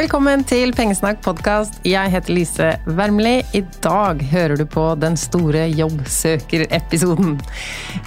Velkommen 0.00 0.40
til 0.48 0.70
Pengesnakk 0.72 1.18
podkast. 1.20 1.74
Jeg 1.84 2.08
heter 2.08 2.32
Lise 2.32 2.68
Wermli. 2.88 3.42
I 3.52 3.60
dag 3.84 4.22
hører 4.30 4.56
du 4.56 4.62
på 4.64 4.84
den 4.96 5.12
store 5.20 5.66
jobbsøkerepisoden. 5.76 7.34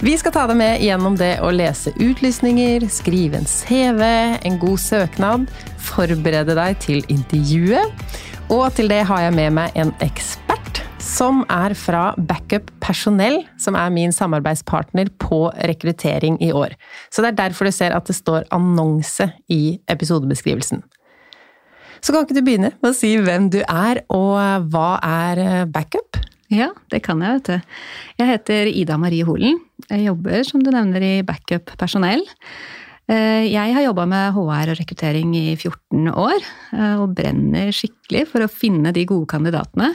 Vi 0.02 0.14
skal 0.18 0.34
ta 0.34 0.42
deg 0.50 0.58
med 0.58 0.82
gjennom 0.82 1.14
det 1.20 1.36
å 1.38 1.52
lese 1.54 1.92
utlysninger, 2.02 2.88
skrive 2.90 3.38
en 3.38 3.46
CV, 3.46 4.02
en 4.42 4.58
god 4.58 4.82
søknad, 4.82 5.44
forberede 5.78 6.56
deg 6.58 6.80
til 6.82 7.06
intervjuet. 7.14 7.94
Og 8.50 8.64
til 8.74 8.90
det 8.90 9.04
har 9.06 9.28
jeg 9.28 9.36
med 9.38 9.54
meg 9.60 9.78
en 9.78 9.94
ekspert 10.02 10.82
som 10.98 11.44
er 11.46 11.76
fra 11.78 12.08
Backup 12.18 12.74
Personell, 12.82 13.44
som 13.54 13.78
er 13.78 13.94
min 13.94 14.10
samarbeidspartner 14.10 15.14
på 15.22 15.44
rekruttering 15.70 16.42
i 16.42 16.50
år. 16.50 16.74
Så 17.14 17.22
det 17.22 17.36
er 17.36 17.40
derfor 17.44 17.70
du 17.70 17.76
ser 17.78 17.94
at 17.94 18.10
det 18.10 18.18
står 18.18 18.50
annonse 18.50 19.30
i 19.46 19.78
episodebeskrivelsen. 19.94 20.82
Så 22.04 22.12
kan 22.12 22.26
ikke 22.26 22.36
du 22.36 22.44
begynne 22.44 22.74
med 22.82 22.90
å 22.90 22.96
si 22.96 23.14
hvem 23.16 23.48
du 23.48 23.62
er, 23.64 24.02
og 24.12 24.68
hva 24.68 24.88
er 25.00 25.40
eh, 25.40 25.60
backup? 25.64 26.18
Ja, 26.52 26.68
det 26.92 27.00
kan 27.06 27.22
jeg, 27.24 27.38
vet 27.38 27.48
du. 27.48 27.76
Jeg 28.20 28.28
heter 28.28 28.68
Ida 28.68 28.98
Marie 29.00 29.24
Holen. 29.24 29.56
Jeg 29.88 30.04
jobber, 30.10 30.42
som 30.44 30.60
du 30.60 30.68
nevner, 30.74 31.00
i 31.00 31.14
backup 31.26 31.72
personell. 31.80 32.20
Eh, 33.08 33.48
jeg 33.48 33.72
har 33.72 33.86
jobba 33.86 34.04
med 34.08 34.36
HR 34.36 34.72
og 34.72 34.78
rekruttering 34.78 35.32
i 35.36 35.46
14 35.56 36.10
år, 36.12 36.44
eh, 36.76 36.96
og 37.00 37.14
brenner 37.16 37.72
skikkelig 37.72 38.26
for 38.30 38.44
å 38.44 38.50
finne 38.52 38.92
de 38.92 39.06
gode 39.08 39.28
kandidatene. 39.32 39.94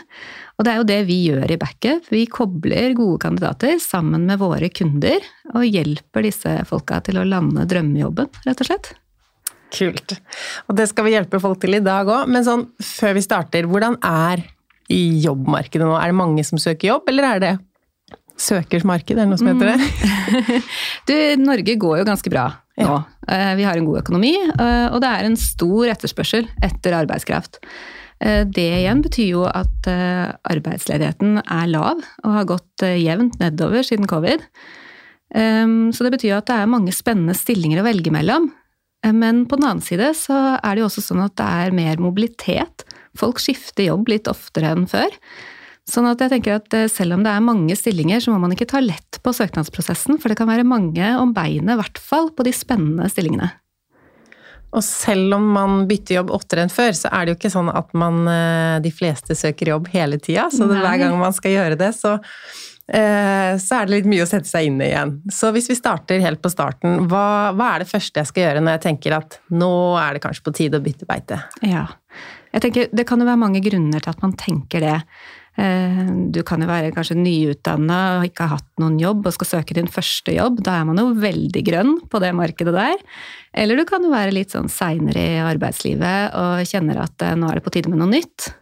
Og 0.58 0.66
det 0.66 0.74
er 0.74 0.82
jo 0.82 0.88
det 0.90 1.00
vi 1.08 1.20
gjør 1.28 1.54
i 1.54 1.60
backup. 1.62 2.10
Vi 2.10 2.24
kobler 2.30 2.98
gode 2.98 3.22
kandidater 3.22 3.78
sammen 3.82 4.26
med 4.30 4.42
våre 4.42 4.72
kunder, 4.74 5.22
og 5.54 5.70
hjelper 5.70 6.26
disse 6.26 6.58
folka 6.70 7.04
til 7.06 7.22
å 7.22 7.28
lande 7.30 7.70
drømmejobben, 7.70 8.34
rett 8.50 8.66
og 8.66 8.72
slett. 8.72 8.92
Kult. 9.76 10.16
Og 10.68 10.78
det 10.78 10.88
skal 10.90 11.06
vi 11.06 11.14
hjelpe 11.14 11.42
folk 11.42 11.60
til 11.62 11.78
i 11.78 11.84
dag 11.84 12.10
òg. 12.10 12.30
Men 12.32 12.46
sånn, 12.48 12.68
før 12.82 13.18
vi 13.18 13.26
starter, 13.26 13.70
hvordan 13.70 14.00
er 14.06 14.46
jobbmarkedet 14.90 15.86
nå? 15.86 15.98
Er 16.00 16.10
det 16.10 16.18
mange 16.18 16.46
som 16.48 16.62
søker 16.62 16.96
jobb, 16.96 17.12
eller 17.12 17.28
er 17.36 17.44
det 17.44 17.54
søkers 18.40 18.86
marked, 18.88 19.18
er 19.18 19.26
det 19.26 19.30
noe 19.30 19.40
som 19.40 19.52
heter 19.52 19.74
det? 19.74 19.78
Mm. 19.78 20.68
du, 21.10 21.16
Norge 21.44 21.78
går 21.82 22.02
jo 22.02 22.08
ganske 22.08 22.34
bra 22.34 22.48
nå. 22.80 22.88
Ja. 22.88 23.00
Eh, 23.28 23.54
vi 23.60 23.66
har 23.68 23.78
en 23.78 23.88
god 23.88 24.02
økonomi, 24.02 24.34
eh, 24.40 24.88
og 24.90 25.02
det 25.04 25.12
er 25.12 25.28
en 25.28 25.40
stor 25.40 25.92
etterspørsel 25.92 26.48
etter 26.66 26.96
arbeidskraft. 27.02 27.60
Eh, 28.24 28.46
det 28.48 28.68
igjen 28.82 29.04
betyr 29.04 29.34
jo 29.34 29.46
at 29.48 29.90
arbeidsledigheten 29.90 31.42
er 31.44 31.72
lav 31.72 32.04
og 32.24 32.38
har 32.38 32.48
gått 32.50 32.86
jevnt 32.88 33.40
nedover 33.42 33.86
siden 33.86 34.10
covid. 34.10 34.44
Så 35.30 36.02
det 36.02 36.10
betyr 36.16 36.40
at 36.40 36.48
det 36.50 36.56
er 36.58 36.70
mange 36.72 36.90
spennende 36.90 37.36
stillinger 37.38 37.84
å 37.84 37.86
velge 37.86 38.10
mellom. 38.10 38.48
Eh, 39.06 39.14
men 39.14 39.46
på 39.50 39.60
den 39.60 39.70
annen 39.70 39.86
side 39.86 40.12
så 40.18 40.40
er 40.58 40.76
det 40.76 40.84
jo 40.84 40.90
også 40.90 41.06
sånn 41.06 41.24
at 41.26 41.38
det 41.40 41.48
er 41.64 41.78
mer 41.78 42.02
mobilitet. 42.02 42.86
Folk 43.18 43.42
skifter 43.44 43.90
jobb 43.90 44.12
litt 44.12 44.30
oftere 44.32 44.74
enn 44.76 44.90
før. 44.90 45.14
Sånn 45.90 46.06
at 46.06 46.22
jeg 46.22 46.36
tenker 46.36 46.60
at 46.60 46.76
eh, 46.78 46.90
selv 46.92 47.18
om 47.18 47.24
det 47.26 47.32
er 47.34 47.46
mange 47.46 47.78
stillinger, 47.78 48.22
så 48.22 48.34
må 48.34 48.42
man 48.44 48.54
ikke 48.54 48.70
ta 48.70 48.82
lett 48.84 49.22
på 49.24 49.34
søknadsprosessen, 49.36 50.20
for 50.22 50.30
det 50.32 50.38
kan 50.40 50.50
være 50.50 50.68
mange 50.68 51.16
om 51.18 51.34
beinet, 51.34 51.74
i 51.74 51.80
hvert 51.80 52.02
fall 52.02 52.30
på 52.36 52.46
de 52.46 52.54
spennende 52.56 53.10
stillingene. 53.12 53.50
Og 54.70 54.84
selv 54.86 55.34
om 55.40 55.48
man 55.56 55.88
bytter 55.90 56.20
jobb 56.20 56.34
oftere 56.36 56.62
enn 56.62 56.70
før, 56.74 56.94
så 56.94 57.10
er 57.10 57.26
det 57.26 57.34
jo 57.34 57.38
ikke 57.40 57.54
sånn 57.56 57.72
at 57.74 57.90
man 57.98 58.22
eh, 58.30 58.76
de 58.86 58.92
fleste 58.94 59.34
søker 59.38 59.72
jobb 59.74 59.90
hele 59.96 60.20
tida. 60.22 60.46
Så 60.54 60.68
hver 60.70 61.00
gang 61.02 61.16
man 61.18 61.34
skal 61.34 61.56
gjøre 61.56 61.80
det, 61.80 61.90
så 61.98 62.20
så 62.90 63.76
er 63.78 63.86
det 63.86 63.94
litt 63.94 64.08
mye 64.10 64.24
å 64.24 64.30
sette 64.30 64.50
seg 64.50 64.66
inn 64.66 64.80
i 64.82 64.88
igjen. 64.88 65.12
Så 65.30 65.52
hvis 65.54 65.68
vi 65.70 65.78
starter 65.78 66.24
helt 66.24 66.42
på 66.42 66.50
starten, 66.50 67.04
hva, 67.12 67.52
hva, 67.54 67.68
er 67.76 67.84
det 67.84 67.90
første 67.92 68.22
jeg 68.22 68.30
skal 68.32 68.46
gjøre 68.48 68.64
når 68.64 68.78
jeg 68.78 68.86
tenker 68.88 69.18
at 69.20 69.38
nå 69.54 69.72
er 70.02 70.18
det 70.18 70.24
kanskje 70.24 70.46
på 70.48 70.56
tide 70.58 70.80
å 70.80 70.86
bytte 70.86 71.06
beite? 71.10 71.38
Ja, 71.62 71.86
jeg 72.54 72.64
tenker 72.66 72.90
Det 72.90 73.06
kan 73.06 73.22
jo 73.22 73.28
være 73.30 73.42
mange 73.42 73.62
grunner 73.62 74.02
til 74.02 74.14
at 74.14 74.24
man 74.24 74.34
tenker 74.40 74.82
det. 74.84 74.98
Eh, 75.60 76.06
du 76.32 76.40
kan 76.48 76.62
jo 76.64 76.70
være 76.70 76.94
kanskje 76.96 77.18
nyutdanna 77.20 78.00
og 78.20 78.30
ikke 78.30 78.46
har 78.46 78.60
hatt 78.60 78.70
noen 78.82 79.00
jobb 79.02 79.28
og 79.28 79.36
skal 79.36 79.50
søke 79.50 79.76
din 79.76 79.90
første 79.92 80.34
jobb. 80.36 80.62
Da 80.66 80.80
er 80.80 80.88
man 80.88 81.02
jo 81.02 81.10
veldig 81.20 81.64
grønn 81.68 81.98
på 82.10 82.22
det 82.24 82.32
markedet 82.38 82.76
der. 82.76 83.04
Eller 83.54 83.80
du 83.80 83.86
kan 83.90 84.06
jo 84.06 84.14
være 84.14 84.36
litt 84.36 84.56
sånn 84.56 84.72
seinere 84.72 85.26
i 85.36 85.44
arbeidslivet 85.44 86.38
og 86.40 86.70
kjenner 86.70 87.04
at 87.06 87.28
eh, 87.28 87.38
nå 87.38 87.50
er 87.50 87.60
det 87.60 87.66
på 87.66 87.76
tide 87.76 87.92
med 87.92 88.02
noe 88.02 88.12
nytt. 88.14 88.54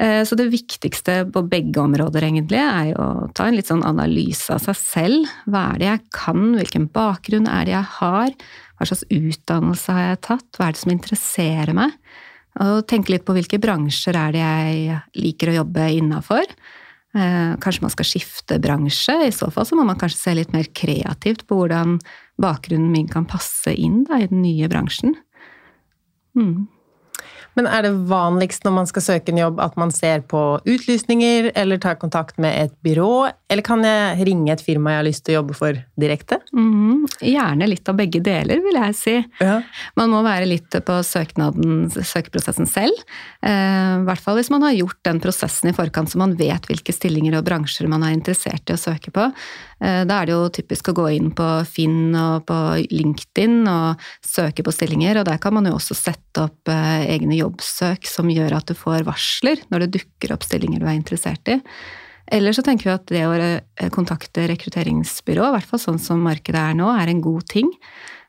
Eh, 0.00 0.22
så 0.24 0.36
det 0.38 0.48
viktigste 0.52 1.18
på 1.32 1.44
begge 1.50 1.80
områder 1.82 2.26
egentlig 2.28 2.60
er 2.62 2.92
jo 2.92 2.98
å 3.02 3.30
ta 3.36 3.48
en 3.48 3.56
litt 3.58 3.68
sånn 3.68 3.84
analyse 3.86 4.52
av 4.54 4.62
seg 4.64 4.78
selv. 4.78 5.32
Hva 5.46 5.68
er 5.72 5.80
det 5.80 5.88
jeg 5.90 6.04
kan, 6.16 6.44
hvilken 6.56 6.88
bakgrunn 6.94 7.48
er 7.50 7.68
det 7.68 7.76
jeg 7.76 7.90
har, 7.98 8.36
hva 8.78 8.88
slags 8.88 9.06
utdannelse 9.12 9.96
har 9.96 10.06
jeg 10.08 10.22
tatt, 10.28 10.48
hva 10.56 10.68
er 10.68 10.76
det 10.76 10.82
som 10.82 10.94
interesserer 10.94 11.76
meg? 11.76 11.96
Og 12.62 12.82
tenke 12.88 13.14
litt 13.14 13.24
på 13.24 13.34
hvilke 13.36 13.60
bransjer 13.62 14.16
er 14.18 14.34
det 14.34 14.42
jeg 14.42 14.98
liker 15.22 15.52
å 15.52 15.58
jobbe 15.62 15.88
innafor. 15.96 16.50
Eh, 17.12 17.52
kanskje 17.60 17.84
man 17.84 17.92
skal 17.92 18.08
skifte 18.08 18.58
bransje. 18.60 19.14
I 19.28 19.32
så 19.32 19.48
fall 19.52 19.68
så 19.68 19.76
må 19.76 19.84
man 19.88 19.98
kanskje 20.00 20.20
se 20.20 20.36
litt 20.36 20.52
mer 20.56 20.68
kreativt 20.76 21.46
på 21.48 21.58
hvordan 21.60 21.98
bakgrunnen 22.40 22.92
min 22.92 23.08
kan 23.08 23.28
passe 23.28 23.72
inn 23.72 24.02
da, 24.08 24.20
i 24.20 24.28
den 24.30 24.42
nye 24.44 24.68
bransjen. 24.72 25.14
Mm. 26.36 26.68
Men 27.58 27.68
er 27.68 27.84
det 27.84 27.92
vanligst 28.08 28.64
når 28.64 28.76
man 28.78 28.88
skal 28.88 29.04
søke 29.04 29.32
en 29.32 29.40
jobb 29.42 29.60
at 29.62 29.76
man 29.80 29.92
ser 29.94 30.24
på 30.28 30.40
utlysninger 30.64 31.50
eller 31.58 31.80
tar 31.82 31.98
kontakt 32.00 32.38
med 32.42 32.56
et 32.56 32.74
byrå, 32.84 33.28
eller 33.52 33.66
kan 33.66 33.84
jeg 33.84 34.26
ringe 34.28 34.52
et 34.54 34.64
firma 34.64 34.94
jeg 34.94 35.00
har 35.02 35.06
lyst 35.08 35.24
til 35.26 35.34
å 35.34 35.38
jobbe 35.40 35.56
for 35.58 35.80
direkte? 36.00 36.38
Mm, 36.56 37.04
gjerne 37.20 37.68
litt 37.68 37.88
av 37.90 37.98
begge 37.98 38.22
deler, 38.24 38.62
vil 38.64 38.78
jeg 38.80 38.96
si. 38.96 39.16
Ja. 39.42 39.58
Man 39.98 40.12
må 40.14 40.22
være 40.24 40.48
litt 40.48 40.72
på 40.72 40.98
søknaden, 41.04 41.90
søkeprosessen 41.92 42.68
selv. 42.70 42.96
Eh, 43.44 43.98
I 44.00 44.06
hvert 44.08 44.24
fall 44.24 44.38
hvis 44.40 44.52
man 44.52 44.64
har 44.64 44.76
gjort 44.76 45.00
den 45.04 45.20
prosessen 45.22 45.72
i 45.72 45.76
forkant 45.76 46.12
så 46.12 46.20
man 46.20 46.36
vet 46.38 46.64
hvilke 46.70 46.94
stillinger 46.96 47.36
og 47.38 47.44
bransjer 47.48 47.90
man 47.92 48.06
er 48.06 48.16
interessert 48.16 48.72
i 48.72 48.76
å 48.76 48.80
søke 48.80 49.12
på. 49.12 49.28
Eh, 49.82 50.02
da 50.08 50.20
er 50.20 50.30
det 50.30 50.36
jo 50.36 50.48
typisk 50.54 50.92
å 50.92 50.96
gå 51.02 51.08
inn 51.18 51.30
på 51.36 51.48
Finn 51.68 52.14
og 52.16 52.46
på 52.48 52.58
LinkedIn 52.92 53.60
og 53.68 54.02
søke 54.24 54.64
på 54.64 54.74
stillinger, 54.74 55.20
og 55.20 55.28
der 55.28 55.40
kan 55.42 55.56
man 55.56 55.68
jo 55.68 55.76
også 55.76 55.96
sette 55.98 56.46
opp 56.46 56.72
eh, 56.72 57.04
egne 57.12 57.41
jobbsøk 57.42 58.08
som 58.08 58.30
gjør 58.32 58.56
at 58.58 58.70
du 58.70 58.78
får 58.78 59.04
varsler 59.08 59.60
når 59.72 59.84
det 59.84 59.92
dukker 59.98 60.34
opp 60.34 60.46
stillinger 60.46 60.82
du 60.82 60.88
er 60.88 60.96
interessert 60.96 61.52
i. 61.52 61.58
Eller 62.32 62.54
så 62.54 62.64
tenker 62.64 62.88
vi 62.88 62.94
at 62.94 63.12
det 63.12 63.22
å 63.26 63.34
eh, 63.36 63.92
kontakte 63.92 64.46
rekrutteringsbyrå, 64.48 65.44
i 65.44 65.54
hvert 65.56 65.68
fall 65.68 65.82
sånn 65.82 66.00
som 66.00 66.22
markedet 66.24 66.60
er 66.60 66.76
nå, 66.78 66.88
er 66.94 67.10
en 67.10 67.22
god 67.24 67.48
ting. 67.50 67.68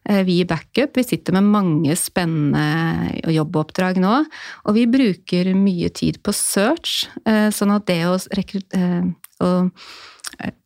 Eh, 0.09 0.23
vi 0.27 0.41
i 0.41 0.47
Backup 0.49 0.97
vi 0.97 1.05
sitter 1.05 1.37
med 1.37 1.47
mange 1.53 1.95
spennende 1.99 3.31
jobboppdrag 3.31 4.01
nå, 4.03 4.17
og 4.65 4.75
vi 4.75 4.87
bruker 4.91 5.53
mye 5.55 5.91
tid 5.95 6.19
på 6.25 6.33
search, 6.35 7.05
eh, 7.23 7.47
sånn 7.53 7.71
at 7.75 7.87
det 7.87 8.01
å, 8.09 8.17
å 8.17 9.53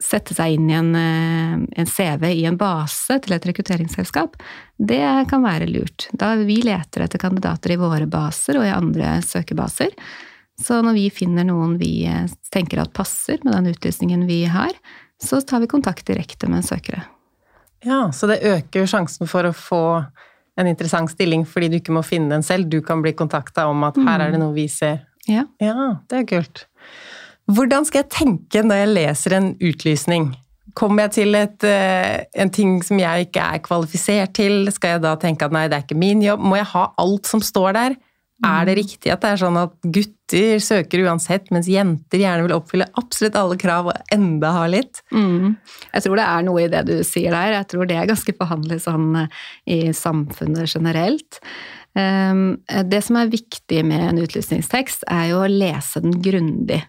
sette 0.03 0.35
seg 0.37 0.55
inn 0.55 0.69
i 0.69 0.75
en, 0.77 0.93
en, 0.95 1.89
CV 1.89 2.29
i 2.31 2.45
en 2.49 2.57
base 2.57 3.17
til 3.23 3.35
et 3.35 3.47
rekrutteringsselskap, 3.49 4.37
det 4.77 5.03
kan 5.29 5.43
være 5.43 5.67
lurt. 5.69 6.07
Da 6.13 6.33
vi 6.39 6.61
leter 6.65 7.05
etter 7.05 7.21
kandidater 7.21 7.73
i 7.73 7.79
våre 7.81 8.07
baser 8.09 8.61
og 8.61 8.67
i 8.67 8.73
andre 8.73 9.17
søkebaser, 9.25 9.93
så 10.61 10.79
når 10.81 10.97
vi 10.97 11.09
finner 11.13 11.45
noen 11.45 11.75
vi 11.77 12.07
eh, 12.09 12.25
tenker 12.53 12.81
at 12.81 12.95
passer 12.95 13.37
med 13.45 13.53
den 13.53 13.69
utlysningen 13.75 14.25
vi 14.29 14.43
har, 14.49 14.73
så 15.21 15.41
tar 15.41 15.61
vi 15.61 15.69
kontakt 15.69 16.07
direkte 16.07 16.49
med 16.49 16.65
søkere. 16.65 17.03
Ja, 17.85 18.11
så 18.13 18.29
det 18.29 18.41
øker 18.45 18.87
sjansen 18.89 19.29
for 19.29 19.45
å 19.45 19.53
få 19.53 19.83
en 20.57 20.69
interessant 20.69 21.11
stilling 21.13 21.45
fordi 21.45 21.69
du 21.69 21.77
ikke 21.77 21.93
må 21.93 22.01
finne 22.05 22.33
den 22.33 22.45
selv. 22.45 22.69
Du 22.71 22.79
kan 22.85 23.03
bli 23.05 23.13
kontakta 23.17 23.67
om 23.69 23.85
at 23.85 23.99
her 24.01 24.23
er 24.25 24.33
det 24.33 24.39
mm. 24.41 24.45
noe 24.47 24.55
vi 24.55 24.65
ser. 24.71 25.03
Ja. 25.27 25.43
ja, 25.61 25.91
det 26.09 26.23
er 26.23 26.27
kult. 26.29 26.65
Hvordan 27.47 27.87
skal 27.87 28.03
jeg 28.03 28.11
tenke 28.11 28.63
når 28.65 28.81
jeg 28.81 28.93
leser 28.95 29.37
en 29.37 29.53
utlysning? 29.63 30.33
Kommer 30.77 31.07
jeg 31.07 31.15
til 31.15 31.37
et, 31.39 31.63
eh, 31.63 32.25
en 32.37 32.51
ting 32.53 32.81
som 32.85 32.99
jeg 32.99 33.29
ikke 33.29 33.41
er 33.41 33.63
kvalifisert 33.65 34.35
til, 34.37 34.67
skal 34.71 34.97
jeg 34.97 35.05
da 35.05 35.15
tenke 35.17 35.47
at 35.47 35.55
nei, 35.55 35.67
det 35.67 35.77
er 35.79 35.87
ikke 35.87 35.97
min 35.97 36.21
jobb? 36.21 36.43
Må 36.43 36.59
jeg 36.59 36.69
ha 36.75 36.83
alt 37.01 37.25
som 37.25 37.41
står 37.41 37.73
der? 37.73 37.97
Er 38.45 38.67
det 38.67 38.75
mm. 38.75 38.79
riktig 38.83 39.09
at 39.09 39.23
det 39.23 39.29
er 39.31 39.39
sånn 39.41 39.55
at 39.57 39.71
gutter 39.81 40.59
søker 40.61 41.01
uansett, 41.07 41.47
mens 41.55 41.69
jenter 41.71 42.21
gjerne 42.21 42.45
vil 42.45 42.53
oppfylle 42.53 42.85
absolutt 42.99 43.37
alle 43.39 43.57
krav 43.57 43.89
og 43.89 44.13
enda 44.13 44.51
ha 44.53 44.67
litt? 44.69 45.01
Mm. 45.09 45.55
Jeg 45.95 46.05
tror 46.05 46.19
det 46.19 46.27
er 46.27 46.45
noe 46.45 46.61
i 46.61 46.69
det 46.69 46.83
du 46.85 46.93
sier 47.07 47.33
der. 47.33 47.55
Jeg 47.55 47.69
tror 47.71 47.89
det 47.89 47.97
er 47.97 48.11
ganske 48.11 48.35
forhandlet 48.37 48.83
sånn 48.83 49.23
eh, 49.23 49.41
i 49.73 49.79
samfunnet 49.97 50.69
generelt. 50.69 51.41
Ehm, 51.97 52.59
det 52.85 52.99
som 53.05 53.17
er 53.17 53.31
viktig 53.31 53.79
med 53.87 54.03
en 54.05 54.21
utlysningstekst, 54.21 55.05
er 55.09 55.31
jo 55.31 55.41
å 55.41 55.49
lese 55.49 56.01
den 56.03 56.17
grundig. 56.21 56.81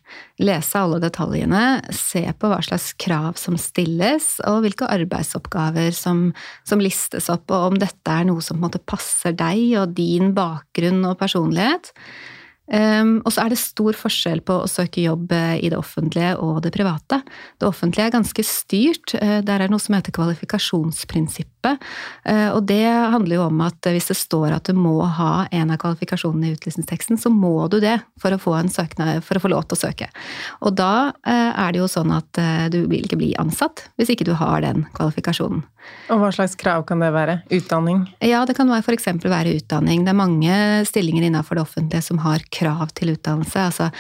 Lese 0.43 0.83
alle 0.83 1.01
detaljene, 1.01 1.63
se 1.97 2.25
på 2.37 2.51
hva 2.51 2.61
slags 2.65 2.91
krav 3.01 3.39
som 3.41 3.57
stilles, 3.61 4.35
og 4.49 4.65
hvilke 4.67 4.89
arbeidsoppgaver 4.93 5.95
som, 5.97 6.29
som 6.69 6.83
listes 6.83 7.31
opp, 7.33 7.49
og 7.49 7.73
om 7.73 7.79
dette 7.81 8.19
er 8.19 8.29
noe 8.29 8.45
som 8.45 8.61
passer 8.85 9.37
deg 9.39 9.79
og 9.81 9.95
din 9.97 10.35
bakgrunn 10.37 11.01
og 11.09 11.17
personlighet. 11.23 11.95
Um, 12.69 13.19
og 13.25 13.33
så 13.33 13.47
er 13.47 13.53
det 13.53 13.61
stor 13.61 13.97
forskjell 13.97 14.43
på 14.45 14.59
å 14.61 14.69
søke 14.69 15.01
jobb 15.01 15.33
eh, 15.33 15.55
i 15.65 15.71
det 15.73 15.79
offentlige 15.79 16.35
og 16.45 16.61
det 16.67 16.73
private. 16.75 17.23
Det 17.57 17.65
offentlige 17.65 18.11
er 18.11 18.13
ganske 18.13 18.45
styrt. 18.45 19.15
Uh, 19.17 19.39
der 19.41 19.55
er 19.57 19.67
det 19.67 19.73
noe 19.73 19.81
som 19.81 19.97
heter 19.97 20.13
kvalifikasjonsprinsippet. 20.17 21.87
Uh, 22.29 22.51
og 22.53 22.61
det 22.69 22.85
handler 22.85 23.39
jo 23.39 23.47
om 23.47 23.63
at 23.65 23.89
hvis 23.89 24.11
det 24.13 24.19
står 24.21 24.59
at 24.59 24.69
du 24.69 24.77
må 24.77 24.99
ha 25.01 25.47
en 25.49 25.73
av 25.73 25.81
kvalifikasjonene 25.81 26.51
i 26.51 26.59
utlysningsteksten, 26.59 27.21
så 27.21 27.33
må 27.33 27.55
du 27.73 27.79
det 27.81 27.97
for 28.21 28.37
å 28.37 28.41
få, 28.43 28.59
søknad, 28.75 29.25
for 29.25 29.41
å 29.41 29.45
få 29.47 29.53
lov 29.55 29.65
til 29.69 29.79
å 29.79 29.83
søke. 29.87 30.11
Og 30.61 30.77
da 30.77 31.13
er 31.25 31.73
det 31.73 31.81
jo 31.81 31.89
sånn 31.91 32.13
at 32.15 32.39
du 32.73 32.81
vil 32.91 33.07
ikke 33.07 33.21
bli 33.21 33.31
ansatt 33.41 33.87
hvis 33.99 34.13
ikke 34.13 34.27
du 34.29 34.35
har 34.39 34.63
den 34.65 34.85
kvalifikasjonen. 34.97 35.63
Og 36.09 36.23
hva 36.23 36.31
slags 36.33 36.55
krav 36.57 36.87
kan 36.89 37.03
det 37.03 37.11
være? 37.13 37.35
Utdanning? 37.53 38.01
Ja, 38.25 38.41
det 38.49 38.57
kan 38.57 38.71
f.eks. 38.73 39.09
være 39.21 39.53
utdanning. 39.59 40.07
Det 40.07 40.13
er 40.15 40.17
mange 40.17 40.59
stillinger 40.89 41.27
innenfor 41.29 41.59
det 41.59 41.67
offentlige 41.67 42.07
som 42.07 42.23
har 42.25 42.45
krav 42.55 42.95
til 42.97 43.13
utdannelse. 43.13 43.67
Altså 43.69 43.91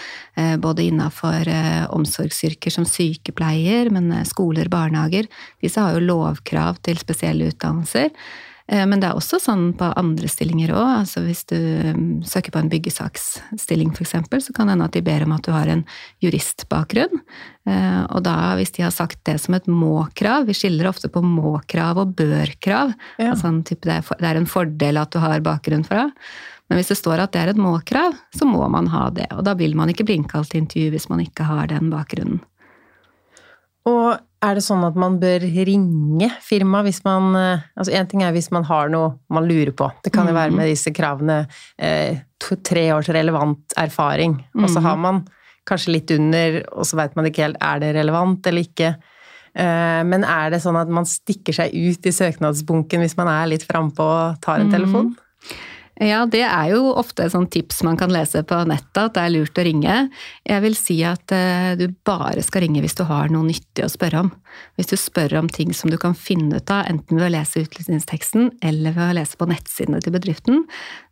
eh, 0.40 0.56
både 0.56 0.86
innenfor 0.88 1.50
eh, 1.52 1.84
omsorgsyrker 1.92 2.72
som 2.72 2.88
sykepleier, 2.88 3.92
men 3.92 4.08
eh, 4.16 4.24
skoler, 4.28 4.70
barnehager. 4.72 5.28
Disse 5.60 5.84
har 5.84 5.96
jo 5.96 6.06
lovkrav 6.08 6.80
til 6.88 7.00
spesielle 7.00 7.50
utdannelser. 7.52 8.14
Men 8.68 9.00
det 9.00 9.08
er 9.08 9.16
også 9.16 9.38
sånn 9.40 9.70
på 9.78 9.86
andre 9.96 10.28
stillinger 10.28 10.74
òg. 10.76 10.88
Altså 11.00 11.22
hvis 11.24 11.40
du 11.48 11.56
mm, 11.56 12.20
søker 12.28 12.52
på 12.52 12.60
en 12.60 12.68
byggesaksstilling 12.68 13.94
f.eks., 13.94 14.12
så 14.44 14.52
kan 14.52 14.68
det 14.68 14.74
hende 14.74 14.88
at 14.90 14.96
de 14.98 15.02
ber 15.06 15.24
om 15.24 15.32
at 15.32 15.46
du 15.46 15.54
har 15.54 15.70
en 15.72 15.86
juristbakgrunn. 16.20 17.22
Og 18.12 18.20
da, 18.26 18.34
hvis 18.60 18.74
de 18.76 18.84
har 18.84 18.92
sagt 18.92 19.22
det 19.28 19.38
som 19.42 19.52
et 19.56 19.66
må-krav 19.68 20.46
Vi 20.48 20.54
skiller 20.56 20.88
ofte 20.88 21.10
på 21.12 21.20
må-krav 21.24 22.00
og 22.00 22.14
bør-krav. 22.16 22.92
Ja. 23.16 23.32
Altså, 23.32 23.50
det 23.72 23.96
er 24.20 24.40
en 24.40 24.48
fordel 24.48 25.00
at 25.00 25.16
du 25.16 25.20
har 25.24 25.44
bakgrunn 25.44 25.88
fra. 25.88 26.10
Men 26.68 26.80
hvis 26.80 26.92
det 26.92 26.98
står 27.00 27.24
at 27.24 27.32
det 27.32 27.40
er 27.40 27.54
et 27.54 27.60
må-krav, 27.60 28.16
så 28.36 28.48
må 28.48 28.60
man 28.72 28.90
ha 28.92 29.08
det. 29.14 29.30
Og 29.32 29.44
da 29.48 29.56
vil 29.56 29.76
man 29.78 29.88
ikke 29.92 30.04
bli 30.08 30.20
innkalt 30.20 30.52
til 30.52 30.62
intervju 30.62 30.92
hvis 30.92 31.08
man 31.12 31.24
ikke 31.24 31.48
har 31.48 31.70
den 31.72 31.88
bakgrunnen. 31.92 32.42
Og 33.88 34.18
er 34.44 34.54
det 34.54 34.62
sånn 34.62 34.84
at 34.86 34.98
man 34.98 35.16
bør 35.18 35.42
ringe 35.66 36.28
firmaet 36.44 36.86
hvis 36.86 37.00
man 37.06 37.34
eh, 37.34 37.64
Altså 37.74 37.94
En 37.98 38.10
ting 38.10 38.22
er 38.22 38.34
hvis 38.36 38.52
man 38.54 38.66
har 38.68 38.90
noe 38.92 39.16
man 39.34 39.48
lurer 39.48 39.74
på. 39.74 39.88
Det 40.04 40.12
kan 40.14 40.28
jo 40.30 40.36
være 40.36 40.54
mm. 40.54 40.60
med 40.60 40.70
disse 40.70 40.92
kravene 40.94 41.40
eh, 41.76 42.20
to, 42.38 42.60
tre 42.62 42.88
års 42.94 43.10
relevant 43.14 43.74
erfaring. 43.80 44.38
Og 44.58 44.68
så 44.70 44.82
har 44.84 44.98
man 45.00 45.24
kanskje 45.68 45.92
litt 45.92 46.10
under, 46.14 46.62
og 46.72 46.86
så 46.88 46.96
veit 47.00 47.16
man 47.18 47.28
ikke 47.28 47.44
helt 47.44 47.58
er 47.60 47.82
det 47.82 47.92
relevant 47.98 48.46
eller 48.48 48.64
ikke. 48.64 48.92
Eh, 49.58 50.02
men 50.08 50.24
er 50.24 50.54
det 50.54 50.62
sånn 50.64 50.78
at 50.80 50.90
man 50.92 51.08
stikker 51.08 51.56
seg 51.56 51.74
ut 51.74 52.06
i 52.06 52.14
søknadsbunken 52.14 53.04
hvis 53.04 53.18
man 53.18 53.30
er 53.32 53.50
litt 53.50 53.66
frampå 53.68 54.06
og 54.06 54.38
tar 54.44 54.62
en 54.62 54.72
telefon? 54.72 55.12
mm. 55.12 55.66
Ja, 55.98 56.20
det 56.30 56.44
er 56.46 56.68
jo 56.70 56.92
ofte 56.94 57.24
et 57.24 57.32
sånt 57.32 57.50
tips 57.50 57.80
man 57.82 57.96
kan 57.98 58.12
lese 58.14 58.44
på 58.46 58.60
nettet, 58.70 59.00
at 59.02 59.16
det 59.16 59.22
er 59.24 59.32
lurt 59.34 59.58
å 59.58 59.64
ringe. 59.66 59.96
Jeg 60.46 60.62
vil 60.62 60.76
si 60.78 61.00
at 61.06 61.34
eh, 61.34 61.72
du 61.78 61.88
bare 62.06 62.44
skal 62.46 62.62
ringe 62.62 62.84
hvis 62.84 62.94
du 63.00 63.02
har 63.08 63.32
noe 63.34 63.48
nyttig 63.48 63.82
å 63.82 63.90
spørre 63.90 64.22
om. 64.22 64.30
Hvis 64.78 64.92
du 64.92 64.94
spør 65.00 65.34
om 65.40 65.50
ting 65.50 65.74
som 65.74 65.90
du 65.90 65.98
kan 65.98 66.14
finne 66.14 66.60
ut 66.62 66.70
av, 66.70 66.86
enten 66.86 67.18
ved 67.18 67.26
å 67.26 67.32
lese 67.34 67.64
utlysningsteksten 67.66 68.52
eller 68.62 68.94
ved 68.94 69.08
å 69.08 69.18
lese 69.18 69.40
på 69.40 69.50
nettsidene 69.50 69.98
til 70.04 70.14
bedriften, 70.14 70.62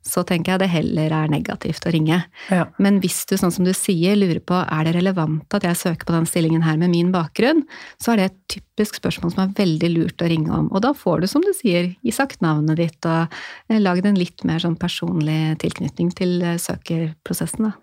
så 0.06 0.22
tenker 0.26 0.54
jeg 0.54 0.62
det 0.62 0.70
heller 0.72 1.12
er 1.18 1.30
negativt 1.32 1.86
å 1.86 1.92
ringe. 1.94 2.20
Ja. 2.52 2.66
Men 2.82 3.00
hvis 3.02 3.24
du, 3.28 3.34
sånn 3.40 3.52
som 3.54 3.66
du 3.66 3.72
sier, 3.76 4.16
lurer 4.18 4.40
på 4.40 4.58
er 4.62 4.86
det 4.86 4.94
relevant 4.96 5.56
at 5.56 5.66
jeg 5.66 5.80
søker 5.80 6.08
på 6.08 6.14
den 6.14 6.28
stillingen 6.30 6.64
her 6.66 6.78
med 6.80 6.92
min 6.94 7.10
bakgrunn, 7.14 7.64
så 8.02 8.12
er 8.12 8.20
det 8.20 8.28
et 8.30 8.38
typisk 8.56 9.00
spørsmål 9.00 9.34
som 9.34 9.42
er 9.44 9.56
veldig 9.58 9.90
lurt 9.94 10.22
å 10.22 10.30
ringe 10.30 10.52
om. 10.54 10.68
Og 10.70 10.84
da 10.86 10.92
får 10.96 11.24
du, 11.24 11.30
som 11.30 11.44
du 11.44 11.50
sier, 11.56 11.90
gi 12.06 12.14
sagt 12.14 12.44
navnet 12.44 12.78
ditt 12.80 13.08
og 13.08 13.34
eh, 13.68 13.80
lagd 13.82 14.06
en 14.06 14.18
litt 14.18 14.46
mer 14.48 14.62
sånn 14.62 14.78
personlig 14.80 15.56
tilknytning 15.64 16.14
til 16.16 16.38
eh, 16.44 16.60
søkerprosessen, 16.62 17.70
da. 17.70 17.74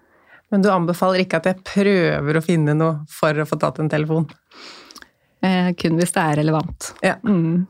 Men 0.54 0.62
du 0.62 0.70
anbefaler 0.70 1.24
ikke 1.24 1.40
at 1.42 1.48
jeg 1.50 1.64
prøver 1.66 2.38
å 2.38 2.46
finne 2.46 2.76
noe 2.78 3.00
for 3.10 3.34
å 3.42 3.46
få 3.50 3.58
tatt 3.58 3.80
en 3.82 3.90
telefon? 3.90 4.28
Eh, 5.44 5.72
kun 5.80 5.98
hvis 5.98 6.14
det 6.14 6.22
er 6.24 6.38
relevant. 6.44 6.92
Ja. 7.02 7.16
Mm. 7.26 7.66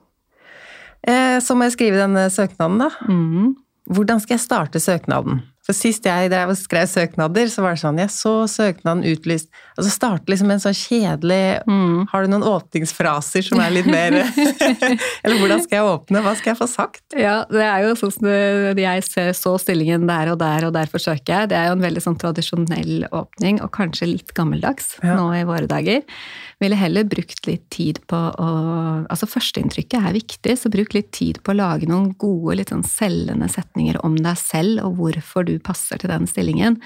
Eh, 1.04 1.38
så 1.44 1.56
må 1.56 1.68
jeg 1.68 1.78
skrive 1.78 2.02
denne 2.02 2.28
søknaden, 2.32 2.84
da. 2.84 2.90
Mm. 3.08 3.54
Hvordan 3.86 4.20
skal 4.20 4.34
jeg 4.36 4.40
starte 4.40 4.80
søknaden? 4.80 5.42
For 5.64 5.76
sist 5.76 6.04
jeg 6.04 6.28
skrev 6.60 6.88
søknader, 6.92 7.48
så 7.48 7.64
var 7.64 7.76
det 7.76 7.82
sånn 7.84 8.00
Jeg 8.02 8.12
så 8.12 8.34
søknaden 8.52 9.06
utlyst 9.08 9.48
Og 9.78 9.86
så 9.86 9.92
starter 9.94 10.34
liksom 10.34 10.52
en 10.52 10.62
sånn 10.64 10.76
kjedelig 10.76 11.64
mm. 11.70 12.10
Har 12.12 12.26
du 12.26 12.34
noen 12.34 12.44
åpningsfraser 12.48 13.48
som 13.48 13.62
er 13.64 13.72
litt 13.72 13.88
mer 13.88 14.18
Eller 15.24 15.40
hvordan 15.40 15.64
skal 15.64 15.78
jeg 15.80 15.88
åpne? 15.94 16.24
Hva 16.26 16.36
skal 16.40 16.52
jeg 16.52 16.60
få 16.60 16.68
sagt? 16.70 17.04
Ja, 17.16 17.44
det 17.48 17.64
er 17.64 17.86
jo 17.86 17.96
sånn 18.00 18.14
som 18.18 18.28
jeg 18.28 19.36
så 19.38 19.54
stillingen 19.62 20.08
der 20.10 20.34
og 20.34 20.40
der, 20.42 20.68
og 20.68 20.74
derfor 20.76 21.02
søker 21.02 21.34
jeg. 21.34 21.52
Det 21.52 21.58
er 21.58 21.70
jo 21.70 21.76
en 21.78 21.84
veldig 21.84 22.04
sånn 22.04 22.18
tradisjonell 22.20 23.06
åpning, 23.14 23.60
og 23.64 23.72
kanskje 23.76 24.10
litt 24.10 24.34
gammeldags 24.36 24.98
ja. 25.04 25.16
nå 25.18 25.30
i 25.38 25.44
våre 25.48 25.70
dager. 25.70 26.04
Ville 26.62 26.78
heller 26.80 27.08
brukt 27.10 27.48
litt 27.50 27.66
tid 27.74 28.02
på 28.10 28.18
å 28.18 28.52
Altså 29.14 29.28
førsteinntrykket 29.30 30.00
er 30.00 30.16
viktig, 30.16 30.54
så 30.58 30.72
bruk 30.72 30.94
litt 30.96 31.10
tid 31.16 31.40
på 31.44 31.52
å 31.54 31.58
lage 31.58 31.90
noen 31.90 32.12
gode, 32.20 32.58
litt 32.60 32.72
sånn 32.72 32.86
selgende 32.88 33.50
setninger 33.52 34.00
om 34.06 34.16
deg 34.20 34.38
selv, 34.40 34.84
og 34.86 35.00
hvorfor 35.00 35.48
du 35.48 35.53
passer 35.60 36.02
til 36.02 36.12
den 36.12 36.30
stillingen. 36.30 36.80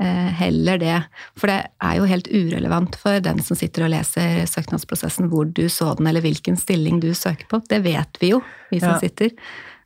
Eh, 0.00 0.30
heller 0.38 0.78
det. 0.78 0.96
For 1.38 1.50
det 1.50 1.58
er 1.82 1.98
jo 1.98 2.06
helt 2.06 2.28
urelevant 2.30 2.96
for 3.00 3.18
den 3.24 3.42
som 3.42 3.58
sitter 3.58 3.88
og 3.88 3.92
leser 3.96 4.44
søknadsprosessen, 4.46 5.26
hvor 5.32 5.48
du 5.50 5.64
så 5.72 5.90
den, 5.98 6.06
eller 6.06 6.22
hvilken 6.22 6.58
stilling 6.60 7.00
du 7.02 7.10
søker 7.18 7.48
på. 7.50 7.62
Det 7.66 7.80
vet 7.82 8.20
vi 8.22 8.32
jo, 8.36 8.42
vi 8.70 8.78
som 8.82 8.94
ja. 8.94 9.00
sitter. 9.02 9.34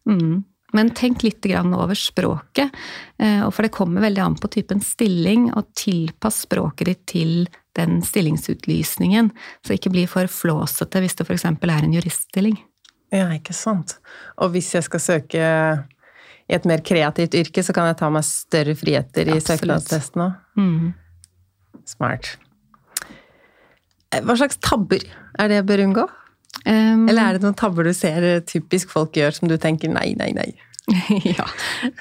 Mm. 0.08 0.42
Men 0.72 0.90
tenk 0.96 1.24
litt 1.24 1.46
over 1.52 1.94
språket, 1.96 2.70
eh, 3.18 3.48
for 3.50 3.62
det 3.64 3.72
kommer 3.72 4.04
veldig 4.04 4.22
an 4.24 4.36
på 4.40 4.48
typen 4.52 4.80
stilling, 4.84 5.50
og 5.52 5.72
tilpass 5.76 6.44
språket 6.46 6.88
ditt 6.88 7.06
til 7.06 7.48
den 7.76 8.02
stillingsutlysningen, 8.04 9.30
så 9.64 9.76
ikke 9.76 9.92
bli 9.92 10.04
for 10.08 10.28
flåsete 10.28 11.00
hvis 11.00 11.16
det 11.16 11.28
f.eks. 11.28 11.44
er 11.44 11.72
en 11.72 11.96
juriststilling. 11.96 12.60
Ja, 13.12 13.26
ikke 13.32 13.52
sant. 13.56 13.98
Og 14.40 14.54
hvis 14.54 14.72
jeg 14.72 14.84
skal 14.88 15.00
søke 15.04 15.48
i 16.52 16.56
et 16.58 16.68
mer 16.68 16.82
kreativt 16.84 17.34
yrke, 17.38 17.64
så 17.64 17.74
kan 17.76 17.88
jeg 17.88 17.98
ta 18.02 18.10
meg 18.12 18.26
større 18.28 18.74
friheter 18.78 19.30
i 19.32 19.38
søknadstesten 19.40 20.26
òg. 20.26 20.34
Mm. 20.60 20.90
Smart. 21.88 22.34
Eh, 24.12 24.20
hva 24.20 24.36
slags 24.36 24.60
tabber 24.62 25.06
er 25.40 25.48
det 25.48 25.62
jeg 25.62 25.68
bør 25.70 25.86
unngå? 25.86 26.04
Um, 26.66 27.08
Eller 27.08 27.24
er 27.24 27.38
det 27.38 27.46
noen 27.46 27.56
tabber 27.58 27.88
du 27.88 27.94
ser 27.96 28.44
typisk 28.46 28.92
folk 28.92 29.16
gjør 29.16 29.32
som 29.34 29.48
du 29.50 29.56
tenker 29.58 29.90
nei, 29.90 30.12
nei, 30.18 30.30
nei? 30.36 30.50
ja, 31.38 31.46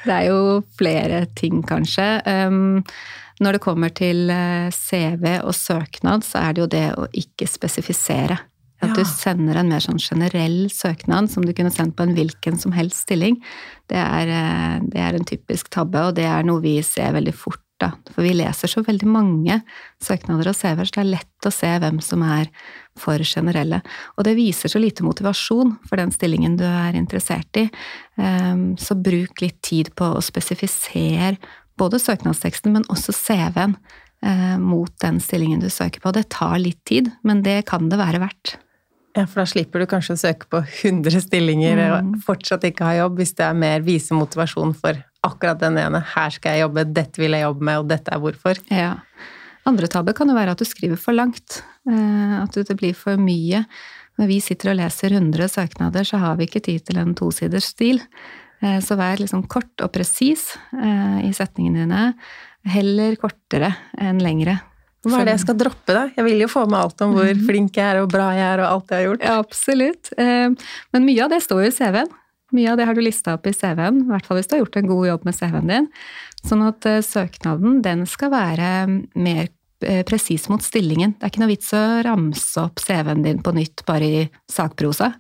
det 0.04 0.12
er 0.12 0.28
jo 0.28 0.60
flere 0.78 1.24
ting, 1.38 1.62
kanskje. 1.66 2.06
Um, 2.28 2.84
når 3.42 3.58
det 3.58 3.64
kommer 3.64 3.94
til 3.96 4.30
eh, 4.30 4.70
CV 4.76 5.40
og 5.40 5.56
søknad, 5.58 6.26
så 6.28 6.44
er 6.44 6.54
det 6.54 6.62
jo 6.62 6.70
det 6.70 6.88
å 7.00 7.08
ikke 7.18 7.48
spesifisere. 7.50 8.38
At 8.92 9.00
du 9.00 9.08
sender 9.08 9.60
en 9.62 9.72
mer 9.72 9.84
sånn 9.84 10.02
generell 10.02 10.66
søknad 10.74 11.32
som 11.32 11.46
du 11.48 11.54
kunne 11.58 11.74
sendt 11.74 11.96
på 11.98 12.06
en 12.06 12.16
hvilken 12.18 12.60
som 12.60 12.76
helst 12.76 13.06
stilling. 13.08 13.40
Det 13.92 14.00
er, 14.00 14.28
eh, 14.28 14.80
det 14.92 15.02
er 15.02 15.18
en 15.18 15.28
typisk 15.28 15.72
tabbe, 15.74 16.08
og 16.10 16.16
det 16.16 16.28
er 16.28 16.44
noe 16.48 16.64
vi 16.64 16.78
ser 16.86 17.16
veldig 17.16 17.36
fort 17.36 17.64
da. 17.82 17.92
For 18.14 18.26
vi 18.26 18.34
leser 18.38 18.70
så 18.72 18.84
veldig 18.86 19.10
mange 19.10 19.58
søknader 20.04 20.52
og 20.52 20.58
CV-er, 20.58 20.88
så 20.88 20.98
det 20.98 21.04
er 21.04 21.12
lett 21.16 21.48
å 21.48 21.54
se 21.54 21.72
hvem 21.82 22.00
som 22.04 22.24
er 22.26 22.52
for 23.00 23.24
generelle. 23.26 23.82
Og 24.18 24.28
det 24.28 24.36
viser 24.38 24.72
så 24.72 24.82
lite 24.82 25.06
motivasjon 25.06 25.74
for 25.88 26.02
den 26.02 26.14
stillingen 26.14 26.58
du 26.60 26.66
er 26.68 26.98
interessert 26.98 27.62
i. 27.62 27.68
Ehm, 28.22 28.76
så 28.78 28.98
bruk 29.00 29.42
litt 29.44 29.62
tid 29.66 29.94
på 29.98 30.14
å 30.14 30.24
spesifisere 30.24 31.38
både 31.80 32.02
søknadsteksten, 32.02 32.76
men 32.76 32.88
også 32.92 33.16
CV-en 33.16 33.78
eh, 34.22 34.58
mot 34.62 34.92
den 35.02 35.22
stillingen 35.24 35.64
du 35.64 35.70
søker 35.70 36.04
på. 36.04 36.14
Det 36.14 36.30
tar 36.34 36.60
litt 36.62 36.84
tid, 36.86 37.10
men 37.24 37.42
det 37.46 37.64
kan 37.72 37.90
det 37.90 38.02
være 38.02 38.22
verdt. 38.22 38.60
Ja, 39.18 39.26
for 39.28 39.42
da 39.42 39.48
slipper 39.50 39.84
du 39.84 39.90
kanskje 39.92 40.16
å 40.16 40.20
søke 40.22 40.48
på 40.52 40.62
100 40.64 41.26
stillinger 41.26 41.80
mm. 41.80 41.88
og 41.92 42.22
fortsatt 42.24 42.64
ikke 42.70 42.88
ha 42.88 42.94
jobb, 43.02 43.18
hvis 43.20 43.36
det 43.36 43.44
er 43.44 43.58
mer 43.60 43.84
vise 43.84 44.16
motivasjon 44.16 44.72
for 44.78 45.02
akkurat 45.28 45.60
den 45.62 45.80
ene. 45.82 46.00
Her 46.14 46.32
skal 46.34 46.56
jeg 46.56 46.66
jobbe, 46.66 46.86
dette 46.96 47.22
vil 47.22 47.36
jeg 47.36 47.44
jobbe 47.44 47.68
med, 47.68 47.82
og 47.82 47.90
dette 47.92 48.14
er 48.14 48.22
hvorfor. 48.24 48.62
Ja. 48.72 48.94
Andre 49.68 49.90
tabber 49.92 50.16
kan 50.18 50.32
jo 50.32 50.38
være 50.38 50.56
at 50.56 50.62
du 50.62 50.66
skriver 50.66 51.00
for 51.00 51.18
langt. 51.18 51.60
Eh, 51.90 52.38
at 52.40 52.56
det 52.56 52.78
blir 52.80 52.96
for 52.98 53.20
mye. 53.22 53.66
Når 54.20 54.32
vi 54.32 54.40
sitter 54.44 54.72
og 54.72 54.80
leser 54.80 55.18
100 55.18 55.52
søknader, 55.54 56.08
så 56.08 56.22
har 56.22 56.40
vi 56.40 56.48
ikke 56.48 56.64
tid 56.64 56.88
til 56.88 57.02
en 57.02 57.14
tosiders 57.18 57.72
stil. 57.76 58.02
Eh, 58.62 58.80
så 58.82 58.98
vær 59.00 59.22
liksom 59.22 59.44
kort 59.52 59.84
og 59.84 59.92
presis 59.94 60.54
eh, 60.78 61.22
i 61.28 61.32
setningene 61.36 61.84
dine. 61.84 62.04
Heller 62.72 63.20
kortere 63.22 63.74
enn 64.00 64.22
lengre. 64.22 64.60
Hva 65.02 65.22
er 65.22 65.30
det 65.32 65.38
jeg 65.40 65.44
skal 65.48 65.58
droppe, 65.58 65.94
da? 65.98 66.08
Jeg 66.14 66.28
vil 66.28 66.44
jo 66.44 66.50
få 66.52 66.68
med 66.70 66.78
alt 66.78 67.02
om 67.02 67.16
hvor 67.18 67.30
mhm. 67.30 67.46
flink 67.48 67.78
jeg 67.80 67.96
er 67.96 68.02
og 68.04 68.12
bra 68.14 68.32
jeg 68.38 68.48
er 68.54 68.62
og 68.62 68.68
alt 68.70 68.92
jeg 68.92 69.00
har 69.00 69.08
gjort. 69.10 69.24
Ja, 69.26 69.38
absolutt. 69.42 70.12
Men 70.18 71.08
mye 71.08 71.24
av 71.26 71.32
det 71.34 71.40
står 71.42 71.64
jo 71.66 71.72
i 71.72 71.78
CV-en. 71.78 72.12
Mye 72.52 72.74
av 72.74 72.80
det 72.80 72.88
har 72.88 72.98
du 72.98 73.02
lista 73.04 73.38
opp 73.38 73.48
i 73.48 73.54
CV-en, 73.56 74.04
i 74.04 74.12
hvert 74.12 74.28
fall 74.28 74.38
hvis 74.40 74.50
du 74.52 74.58
har 74.58 74.66
gjort 74.66 74.78
en 74.82 74.90
god 74.90 75.08
jobb 75.08 75.26
med 75.28 75.38
CV-en 75.38 75.72
din. 75.72 75.88
Sånn 76.48 76.66
at 76.66 76.88
eh, 76.90 77.00
søknaden 77.06 77.80
den 77.86 78.04
skal 78.10 78.34
være 78.34 78.70
mer 78.90 79.46
eh, 79.86 80.02
presis 80.08 80.50
mot 80.52 80.64
stillingen. 80.66 81.16
Det 81.16 81.28
er 81.28 81.34
ikke 81.34 81.44
noe 81.44 81.54
vits 81.54 81.72
å 81.78 81.84
ramse 82.06 82.66
opp 82.66 82.82
CV-en 82.82 83.24
din 83.26 83.42
på 83.46 83.54
nytt 83.56 83.86
bare 83.88 84.10
i 84.10 84.24
sakprosa. 84.52 85.14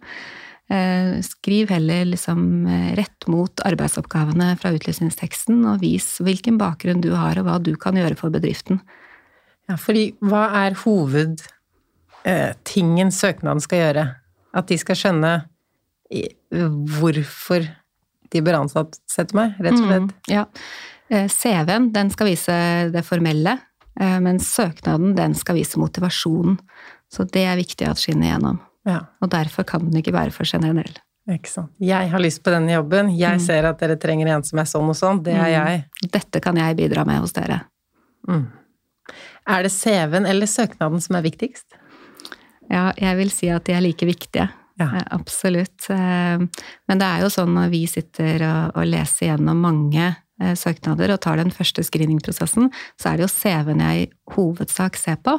Eh, 0.72 1.14
skriv 1.26 1.72
heller 1.72 2.10
liksom 2.10 2.66
eh, 2.66 2.92
rett 3.00 3.30
mot 3.32 3.64
arbeidsoppgavene 3.68 4.54
fra 4.60 4.74
utlysningsteksten, 4.76 5.64
og 5.68 5.86
vis 5.86 6.18
hvilken 6.24 6.60
bakgrunn 6.60 7.04
du 7.04 7.14
har, 7.16 7.40
og 7.40 7.48
hva 7.48 7.60
du 7.64 7.74
kan 7.80 8.00
gjøre 8.00 8.20
for 8.20 8.34
bedriften. 8.34 8.82
Ja, 9.72 9.78
fordi 9.80 10.12
hva 10.28 10.52
er 10.66 10.76
hovedtingen 10.84 13.08
eh, 13.08 13.16
søknaden 13.16 13.64
skal 13.64 13.78
gjøre? 13.86 14.04
At 14.52 14.68
de 14.68 14.76
skal 14.82 15.00
skjønne 15.00 15.34
hvorfor 17.00 17.62
de 18.32 18.40
bør 18.44 18.56
ansette 18.66 19.36
meg, 19.38 19.48
rett 19.64 19.78
og 19.78 19.86
slett? 19.86 20.04
Mm, 20.04 20.12
ja. 20.32 20.44
CV-en, 21.32 21.86
den 21.96 22.08
skal 22.12 22.28
vise 22.28 22.56
det 22.92 23.04
formelle, 23.08 23.54
mens 24.24 24.56
søknaden, 24.56 25.16
den 25.16 25.34
skal 25.40 25.56
vise 25.60 25.80
motivasjonen. 25.80 26.56
Så 27.12 27.24
det 27.32 27.44
er 27.48 27.58
viktig 27.60 27.86
at 27.88 28.00
skinner 28.00 28.28
igjennom. 28.28 28.58
Ja. 28.88 29.00
Og 29.24 29.28
derfor 29.32 29.64
kan 29.68 29.82
den 29.88 29.98
ikke 30.00 30.16
være 30.16 30.32
for 30.36 30.46
generell. 30.48 30.94
Ikke 31.32 31.50
sant. 31.52 31.72
Jeg 31.84 32.10
har 32.12 32.20
lyst 32.24 32.44
på 32.44 32.54
denne 32.54 32.74
jobben, 32.74 33.12
jeg 33.16 33.36
mm. 33.40 33.44
ser 33.44 33.64
at 33.70 33.80
dere 33.84 33.98
trenger 34.02 34.28
en 34.34 34.44
som 34.48 34.60
er 34.60 34.68
sånn 34.68 34.90
og 34.92 34.98
sånn, 34.98 35.24
det 35.24 35.36
er 35.38 35.48
mm. 35.48 35.56
jeg. 35.56 35.74
Dette 36.16 36.38
kan 36.44 36.56
jeg 36.60 36.80
bidra 36.80 37.06
med 37.08 37.18
hos 37.24 37.34
dere. 37.36 37.58
Mm. 38.28 38.48
Er 39.52 39.68
det 39.68 39.74
CV-en 39.76 40.28
eller 40.30 40.50
søknaden 40.50 41.04
som 41.04 41.20
er 41.20 41.28
viktigst? 41.28 41.78
Ja, 42.72 42.90
jeg 42.96 43.18
vil 43.20 43.32
si 43.34 43.52
at 43.52 43.68
de 43.68 43.76
er 43.76 43.84
like 43.84 44.08
viktige. 44.08 44.48
Ja. 44.80 44.88
Eh, 44.88 45.08
absolutt. 45.12 45.90
Eh, 45.92 46.40
men 46.88 47.02
det 47.02 47.08
er 47.08 47.26
jo 47.26 47.32
sånn 47.34 47.52
når 47.58 47.72
vi 47.74 47.86
sitter 47.92 48.46
og 48.72 48.86
leser 48.88 49.34
gjennom 49.34 49.60
mange 49.62 50.14
Eh, 50.42 50.56
søknader 50.58 51.12
og 51.14 51.20
tar 51.22 51.38
den 51.38 51.52
første 51.54 51.84
screeningprosessen, 51.86 52.72
så 52.98 53.12
er 53.12 53.20
det 53.20 53.28
jo 53.28 53.34
CV-en 53.34 53.82
jeg 53.84 54.06
i 54.06 54.10
hovedsak 54.34 54.98
ser 54.98 55.20
på. 55.22 55.36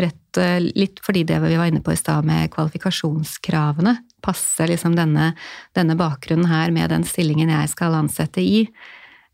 Rett, 0.00 0.40
litt 0.78 1.02
fordi 1.04 1.24
det 1.28 1.40
vi 1.42 1.58
var 1.58 1.68
inne 1.68 1.82
på 1.84 1.92
i 1.92 1.98
stad 1.98 2.24
med 2.28 2.48
kvalifikasjonskravene. 2.54 3.96
Passer 4.24 4.70
liksom 4.70 4.96
denne, 4.96 5.32
denne, 5.76 5.98
bakgrunnen 5.98 6.48
her 6.48 6.72
med 6.72 6.94
den 6.94 7.04
stillingen 7.04 7.52
jeg 7.52 7.74
skal 7.74 7.98
ansette 7.98 8.40
i? 8.40 8.64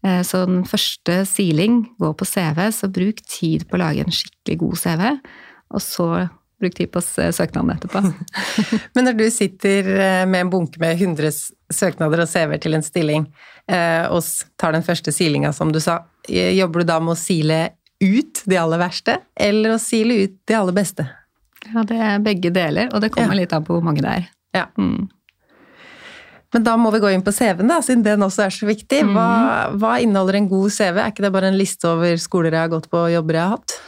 Eh, 0.04 0.23
så 0.26 0.44
den 0.49 0.62
første 0.68 1.23
siling 1.28 1.82
går 2.02 2.14
på 2.20 2.28
CV, 2.28 2.62
så 2.75 2.90
bruk 2.92 3.25
tid 3.26 3.66
på 3.68 3.78
å 3.78 3.84
lage 3.84 4.04
en 4.04 4.14
skikkelig 4.14 4.61
god 4.62 4.80
CV. 4.84 5.04
Og 5.75 5.82
så 5.82 6.08
bruk 6.62 6.76
tid 6.78 6.92
på 6.94 7.02
søknaden 7.04 7.75
etterpå. 7.75 8.04
Men 8.94 9.08
når 9.08 9.18
du 9.18 9.26
sitter 9.32 9.90
med 10.30 10.44
en 10.44 10.52
bunke 10.52 10.80
med 10.80 11.00
100 11.00 11.32
søknader 11.75 12.23
og 12.23 12.30
CV-er 12.30 12.62
til 12.62 12.78
en 12.78 12.87
stilling, 12.87 13.26
Eh, 13.70 14.06
og 14.12 14.25
tar 14.61 14.75
den 14.76 14.84
første 14.84 15.12
silinga, 15.12 15.52
som 15.52 15.73
du 15.73 15.80
sa. 15.80 16.02
Eh, 16.28 16.52
jobber 16.58 16.84
du 16.84 16.90
da 16.92 16.99
med 17.00 17.14
å 17.14 17.18
sile 17.18 17.61
ut 18.04 18.42
de 18.44 18.58
aller 18.61 18.80
verste, 18.80 19.18
eller 19.37 19.75
å 19.75 19.80
sile 19.80 20.25
ut 20.25 20.34
de 20.49 20.56
aller 20.58 20.76
beste? 20.76 21.06
Ja, 21.70 21.84
det 21.88 21.96
er 21.96 22.25
begge 22.25 22.52
deler, 22.52 22.90
og 22.92 23.00
det 23.00 23.14
kommer 23.14 23.32
ja. 23.32 23.44
litt 23.44 23.54
an 23.56 23.64
på 23.64 23.78
hvor 23.78 23.84
mange 23.87 24.04
det 24.04 24.16
er. 24.20 24.26
Ja. 24.54 24.66
Mm. 24.76 25.08
Men 26.54 26.66
da 26.66 26.76
må 26.78 26.92
vi 26.94 27.02
gå 27.02 27.11
inn 27.11 27.25
på 27.26 27.34
CV-en, 27.34 27.70
da, 27.70 27.80
siden 27.82 28.04
den 28.06 28.23
også 28.23 28.44
er 28.46 28.54
så 28.54 28.68
viktig. 28.68 29.00
Hva, 29.11 29.28
mm. 29.75 29.78
hva, 29.82 29.96
inneholder 30.02 30.38
en 30.38 30.50
god 30.52 30.70
CV? 30.70 31.00
Er 31.02 31.11
ikke 31.11 31.25
det 31.26 31.32
bare 31.34 31.50
en 31.50 31.58
liste 31.58 31.88
over 31.90 32.20
skoler 32.23 32.54
jeg 32.54 32.68
har 32.68 32.75
gått 32.76 32.87
på 32.92 33.00
og 33.00 33.11
jobber 33.11 33.40
jeg 33.40 33.49
har 33.49 33.56
hatt? 33.56 33.78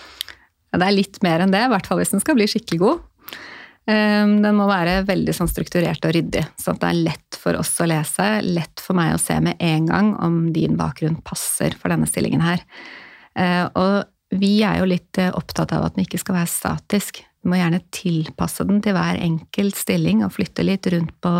Ja, 0.72 0.80
det 0.82 0.88
er 0.88 0.96
litt 0.96 1.20
mer 1.22 1.44
enn 1.44 1.54
det, 1.54 1.62
i 1.62 1.70
hvert 1.70 1.86
fall 1.86 2.02
hvis 2.02 2.10
den 2.16 2.24
skal 2.24 2.38
bli 2.38 2.48
skikkelig 2.50 2.80
god. 2.82 3.04
Ehm, 3.86 4.40
den 4.42 4.58
må 4.58 4.66
være 4.66 4.98
veldig 5.06 5.34
sånn 5.36 5.50
strukturert 5.50 6.02
og 6.08 6.14
ryddig, 6.16 6.42
sånn 6.58 6.74
at 6.74 6.82
det 6.82 6.90
er 6.90 7.02
lett 7.06 7.38
for 7.38 7.58
oss 7.60 7.70
å 7.78 7.86
lese, 7.86 8.26
lett 8.42 8.82
for 8.82 8.98
meg 8.98 9.14
å 9.14 9.22
se 9.22 9.38
med 9.42 9.62
en 9.62 9.86
gang 9.86 10.10
om 10.26 10.40
din 10.54 10.74
bakgrunn 10.78 11.20
passer 11.26 11.76
for 11.78 11.94
denne 11.94 12.10
stillingen 12.10 12.42
her. 12.42 12.66
Ehm, 13.38 13.70
og 13.78 14.10
vi 14.34 14.58
er 14.66 14.80
jo 14.80 14.90
litt 14.90 15.22
eh, 15.22 15.30
opptatt 15.30 15.70
av 15.76 15.86
at 15.86 15.94
den 15.94 16.06
ikke 16.06 16.18
skal 16.18 16.40
være 16.40 16.50
statisk. 16.50 17.22
Du 17.46 17.52
må 17.52 17.60
gjerne 17.60 17.78
tilpasse 17.94 18.64
den 18.66 18.80
til 18.82 18.96
hver 18.96 19.20
enkelt 19.22 19.76
stilling 19.78 20.24
og 20.26 20.32
flytte 20.34 20.64
litt 20.66 20.88
rundt 20.90 21.12
på, 21.22 21.30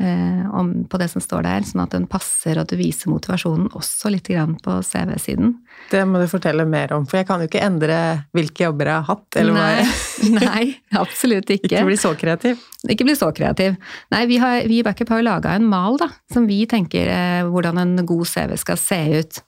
eh, 0.00 0.46
om, 0.56 0.70
på 0.88 1.00
det 1.02 1.10
som 1.12 1.20
står 1.20 1.44
der, 1.44 1.66
sånn 1.68 1.82
at 1.84 1.92
den 1.92 2.06
passer 2.08 2.56
og 2.56 2.64
at 2.64 2.72
du 2.72 2.78
viser 2.80 3.12
motivasjonen 3.12 3.66
også 3.76 4.08
litt 4.14 4.30
grann 4.32 4.54
på 4.64 4.78
CV-siden. 4.88 5.52
Det 5.92 6.00
må 6.08 6.22
du 6.22 6.24
fortelle 6.32 6.64
mer 6.64 6.94
om, 6.96 7.04
for 7.04 7.20
jeg 7.20 7.28
kan 7.28 7.44
jo 7.44 7.50
ikke 7.50 7.60
endre 7.60 7.98
hvilke 8.32 8.64
jobber 8.70 8.88
jeg 8.88 9.02
har 9.02 9.10
hatt. 9.10 9.40
eller 9.42 9.58
nei, 9.58 9.84
nei, 10.38 10.64
absolutt 10.96 11.52
ikke. 11.58 11.74
Ikke 11.74 11.84
bli 11.90 12.00
så 12.00 12.14
kreativ. 12.16 12.64
Ikke 12.88 13.04
bli 13.04 13.18
så 13.20 13.28
kreativ. 13.36 13.76
Nei, 14.16 14.22
vi, 14.32 14.40
har, 14.40 14.62
vi 14.64 14.80
i 14.80 14.86
Backup 14.86 15.12
har 15.12 15.20
jo 15.20 15.28
laga 15.28 15.58
en 15.58 15.68
mal 15.68 16.00
da, 16.00 16.08
som 16.32 16.48
vi 16.48 16.62
tenker 16.72 17.12
eh, 17.12 17.44
hvordan 17.52 17.84
en 17.84 17.98
god 18.08 18.24
CV 18.32 18.56
skal 18.64 18.80
se 18.80 19.02
ut. 19.20 19.42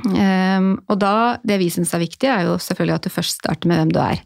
Um, 0.00 0.68
og 0.88 1.00
da, 1.02 1.14
det 1.46 1.58
vi 1.60 1.68
syns 1.72 1.92
er 1.96 2.02
viktig, 2.02 2.28
er 2.30 2.46
jo 2.48 2.58
selvfølgelig 2.62 2.96
at 2.96 3.06
du 3.06 3.12
først 3.12 3.40
starter 3.40 3.70
med 3.70 3.80
hvem 3.80 3.94
du 3.94 3.98
er. 4.02 4.22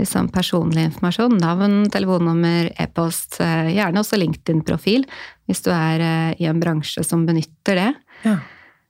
Liksom 0.00 0.28
personlig 0.34 0.88
informasjon, 0.88 1.36
navn, 1.40 1.84
telefonnummer, 1.94 2.72
e-post, 2.82 3.38
uh, 3.40 3.70
gjerne 3.70 4.02
også 4.02 4.18
LinkedIn-profil, 4.20 5.06
hvis 5.48 5.62
du 5.64 5.70
er 5.74 6.02
uh, 6.02 6.34
i 6.40 6.50
en 6.50 6.60
bransje 6.62 7.04
som 7.06 7.24
benytter 7.28 7.80
det. 7.80 7.92
Ja. 8.26 8.40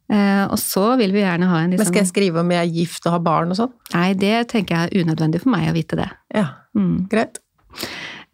Uh, 0.05 0.45
og 0.53 0.59
så 0.61 0.91
vil 1.01 1.15
vi 1.17 1.23
gjerne 1.23 1.49
ha 1.49 1.63
en 1.63 1.71
liksom, 1.73 1.87
Men 1.87 1.93
Skal 1.93 2.03
jeg 2.03 2.13
skrive 2.13 2.43
om 2.43 2.51
jeg 2.53 2.61
er 2.61 2.75
gift 2.81 3.07
og 3.09 3.15
har 3.17 3.23
barn 3.25 3.55
og 3.55 3.61
sånn? 3.61 3.77
Nei, 3.95 4.11
det 4.21 4.35
tenker 4.53 4.77
jeg 4.77 4.91
er 4.91 5.05
unødvendig 5.05 5.41
for 5.45 5.55
meg 5.55 5.71
å 5.71 5.77
vite 5.77 5.97
det. 6.01 6.11
Ja, 6.35 6.49
mm. 6.77 7.07
greit. 7.13 7.41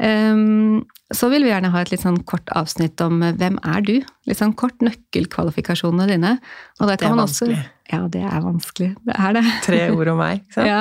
Um, 0.00 0.82
så 1.12 1.28
vil 1.28 1.44
vi 1.44 1.50
gjerne 1.50 1.73
ha 1.75 1.82
et 1.82 1.90
litt 1.92 2.04
sånn 2.04 2.20
kort 2.28 2.49
avsnitt 2.56 3.00
om 3.04 3.18
eh, 3.26 3.35
hvem 3.37 3.59
er 3.66 3.82
du? 3.85 3.97
Litt 4.30 4.38
sånn 4.38 4.54
kort 4.59 4.78
nøkkelkvalifikasjonene 4.85 6.06
dine. 6.09 6.37
og 6.78 6.88
det 6.88 6.97
er 6.97 7.16
vanskelig. 7.18 7.59
Også, 7.59 7.79
ja, 7.90 8.00
det 8.12 8.23
er 8.23 8.42
vanskelig. 8.44 8.90
Det 9.06 9.14
er 9.18 9.37
det. 9.37 9.44
Tre 9.66 9.80
ord 9.90 10.11
om 10.12 10.20
meg, 10.23 10.42
ikke 10.42 10.56
sant? 10.56 10.68
Ja. 10.70 10.80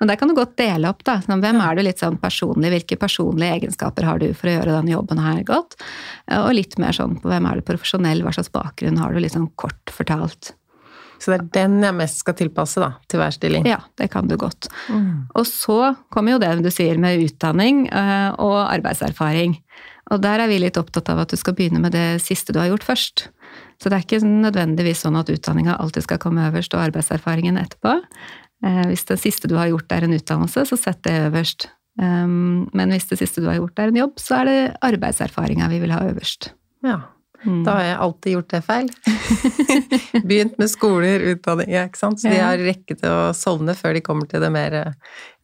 Men 0.00 0.10
der 0.10 0.18
kan 0.18 0.30
du 0.30 0.34
godt 0.34 0.56
dele 0.58 0.90
opp, 0.90 1.04
da. 1.06 1.18
Sånn, 1.24 1.42
hvem 1.44 1.60
er 1.62 1.76
du 1.78 1.84
litt 1.86 2.02
sånn 2.02 2.18
personlig? 2.20 2.72
Hvilke 2.74 2.98
personlige 3.00 3.60
egenskaper 3.60 4.08
har 4.08 4.22
du 4.22 4.30
for 4.34 4.50
å 4.50 4.56
gjøre 4.56 4.78
denne 4.78 4.94
jobben 4.94 5.20
her 5.22 5.44
godt? 5.46 5.78
Og 6.40 6.50
litt 6.56 6.78
mer 6.82 6.96
sånn 6.96 7.18
på 7.20 7.30
hvem 7.30 7.46
er 7.46 7.60
du 7.60 7.68
profesjonell, 7.68 8.24
hva 8.26 8.34
slags 8.34 8.50
bakgrunn 8.54 8.98
har 9.00 9.14
du, 9.14 9.22
litt 9.22 9.36
sånn 9.36 9.50
kort 9.60 9.94
fortalt. 9.94 10.54
Så 11.20 11.32
det 11.32 11.36
er 11.36 11.48
den 11.58 11.84
jeg 11.84 11.96
mest 11.98 12.22
skal 12.22 12.36
tilpasse 12.38 12.80
da, 12.80 12.94
til 13.10 13.20
hver 13.20 13.34
stilling? 13.36 13.66
Ja, 13.68 13.82
det 14.00 14.08
kan 14.12 14.28
du 14.30 14.38
godt. 14.40 14.70
Mm. 14.88 15.28
Og 15.36 15.44
så 15.48 15.92
kommer 16.12 16.34
jo 16.34 16.42
det 16.42 16.54
du 16.64 16.70
sier 16.72 17.00
med 17.00 17.20
utdanning 17.20 17.84
eh, 17.92 18.30
og 18.40 18.56
arbeidserfaring. 18.64 19.58
Og 20.10 20.22
der 20.24 20.42
er 20.42 20.50
vi 20.50 20.62
litt 20.62 20.80
opptatt 20.80 21.10
av 21.12 21.20
at 21.22 21.32
du 21.32 21.38
skal 21.38 21.54
begynne 21.58 21.82
med 21.82 21.94
det 21.94 22.22
siste 22.24 22.56
du 22.56 22.60
har 22.62 22.70
gjort 22.72 22.88
først. 22.88 23.28
Så 23.80 23.88
det 23.88 23.96
er 23.96 24.04
ikke 24.04 24.20
nødvendigvis 24.26 25.06
sånn 25.06 25.16
at 25.16 25.30
utdanninga 25.32 25.78
alltid 25.80 26.04
skal 26.04 26.20
komme 26.20 26.50
øverst 26.50 26.74
og 26.76 26.82
arbeidserfaringen 26.84 27.56
etterpå. 27.60 27.96
Eh, 28.66 28.82
hvis 28.90 29.06
det 29.08 29.20
siste 29.22 29.48
du 29.48 29.56
har 29.56 29.70
gjort 29.70 29.92
er 29.96 30.04
en 30.04 30.16
utdannelse, 30.16 30.66
så 30.68 30.76
sett 30.76 31.00
det 31.06 31.16
øverst. 31.30 31.70
Ehm, 32.00 32.68
men 32.76 32.92
hvis 32.94 33.08
det 33.10 33.18
siste 33.20 33.42
du 33.42 33.48
har 33.50 33.58
gjort 33.58 33.80
er 33.80 33.92
en 33.92 34.02
jobb, 34.02 34.20
så 34.20 34.40
er 34.40 34.50
det 34.50 34.58
arbeidserfaringa 34.90 35.70
vi 35.72 35.80
vil 35.82 35.94
ha 35.94 36.04
øverst. 36.10 36.52
Ja. 36.86 37.00
Mm. 37.40 37.62
Da 37.64 37.72
har 37.78 37.84
jeg 37.86 38.00
alltid 38.04 38.34
gjort 38.34 38.50
det 38.52 38.60
feil. 38.66 38.88
Begynt 40.28 40.58
med 40.60 40.68
skoler, 40.68 41.22
utdanning, 41.32 41.70
ja, 41.72 41.86
ikke 41.88 42.02
sant. 42.02 42.20
Så 42.20 42.28
de 42.28 42.36
har 42.36 42.60
rekket 42.60 43.04
å 43.08 43.30
sovne 43.36 43.72
før 43.78 43.96
de 43.96 44.02
kommer 44.04 44.28
til 44.28 44.44
det 44.44 44.50
mer 44.52 44.76
eh, 44.76 44.98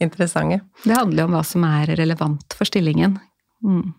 interessante. 0.05 0.61
Det 0.85 0.93
handler 0.93 1.25
jo 1.25 1.31
om 1.31 1.37
hva 1.38 1.45
som 1.49 1.64
er 1.64 1.95
relevant 1.97 2.57
for 2.59 2.69
stillingen. 2.69 3.16
Mm. 3.64 3.95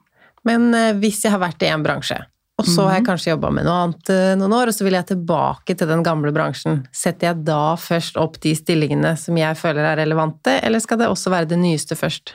Men 0.45 0.69
eh, 0.77 0.93
hvis 1.01 1.23
jeg 1.25 1.33
har 1.33 1.41
vært 1.41 1.65
i 1.65 1.71
én 1.73 1.85
bransje, 1.85 2.19
og 2.57 2.65
så 2.65 2.87
har 2.87 2.95
jeg 2.97 3.03
mm. 3.03 3.07
kanskje 3.11 3.29
jobba 3.35 3.51
med 3.53 3.67
noe 3.67 3.81
annet 3.83 4.09
eh, 4.09 4.31
noen 4.39 4.55
år, 4.57 4.71
og 4.71 4.73
så 4.73 4.85
vil 4.87 4.97
jeg 4.97 5.09
tilbake 5.11 5.75
til 5.77 5.89
den 5.91 6.01
gamle 6.05 6.31
bransjen. 6.33 6.81
Setter 6.95 7.29
jeg 7.29 7.45
da 7.45 7.75
først 7.77 8.17
opp 8.17 8.39
de 8.41 8.55
stillingene 8.57 9.13
som 9.19 9.37
jeg 9.37 9.59
føler 9.59 9.85
er 9.91 9.99
relevante, 10.01 10.57
eller 10.65 10.81
skal 10.81 11.03
det 11.03 11.11
også 11.11 11.33
være 11.33 11.51
det 11.53 11.59
nyeste 11.61 11.97
først? 11.99 12.33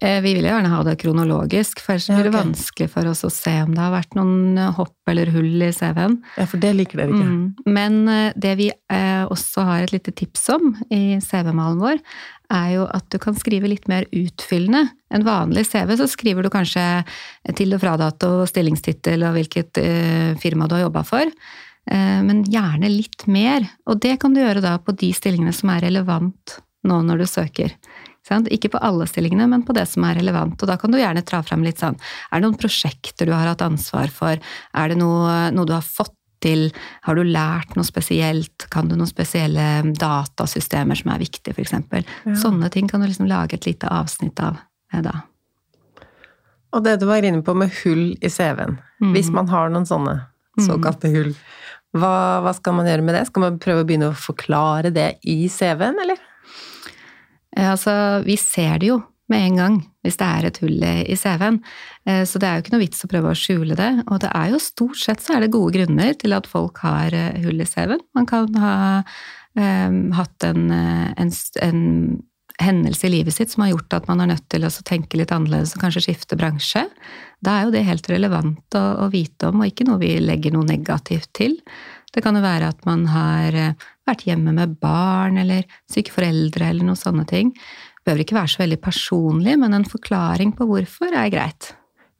Eh, 0.00 0.20
vi 0.22 0.34
vil 0.36 0.46
gjerne 0.46 0.70
ha 0.70 0.78
det 0.86 0.94
kronologisk, 1.00 1.80
for 1.82 1.96
ellers 1.96 2.06
blir 2.06 2.28
det 2.28 2.30
okay. 2.30 2.44
vanskelig 2.44 2.86
for 2.92 3.10
oss 3.10 3.24
å 3.26 3.30
se 3.34 3.54
om 3.64 3.72
det 3.74 3.82
har 3.82 3.94
vært 3.96 4.14
noen 4.14 4.58
eh, 4.60 4.74
hopp 4.76 5.10
eller 5.10 5.30
hull 5.34 5.64
i 5.66 5.72
CV-en. 5.74 6.20
Ja, 6.38 6.46
for 6.46 6.62
det 6.62 6.70
liker 6.78 7.00
dere 7.00 7.16
ikke. 7.16 7.26
Mm. 7.26 7.72
Men 7.74 7.96
eh, 8.12 8.36
det 8.38 8.54
vi 8.60 8.68
også 9.28 9.64
har 9.66 9.82
et 9.82 9.92
lite 9.92 10.14
tips 10.14 10.44
om 10.54 10.70
i 10.94 11.18
CV-malen 11.24 11.80
vår, 11.82 11.98
er 12.54 12.68
jo 12.76 12.84
at 12.94 13.08
du 13.12 13.18
kan 13.20 13.34
skrive 13.36 13.68
litt 13.70 13.88
mer 13.90 14.06
utfyllende. 14.14 14.86
En 15.12 15.26
vanlig 15.26 15.66
CV 15.68 15.96
så 15.98 16.06
skriver 16.08 16.46
du 16.46 16.50
kanskje 16.52 16.84
til- 17.58 17.74
og 17.74 17.82
fradato, 17.82 18.30
stillingstittel 18.48 19.26
og 19.26 19.34
hvilket 19.36 19.82
firma 20.40 20.68
du 20.68 20.78
har 20.78 20.86
jobba 20.86 21.02
for. 21.04 21.34
Men 21.88 22.44
gjerne 22.48 22.88
litt 22.92 23.26
mer. 23.28 23.66
Og 23.88 24.00
det 24.00 24.16
kan 24.22 24.32
du 24.32 24.40
gjøre 24.40 24.64
da 24.64 24.78
på 24.80 24.96
de 24.96 25.10
stillingene 25.16 25.52
som 25.56 25.74
er 25.74 25.84
relevant 25.88 26.56
nå 26.88 27.02
når 27.04 27.24
du 27.24 27.28
søker. 27.28 27.74
Ikke 28.54 28.70
på 28.72 28.80
alle 28.84 29.06
stillingene, 29.08 29.48
men 29.50 29.64
på 29.66 29.74
det 29.76 29.86
som 29.90 30.04
er 30.08 30.18
relevant. 30.20 30.60
Og 30.60 30.70
da 30.70 30.76
kan 30.80 30.92
du 30.92 31.00
gjerne 31.00 31.24
tra 31.26 31.40
frem 31.46 31.64
litt 31.66 31.80
sånn 31.82 31.96
Er 31.96 32.38
det 32.38 32.44
noen 32.46 32.60
prosjekter 32.60 33.28
du 33.28 33.34
har 33.34 33.48
hatt 33.50 33.64
ansvar 33.64 34.12
for? 34.12 34.38
Er 34.38 34.92
det 34.92 34.98
noe, 35.00 35.48
noe 35.54 35.68
du 35.68 35.74
har 35.76 35.86
fått 35.86 36.14
til? 36.44 36.68
Har 37.06 37.18
du 37.18 37.24
lært 37.26 37.74
noe 37.76 37.86
spesielt? 37.86 38.68
Kan 38.72 38.90
du 38.90 38.96
noen 38.96 39.10
spesielle 39.10 39.66
datasystemer 39.98 40.98
som 40.98 41.12
er 41.14 41.24
viktige, 41.24 41.56
f.eks.? 41.56 41.74
Ja. 41.98 42.36
Sånne 42.38 42.70
ting 42.74 42.90
kan 42.90 43.02
du 43.02 43.08
liksom 43.08 43.30
lage 43.30 43.58
et 43.58 43.68
lite 43.68 43.90
avsnitt 43.90 44.40
av 44.44 44.60
eh, 44.92 45.02
da. 45.04 45.22
Og 46.76 46.84
det 46.84 46.98
du 47.00 47.08
var 47.08 47.24
inne 47.24 47.40
på 47.44 47.54
med 47.56 47.72
hull 47.82 48.12
i 48.20 48.30
CV-en. 48.30 48.76
Mm. 49.00 49.12
Hvis 49.14 49.32
man 49.32 49.48
har 49.48 49.72
noen 49.72 49.88
sånne 49.88 50.18
mm. 50.20 50.66
såkalte 50.66 51.10
hull, 51.14 51.32
hva, 51.96 52.40
hva, 52.44 52.52
skal 52.52 52.76
man 52.76 52.88
gjøre 52.88 53.04
med 53.06 53.16
det? 53.16 53.24
Skal 53.30 53.44
man 53.46 53.60
prøve 53.62 53.84
å 53.84 53.88
begynne 53.88 54.10
å 54.12 54.18
forklare 54.18 54.92
det 54.92 55.14
i 55.24 55.46
CV-en, 55.52 56.02
eller? 56.04 56.20
Altså, 57.58 57.92
vi 58.26 58.36
ser 58.38 58.78
det 58.82 58.92
jo 58.92 59.00
med 59.28 59.44
en 59.44 59.58
gang 59.60 59.78
hvis 60.04 60.18
det 60.20 60.28
er 60.28 60.48
et 60.48 60.60
hull 60.62 60.84
i 60.84 61.16
CV-en. 61.18 61.58
Eh, 62.08 62.22
så 62.28 62.40
det 62.40 62.48
er 62.48 62.56
jo 62.56 62.64
ikke 62.64 62.74
noe 62.76 62.84
vits 62.84 63.04
å 63.04 63.10
prøve 63.10 63.32
å 63.32 63.38
skjule 63.38 63.76
det. 63.78 63.90
Og 64.08 64.22
det 64.22 64.30
er 64.32 64.54
jo 64.54 64.62
stort 64.62 65.00
sett 65.00 65.24
så 65.24 65.36
er 65.36 65.44
det 65.44 65.52
gode 65.54 65.74
grunner 65.76 66.14
til 66.20 66.36
at 66.36 66.48
folk 66.48 66.80
har 66.84 67.14
eh, 67.16 67.36
hull 67.44 67.60
i 67.60 67.68
CV-en. 67.68 68.04
Man 68.16 68.28
kan 68.28 68.48
ha 68.62 68.72
um, 69.58 70.00
hatt 70.16 70.48
en, 70.48 70.70
en, 70.72 71.34
en, 71.66 71.84
hendelse 72.58 73.06
i 73.06 73.12
livet 73.12 73.36
sitt 73.36 73.52
som 73.52 73.62
har 73.62 73.70
gjort 73.70 73.94
at 74.00 74.08
man 74.10 74.24
er 74.24 74.32
nødt 74.32 74.48
til 74.50 74.64
å 74.66 74.70
tenke 74.82 75.20
litt 75.20 75.30
annerledes 75.30 75.76
og 75.76 75.84
kanskje 75.84 76.08
skifte 76.08 76.38
bransje. 76.40 76.82
Da 77.44 77.52
er 77.54 77.68
jo 77.68 77.74
det 77.76 77.84
helt 77.86 78.08
relevant 78.10 78.74
å, 78.74 78.84
å 79.04 79.06
vite 79.12 79.52
om, 79.52 79.60
og 79.60 79.70
ikke 79.70 79.86
noe 79.86 80.00
vi 80.00 80.16
legger 80.18 80.56
noe 80.56 80.66
negativt 80.66 81.30
til. 81.38 81.54
Det 82.10 82.24
kan 82.24 82.34
jo 82.34 82.42
være 82.42 82.72
at 82.72 82.82
man 82.88 83.04
har 83.12 83.60
vært 84.08 84.26
hjemme 84.28 84.54
med 84.56 84.78
barn 84.82 85.38
eller 85.40 85.68
syke 85.90 86.14
foreldre 86.14 86.70
eller 86.70 86.88
noen 86.88 86.98
sånne 86.98 87.26
ting 87.28 87.54
behøver 88.08 88.24
ikke 88.24 88.38
være 88.38 88.52
så 88.54 88.62
veldig 88.62 88.80
personlig, 88.80 89.54
men 89.60 89.76
en 89.76 89.86
forklaring 89.88 90.54
på 90.56 90.66
hvorfor 90.68 91.12
er 91.12 91.28
greit. 91.32 91.72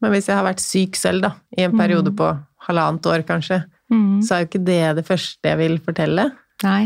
Men 0.03 0.13
hvis 0.13 0.29
jeg 0.29 0.37
har 0.39 0.47
vært 0.47 0.63
syk 0.63 0.99
selv, 0.99 1.25
da, 1.25 1.33
i 1.57 1.65
en 1.65 1.77
periode 1.79 2.13
mm. 2.13 2.19
på 2.19 2.29
halvannet 2.69 3.09
år 3.09 3.25
kanskje, 3.29 3.63
mm. 3.91 4.21
så 4.27 4.35
er 4.35 4.43
jo 4.43 4.51
ikke 4.51 4.67
det 4.67 4.83
det 5.01 5.07
første 5.09 5.53
jeg 5.53 5.61
vil 5.63 5.79
fortelle. 5.83 6.29
Nei, 6.67 6.83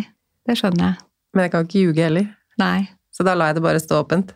det 0.46 0.56
skjønner 0.60 0.86
jeg. 0.86 1.00
Men 1.32 1.46
jeg 1.46 1.54
kan 1.54 1.66
ikke 1.66 1.82
ljuge 1.82 2.06
heller. 2.06 2.30
Nei. 2.62 2.78
Så 3.12 3.26
da 3.26 3.34
lar 3.36 3.50
jeg 3.50 3.58
det 3.58 3.66
bare 3.66 3.82
stå 3.82 4.00
åpent. 4.04 4.32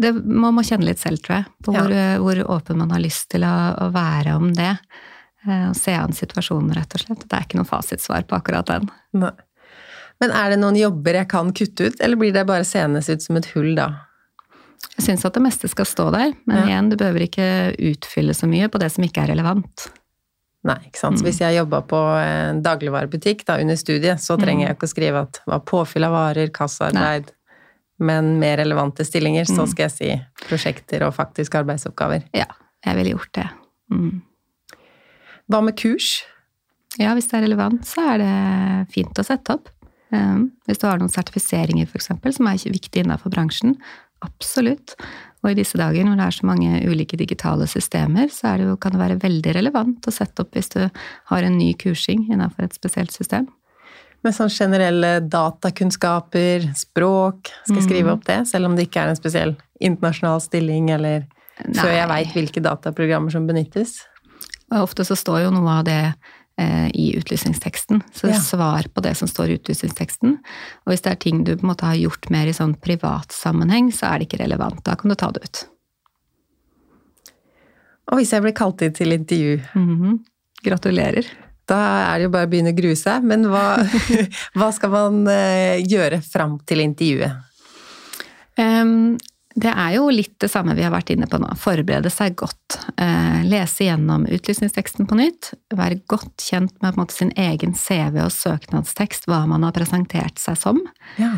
Det, 0.00 0.12
man 0.14 0.54
må 0.54 0.62
kjenne 0.66 0.86
litt 0.86 1.00
selv, 1.02 1.22
tror 1.24 1.40
jeg, 1.40 1.50
på 1.66 1.74
ja. 1.74 1.86
hvor 2.22 2.38
åpen 2.58 2.78
man 2.78 2.92
har 2.94 3.02
lyst 3.02 3.30
til 3.32 3.46
å, 3.46 3.54
å 3.86 3.88
være 3.94 4.36
om 4.38 4.52
det. 4.54 4.74
Eh, 5.48 5.66
og 5.70 5.76
se 5.78 5.96
an 5.96 6.14
situasjonen, 6.14 6.74
rett 6.76 6.94
og 6.94 7.02
slett. 7.02 7.24
Det 7.26 7.36
er 7.36 7.48
ikke 7.48 7.58
noe 7.58 7.68
fasitsvar 7.68 8.28
på 8.28 8.38
akkurat 8.38 8.70
den. 8.70 8.90
Nei. 9.18 9.32
Men 10.20 10.34
er 10.36 10.52
det 10.52 10.60
noen 10.60 10.76
jobber 10.76 11.16
jeg 11.22 11.30
kan 11.32 11.50
kutte 11.56 11.88
ut, 11.88 12.00
eller 12.00 12.20
blir 12.20 12.34
det 12.34 12.44
bare 12.48 12.66
seende 12.68 13.00
ut 13.00 13.24
som 13.24 13.38
et 13.40 13.48
hull 13.54 13.72
da? 13.78 13.88
Jeg 14.96 15.06
syns 15.06 15.24
at 15.24 15.36
det 15.36 15.42
meste 15.44 15.68
skal 15.70 15.88
stå 15.88 16.10
der, 16.12 16.34
men 16.48 16.58
ja. 16.60 16.66
igjen, 16.68 16.90
du 16.92 16.98
behøver 17.00 17.24
ikke 17.24 17.48
utfylle 17.92 18.36
så 18.36 18.48
mye 18.50 18.68
på 18.68 18.80
det 18.82 18.90
som 18.92 19.04
ikke 19.06 19.24
er 19.24 19.32
relevant. 19.32 19.88
Nei, 20.68 20.76
ikke 20.90 21.00
sant. 21.00 21.16
Så 21.16 21.24
hvis 21.24 21.40
jeg 21.40 21.56
jobba 21.56 21.80
på 21.88 21.98
en 22.20 22.60
dagligvarebutikk 22.64 23.46
da, 23.48 23.56
under 23.62 23.78
studiet, 23.80 24.20
så 24.20 24.36
trenger 24.40 24.66
jeg 24.66 24.76
ikke 24.76 24.88
å 24.88 24.92
skrive 24.92 25.22
at 25.24 25.38
det 25.38 25.52
var 25.54 25.62
påfyll 25.68 26.04
av 26.04 26.12
varer, 26.12 26.52
kassaarbeid. 26.52 27.32
Men 28.04 28.34
mer 28.40 28.60
relevante 28.60 29.04
stillinger, 29.08 29.48
så 29.48 29.62
mm. 29.64 29.70
skal 29.72 29.86
jeg 29.86 29.94
si 29.94 30.10
prosjekter 30.44 31.04
og 31.06 31.16
faktiske 31.16 31.64
arbeidsoppgaver. 31.64 32.28
Ja, 32.36 32.48
jeg 32.84 33.00
ville 33.00 33.14
gjort 33.14 33.32
det. 33.40 33.48
Mm. 33.92 34.20
Hva 35.50 35.64
med 35.64 35.80
kurs? 35.80 36.12
Ja, 37.00 37.14
hvis 37.16 37.28
det 37.30 37.40
er 37.40 37.46
relevant, 37.48 37.84
så 37.88 38.04
er 38.12 38.20
det 38.20 38.34
fint 38.92 39.16
å 39.20 39.24
sette 39.24 39.56
opp. 39.56 39.72
Ehm, 40.14 40.50
hvis 40.66 40.80
du 40.82 40.86
har 40.88 41.00
noen 41.00 41.12
sertifiseringer 41.12 41.88
f.eks. 41.88 42.10
som 42.36 42.48
er 42.50 42.70
viktig 42.74 43.04
innenfor 43.04 43.32
bransjen. 43.32 43.76
Absolutt. 44.24 44.96
Og 45.40 45.52
i 45.52 45.56
disse 45.56 45.78
dager 45.80 46.04
når 46.04 46.18
det 46.18 46.26
er 46.26 46.36
så 46.36 46.48
mange 46.48 46.82
ulike 46.84 47.16
digitale 47.16 47.68
systemer, 47.70 48.28
så 48.32 48.56
det 48.60 48.68
jo, 48.68 48.76
kan 48.80 48.92
det 48.92 49.00
være 49.00 49.20
veldig 49.22 49.54
relevant 49.56 50.08
å 50.08 50.12
sette 50.12 50.44
opp 50.44 50.52
hvis 50.56 50.68
du 50.74 50.82
har 51.30 51.46
en 51.46 51.56
ny 51.56 51.72
kursing 51.80 52.26
innenfor 52.28 52.66
et 52.66 52.76
spesielt 52.76 53.14
system. 53.14 53.48
Med 54.20 54.36
sånn 54.36 54.52
generelle 54.52 55.14
datakunnskaper, 55.24 56.66
språk, 56.76 57.48
skal 57.64 57.78
jeg 57.78 57.86
skrive 57.86 58.10
mm. 58.10 58.18
opp 58.18 58.26
det? 58.28 58.40
Selv 58.50 58.68
om 58.68 58.76
det 58.76 58.90
ikke 58.90 59.06
er 59.06 59.14
en 59.14 59.16
spesiell 59.16 59.54
internasjonal 59.80 60.42
stilling, 60.44 60.90
eller 60.92 61.22
Nei. 61.64 61.78
før 61.78 61.94
jeg 61.94 62.10
veit 62.10 62.36
hvilke 62.36 62.64
dataprogrammer 62.66 63.32
som 63.32 63.48
benyttes? 63.48 64.02
Ofte 64.76 65.06
så 65.08 65.16
står 65.16 65.46
jo 65.46 65.54
noe 65.54 65.78
av 65.80 65.86
det 65.88 66.02
i 66.94 67.10
utlysningsteksten. 67.16 68.02
Så 68.14 68.30
ja. 68.30 68.38
svar 68.40 68.88
på 68.94 69.02
det 69.04 69.14
som 69.18 69.28
står 69.30 69.50
i 69.50 69.58
utlysningsteksten. 69.60 70.38
Og 70.84 70.92
hvis 70.92 71.04
det 71.04 71.12
er 71.12 71.20
ting 71.22 71.44
du 71.46 71.54
på 71.56 71.64
en 71.64 71.72
måte 71.72 71.88
har 71.88 71.98
gjort 71.98 72.30
mer 72.34 72.50
i 72.50 72.56
sånn 72.56 72.74
privat 72.82 73.32
sammenheng, 73.34 73.92
så 73.94 74.10
er 74.10 74.20
det 74.20 74.28
ikke 74.28 74.42
relevant. 74.42 74.82
Da 74.86 74.96
kan 75.00 75.12
du 75.12 75.16
ta 75.18 75.30
det 75.34 75.44
ut. 75.46 75.62
Og 78.10 78.18
hvis 78.18 78.32
jeg 78.34 78.42
blir 78.44 78.56
kalt 78.56 78.82
inn 78.82 78.96
til 78.96 79.12
intervju 79.14 79.60
mm 79.74 80.00
-hmm. 80.00 80.18
Gratulerer. 80.62 81.24
Da 81.64 81.76
er 82.12 82.18
det 82.18 82.24
jo 82.24 82.30
bare 82.34 82.46
å 82.46 82.50
begynne 82.50 82.72
å 82.72 82.76
grue 82.76 82.96
seg. 82.96 83.22
Men 83.24 83.46
hva, 83.46 83.78
hva 84.58 84.72
skal 84.72 84.90
man 84.90 85.28
eh, 85.28 85.80
gjøre 85.86 86.20
fram 86.20 86.58
til 86.66 86.80
intervjuet? 86.80 87.32
Um, 88.58 89.16
det 89.58 89.70
er 89.70 89.96
jo 89.96 90.04
litt 90.14 90.36
det 90.42 90.50
samme 90.52 90.76
vi 90.78 90.84
har 90.86 90.92
vært 90.94 91.10
inne 91.10 91.26
på 91.30 91.40
nå. 91.42 91.48
Forberede 91.58 92.10
seg 92.12 92.36
godt. 92.38 92.78
Eh, 93.02 93.40
lese 93.50 93.88
gjennom 93.88 94.28
utlysningsteksten 94.30 95.08
på 95.10 95.18
nytt. 95.18 95.52
Være 95.74 95.98
godt 96.10 96.44
kjent 96.46 96.76
med 96.84 96.98
måte, 97.00 97.16
sin 97.16 97.32
egen 97.34 97.74
CV 97.74 98.20
og 98.22 98.30
søknadstekst, 98.34 99.26
hva 99.26 99.42
man 99.50 99.66
har 99.66 99.74
presentert 99.74 100.38
seg 100.38 100.58
som. 100.60 100.78
Ja. 101.18 101.32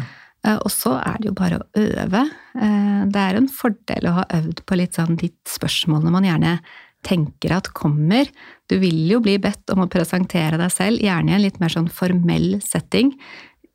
Eh, 0.45 0.59
og 0.59 0.69
så 0.75 0.99
er 1.01 1.21
det 1.23 1.31
jo 1.31 1.37
bare 1.41 1.63
å 1.63 1.69
øve. 1.81 2.27
Eh, 2.61 3.03
det 3.09 3.25
er 3.25 3.41
en 3.41 3.51
fordel 3.53 4.09
å 4.11 4.17
ha 4.21 4.29
øvd 4.43 4.65
på 4.69 4.81
litt 4.81 5.01
sånn 5.01 5.17
de 5.21 5.33
spørsmålene 5.49 6.13
man 6.13 6.29
gjerne 6.29 6.57
tenker 7.03 7.57
at 7.57 7.73
kommer. 7.75 8.29
Du 8.71 8.77
vil 8.79 9.09
jo 9.11 9.23
bli 9.25 9.39
bedt 9.43 9.73
om 9.73 9.83
å 9.83 9.91
presentere 9.91 10.61
deg 10.61 10.71
selv, 10.71 11.03
gjerne 11.03 11.33
i 11.33 11.39
en 11.39 11.43
litt 11.47 11.59
mer 11.63 11.73
sånn 11.73 11.89
formell 11.91 12.61
setting 12.63 13.17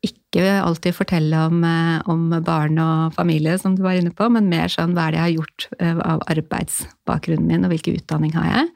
ikke 0.06 0.46
alltid 0.62 0.96
fortelle 0.96 1.40
om, 1.50 1.64
eh, 1.66 2.02
om, 2.10 2.30
barn 2.46 2.78
og 2.80 3.16
familie, 3.16 3.58
som 3.58 3.76
du 3.76 3.84
var 3.84 3.98
inne 3.98 4.14
på, 4.14 4.30
men 4.30 4.50
mer 4.52 4.70
sånn 4.72 4.94
hva 4.94 5.08
er 5.08 5.16
det 5.16 5.20
jeg 5.20 5.26
har 5.26 5.36
gjort 5.36 5.68
eh, 5.80 6.02
av 6.14 6.26
arbeidsbakgrunnen 6.34 7.48
min, 7.48 7.66
og 7.66 7.74
hvilken 7.74 7.98
utdanning 7.98 8.36
har 8.38 8.50
jeg? 8.52 8.68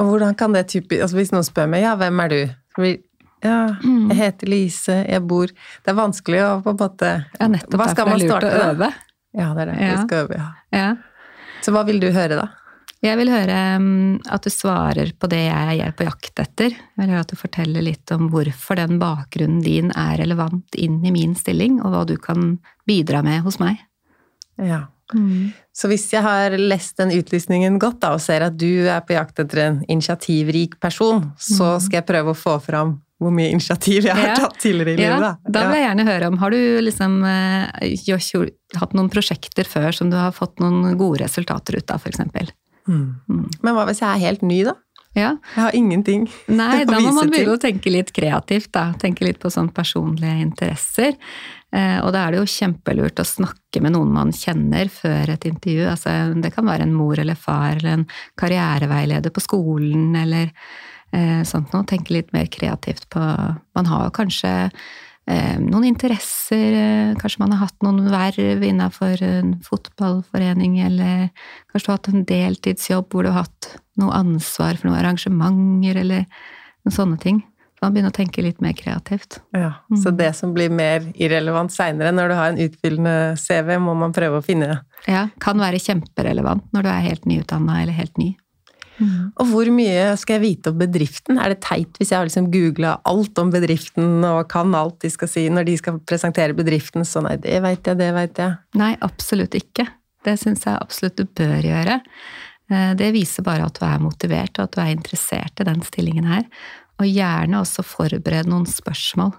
Og 0.00 0.10
hvordan 0.10 0.34
kan 0.38 0.54
det 0.56 0.66
typisk 0.72 1.04
altså 1.04 1.20
Hvis 1.20 1.30
noen 1.30 1.44
spør 1.46 1.68
meg 1.70 1.84
ja, 1.84 1.92
hvem 2.00 2.22
er 2.24 2.32
du? 2.32 2.40
Ja, 3.44 3.58
jeg 3.84 4.16
heter 4.18 4.50
Lise, 4.50 4.96
jeg 5.04 5.22
bor 5.28 5.46
Det 5.52 5.92
er 5.92 5.94
vanskelig 5.94 6.40
å 6.42 6.48
på 6.64 6.72
en 6.72 6.80
måte 6.80 7.10
Ja, 7.36 7.46
nettopp 7.52 7.78
hva 7.78 7.86
skal 7.92 8.08
man 8.08 8.24
starte 8.24 8.50
med? 8.80 8.96
Ja, 9.34 9.50
det 9.54 9.64
er 9.64 9.70
det. 9.70 9.76
Ja. 9.82 9.92
Vi 9.92 10.06
skal 10.06 10.24
øve, 10.24 10.38
ja. 10.38 10.48
ja. 10.74 10.88
Så 11.62 11.74
hva 11.74 11.82
vil 11.86 11.98
du 12.02 12.08
høre, 12.14 12.38
da? 12.38 12.63
Jeg 13.04 13.18
vil 13.20 13.28
høre 13.28 13.56
mm, 13.82 14.24
at 14.32 14.46
du 14.46 14.50
svarer 14.52 15.12
på 15.20 15.28
det 15.28 15.42
jeg 15.44 15.80
er 15.84 15.92
på 15.96 16.06
jakt 16.06 16.40
etter. 16.40 16.72
Jeg 16.72 17.02
vil 17.02 17.12
høre 17.12 17.24
at 17.26 17.34
du 17.34 17.36
forteller 17.36 17.84
litt 17.84 18.14
om 18.14 18.30
hvorfor 18.32 18.80
den 18.80 18.96
bakgrunnen 19.02 19.60
din 19.64 19.92
er 19.92 20.16
relevant 20.22 20.78
inn 20.80 21.02
i 21.04 21.12
min 21.12 21.36
stilling, 21.36 21.82
og 21.84 21.92
hva 21.92 22.04
du 22.08 22.16
kan 22.20 22.56
bidra 22.88 23.20
med 23.26 23.44
hos 23.44 23.60
meg. 23.60 23.82
Ja. 24.56 24.86
Mm. 25.12 25.52
Så 25.74 25.90
hvis 25.90 26.06
jeg 26.14 26.24
har 26.24 26.56
lest 26.56 26.96
den 26.96 27.12
utlysningen 27.12 27.76
godt 27.82 28.00
da, 28.06 28.14
og 28.16 28.24
ser 28.24 28.46
at 28.46 28.56
du 28.56 28.86
er 28.88 29.04
på 29.04 29.18
jakt 29.18 29.42
etter 29.42 29.66
en 29.66 29.80
initiativrik 29.84 30.78
person, 30.80 31.26
så 31.36 31.74
mm. 31.74 31.84
skal 31.84 32.00
jeg 32.00 32.08
prøve 32.08 32.32
å 32.32 32.38
få 32.38 32.56
fram 32.64 32.98
hvor 33.20 33.32
mye 33.32 33.52
initiativ 33.52 34.08
jeg 34.08 34.16
har 34.16 34.32
ja. 34.32 34.34
tatt 34.46 34.58
tidligere 34.60 34.96
i 34.96 34.98
livet. 34.98 35.22
Da. 35.22 35.52
Da 35.54 35.68
vil 35.68 35.78
jeg 35.78 35.86
gjerne 35.86 36.06
høre 36.08 36.28
om 36.32 36.40
Har 36.40 36.52
du 36.52 36.58
liksom 36.82 37.14
eh, 37.28 37.94
hatt 38.80 38.96
noen 38.96 39.12
prosjekter 39.12 39.68
før 39.68 39.94
som 39.96 40.10
du 40.10 40.18
har 40.18 40.34
fått 40.34 40.58
noen 40.60 40.96
gode 41.00 41.22
resultater 41.22 41.78
ut 41.78 41.94
av, 41.94 42.02
f.eks.? 42.02 42.50
Mm. 42.88 43.44
Men 43.62 43.76
hva 43.76 43.86
hvis 43.88 44.02
jeg 44.02 44.10
er 44.10 44.26
helt 44.28 44.44
ny, 44.46 44.62
da? 44.68 44.74
Ja. 45.14 45.36
Jeg 45.54 45.62
har 45.62 45.76
ingenting 45.78 46.24
Nei, 46.60 46.84
da 46.88 46.98
må 46.98 47.12
man 47.14 47.30
begynne 47.30 47.54
å 47.54 47.62
tenke 47.62 47.92
litt 47.92 48.10
kreativt, 48.14 48.72
da. 48.74 48.88
Tenke 49.00 49.26
litt 49.26 49.38
på 49.42 49.52
sånn 49.52 49.70
personlige 49.74 50.42
interesser. 50.42 51.14
Eh, 51.74 51.98
og 52.02 52.10
da 52.14 52.24
er 52.24 52.34
det 52.34 52.40
jo 52.42 52.50
kjempelurt 52.50 53.22
å 53.22 53.26
snakke 53.26 53.82
med 53.82 53.94
noen 53.94 54.10
man 54.14 54.34
kjenner 54.34 54.90
før 54.92 55.34
et 55.36 55.46
intervju. 55.48 55.86
Altså, 55.90 56.16
det 56.34 56.50
kan 56.54 56.66
være 56.66 56.88
en 56.88 56.96
mor 56.96 57.20
eller 57.20 57.38
far 57.38 57.78
eller 57.78 58.00
en 58.00 58.08
karriereveileder 58.40 59.34
på 59.34 59.42
skolen 59.42 60.18
eller 60.18 60.50
eh, 61.14 61.42
sånt 61.46 61.74
noe. 61.74 61.86
Tenke 61.90 62.14
litt 62.18 62.34
mer 62.34 62.50
kreativt 62.50 63.08
på 63.14 63.22
Man 63.74 63.90
har 63.90 64.08
jo 64.08 64.14
kanskje 64.18 64.54
noen 65.26 65.86
interesser, 65.88 66.74
eh, 66.76 67.14
kanskje 67.16 67.40
man 67.40 67.54
har 67.54 67.64
hatt 67.64 67.84
noen 67.84 68.10
verv 68.12 68.64
innenfor 68.66 69.22
en 69.24 69.54
fotballforening, 69.64 70.76
eller 70.84 71.30
kanskje 71.72 71.86
du 71.86 71.90
har 71.90 71.98
hatt 71.98 72.12
en 72.12 72.26
deltidsjobb 72.28 73.08
hvor 73.08 73.24
du 73.24 73.32
har 73.32 73.46
hatt 73.46 73.70
noe 74.00 74.12
ansvar 74.12 74.76
for 74.76 74.90
noen 74.90 75.00
arrangementer, 75.00 76.02
eller 76.02 76.26
noen 76.84 76.96
sånne 76.98 77.20
ting. 77.22 77.40
Så 77.74 77.86
man 77.86 77.96
begynner 77.96 78.12
å 78.12 78.16
tenke 78.16 78.44
litt 78.44 78.60
mer 78.62 78.76
kreativt. 78.76 79.40
Ja, 79.56 79.72
Så 79.90 80.12
mm. 80.12 80.18
det 80.20 80.30
som 80.36 80.52
blir 80.54 80.70
mer 80.70 81.08
irrelevant 81.16 81.72
seinere 81.74 82.12
når 82.14 82.28
du 82.28 82.34
har 82.38 82.52
en 82.52 82.62
utfyllende 82.68 83.16
CV, 83.40 83.74
må 83.82 83.96
man 83.98 84.14
prøve 84.14 84.38
å 84.38 84.44
finne? 84.44 84.84
Ja, 85.10 85.26
kan 85.42 85.58
være 85.60 85.80
kjemperelevant 85.82 86.68
når 86.76 86.86
du 86.86 86.92
er 86.92 87.08
helt 87.08 87.26
nyutdanna 87.28 87.80
eller 87.82 87.96
helt 87.96 88.20
ny. 88.20 88.34
Mm. 88.98 89.32
Og 89.40 89.50
hvor 89.50 89.70
mye 89.74 90.12
skal 90.20 90.38
jeg 90.38 90.44
vite 90.44 90.70
om 90.70 90.78
bedriften? 90.78 91.38
Er 91.40 91.54
det 91.54 91.62
teit 91.66 91.98
hvis 91.98 92.12
jeg 92.12 92.20
har 92.20 92.28
liksom 92.28 92.50
googla 92.54 92.94
alt 93.10 93.40
om 93.42 93.50
bedriften 93.54 94.24
og 94.28 94.46
kan 94.52 94.74
alt 94.78 95.00
de 95.02 95.10
skal 95.12 95.30
si 95.30 95.48
når 95.50 95.68
de 95.68 95.76
skal 95.80 96.00
presentere 96.06 96.56
bedriften? 96.56 97.06
Så 97.08 97.24
nei, 97.24 97.36
det 97.42 97.58
veit 97.64 97.86
jeg, 97.86 97.98
det 98.00 98.10
veit 98.16 98.40
jeg. 98.40 98.56
Nei, 98.78 98.94
absolutt 99.04 99.56
ikke. 99.58 99.88
Det 100.24 100.38
syns 100.40 100.64
jeg 100.66 100.80
absolutt 100.80 101.18
du 101.20 101.26
bør 101.26 101.60
gjøre. 101.64 102.00
Eh, 102.70 102.92
det 102.98 103.12
viser 103.16 103.46
bare 103.46 103.66
at 103.68 103.78
du 103.78 103.84
er 103.86 104.02
motivert, 104.02 104.56
og 104.58 104.68
at 104.68 104.76
du 104.76 104.82
er 104.84 104.94
interessert 104.94 105.60
i 105.60 105.68
den 105.68 105.82
stillingen 105.84 106.28
her. 106.30 106.46
Og 107.02 107.10
gjerne 107.10 107.60
også 107.60 107.84
forbered 107.86 108.48
noen 108.48 108.66
spørsmål 108.70 109.34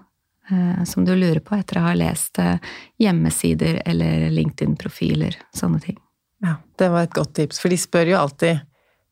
eh, 0.52 0.84
som 0.86 1.06
du 1.08 1.14
lurer 1.16 1.42
på 1.44 1.56
etter 1.58 1.80
å 1.80 1.88
ha 1.88 1.96
lest 1.96 2.38
eh, 2.42 2.60
hjemmesider 3.02 3.80
eller 3.88 4.28
LinkedIn-profiler. 4.36 5.40
Sånne 5.56 5.82
ting. 5.82 5.98
Ja, 6.44 6.58
det 6.78 6.90
var 6.92 7.06
et 7.06 7.16
godt 7.16 7.34
tips, 7.38 7.58
for 7.62 7.72
de 7.72 7.78
spør 7.80 8.12
jo 8.12 8.18
alltid 8.20 8.60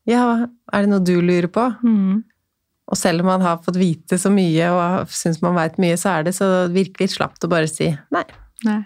ja, 0.09 0.47
er 0.73 0.85
det 0.85 0.93
noe 0.93 1.05
du 1.05 1.17
lurer 1.21 1.51
på? 1.53 1.67
Mm. 1.85 2.23
Og 2.93 2.99
selv 3.01 3.25
om 3.25 3.31
man 3.33 3.45
har 3.45 3.63
fått 3.65 3.79
vite 3.81 4.19
så 4.21 4.33
mye 4.33 4.71
og 4.75 5.13
syns 5.13 5.41
man 5.45 5.57
veit 5.57 5.79
mye, 5.81 5.97
så 6.01 6.19
er 6.19 6.27
det 6.27 6.35
så 6.37 6.49
virkelig 6.73 7.15
slapt 7.17 7.47
å 7.47 7.51
bare 7.51 7.71
si 7.71 7.89
nei. 8.13 8.27
nei. 8.67 8.83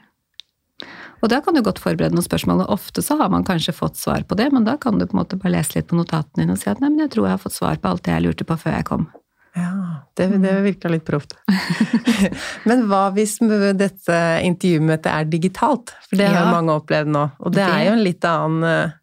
Og 1.18 1.30
da 1.32 1.40
kan 1.42 1.56
du 1.56 1.64
godt 1.66 1.80
forberede 1.82 2.14
noen 2.14 2.26
spørsmål, 2.26 2.62
og 2.62 2.76
ofte 2.76 3.02
så 3.02 3.16
har 3.18 3.30
man 3.32 3.46
kanskje 3.46 3.74
fått 3.74 3.98
svar 3.98 4.22
på 4.28 4.36
det, 4.38 4.52
men 4.54 4.66
da 4.68 4.76
kan 4.78 5.00
du 5.00 5.06
på 5.06 5.16
en 5.16 5.22
måte 5.24 5.38
bare 5.40 5.56
lese 5.56 5.74
litt 5.74 5.88
på 5.90 5.98
notatene 5.98 6.44
dine 6.44 6.54
og 6.54 6.60
si 6.60 6.70
at 6.70 6.82
nei, 6.82 6.92
men 6.92 7.02
jeg 7.06 7.16
tror 7.16 7.26
jeg 7.26 7.34
har 7.34 7.42
fått 7.42 7.56
svar 7.56 7.80
på 7.82 7.90
alt 7.90 8.04
det 8.06 8.14
jeg 8.14 8.26
lurte 8.28 8.46
på 8.46 8.58
før 8.60 8.76
jeg 8.76 8.86
kom. 8.86 9.08
Ja, 9.58 9.72
det, 10.14 10.28
det 10.44 10.52
virka 10.62 10.92
litt 10.92 11.06
proft. 11.08 11.34
men 12.68 12.84
hva 12.86 13.08
hvis 13.16 13.38
dette 13.74 14.20
intervjumøtet 14.46 15.10
er 15.10 15.26
digitalt? 15.26 15.96
For 16.06 16.20
det 16.20 16.30
har 16.30 16.44
ja, 16.44 16.54
mange 16.54 16.78
opplevd 16.78 17.10
nå, 17.16 17.24
og 17.42 17.56
det, 17.56 17.64
det 17.64 17.66
er 17.66 17.88
jo 17.88 17.96
en 17.96 18.04
litt 18.06 18.28
annen 18.28 18.68
eh, 18.70 18.96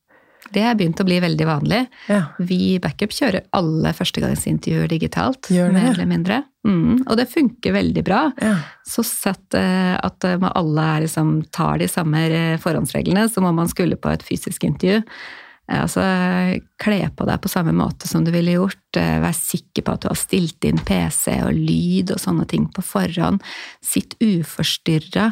det 0.53 0.61
er 0.61 0.75
begynt 0.77 0.99
å 1.01 1.05
bli 1.07 1.17
veldig 1.23 1.47
vanlig. 1.47 1.81
Ja. 2.11 2.21
Vi 2.37 2.59
i 2.75 2.81
Backup 2.81 3.13
kjører 3.15 3.47
alle 3.57 3.93
førstegangsintervjuer 3.97 4.91
digitalt. 4.91 5.49
Gjør 5.53 5.71
det? 5.71 5.77
Mer 5.79 5.93
eller 5.93 6.09
mindre. 6.09 6.41
Mm, 6.65 7.05
og 7.05 7.17
det 7.19 7.27
funker 7.31 7.75
veldig 7.75 8.03
bra. 8.05 8.21
Ja. 8.41 8.57
Så 8.87 9.05
sett 9.05 9.57
uh, 9.57 9.95
at 9.97 10.27
uh, 10.27 10.49
alle 10.51 10.87
liksom, 11.05 11.39
tar 11.53 11.81
de 11.81 11.89
samme 11.89 12.27
eh, 12.29 12.59
forhåndsreglene 12.61 13.27
som 13.31 13.47
om 13.49 13.57
man 13.57 13.71
skulle 13.71 13.97
på 13.97 14.13
et 14.13 14.25
fysisk 14.25 14.67
intervju. 14.67 15.01
Altså, 15.65 16.03
kle 16.77 17.07
på 17.17 17.25
deg 17.25 17.39
på 17.41 17.49
samme 17.49 17.71
måte 17.73 18.05
som 18.05 18.21
du 18.21 18.29
ville 18.29 18.53
gjort. 18.53 18.99
Vær 18.99 19.33
sikker 19.33 19.81
på 19.81 19.95
at 19.95 20.03
du 20.03 20.11
har 20.11 20.19
stilt 20.19 20.67
inn 20.67 20.77
PC 20.77 21.39
og 21.41 21.57
lyd 21.57 22.13
og 22.13 22.21
sånne 22.21 22.45
ting 22.51 22.67
på 22.69 22.83
forhånd. 22.85 23.41
Sitt 23.81 24.13
uforstyrra. 24.21 25.31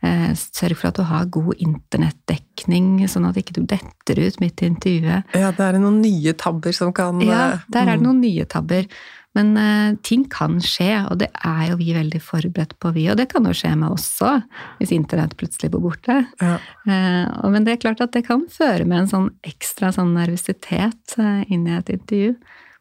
Eh, 0.00 0.32
sørg 0.32 0.78
for 0.80 0.88
at 0.88 0.96
du 0.96 1.04
har 1.04 1.26
god 1.28 1.60
internettdekning, 1.60 3.02
sånn 3.10 3.26
at 3.28 3.36
ikke 3.36 3.58
du 3.58 3.64
detter 3.68 4.20
ut 4.22 4.38
midt 4.40 4.62
i 4.62 4.68
intervjuet. 4.70 5.34
Ja, 5.36 5.50
der 5.56 5.76
er 5.76 5.82
noen 5.82 5.98
nye 6.00 6.32
tabber 6.40 6.72
som 6.76 6.94
kan 6.96 7.20
Ja, 7.20 7.40
eh, 7.58 7.66
der 7.68 7.84
er 7.84 7.98
det 7.98 8.00
mm. 8.00 8.06
noen 8.08 8.22
nye 8.24 8.46
tabber. 8.48 8.88
Men 9.36 9.52
uh, 9.54 9.94
ting 10.02 10.24
kan 10.26 10.56
skje, 10.58 11.04
og 11.06 11.20
det 11.20 11.28
er 11.46 11.68
jo 11.68 11.76
vi 11.78 11.92
veldig 11.94 12.18
forberedt 12.24 12.72
på, 12.82 12.90
vi. 12.96 13.04
Og 13.12 13.18
det 13.20 13.28
kan 13.30 13.44
jo 13.46 13.52
skje 13.54 13.76
med 13.78 13.92
oss 13.94 14.08
også, 14.10 14.40
hvis 14.80 14.94
internett 14.96 15.36
plutselig 15.38 15.70
bor 15.70 15.84
borte. 15.84 16.16
Ja. 16.40 16.56
Uh, 16.88 17.46
men 17.52 17.68
det 17.68 17.76
er 17.76 17.84
klart 17.84 18.02
at 18.02 18.16
det 18.16 18.24
kan 18.26 18.42
føre 18.50 18.88
med 18.88 19.04
en 19.04 19.12
sånn 19.12 19.28
ekstra 19.46 19.92
sånn 19.94 20.16
nervøsitet 20.16 21.14
uh, 21.20 21.44
inn 21.46 21.68
i 21.68 21.76
et 21.76 21.92
intervju. 21.94 22.32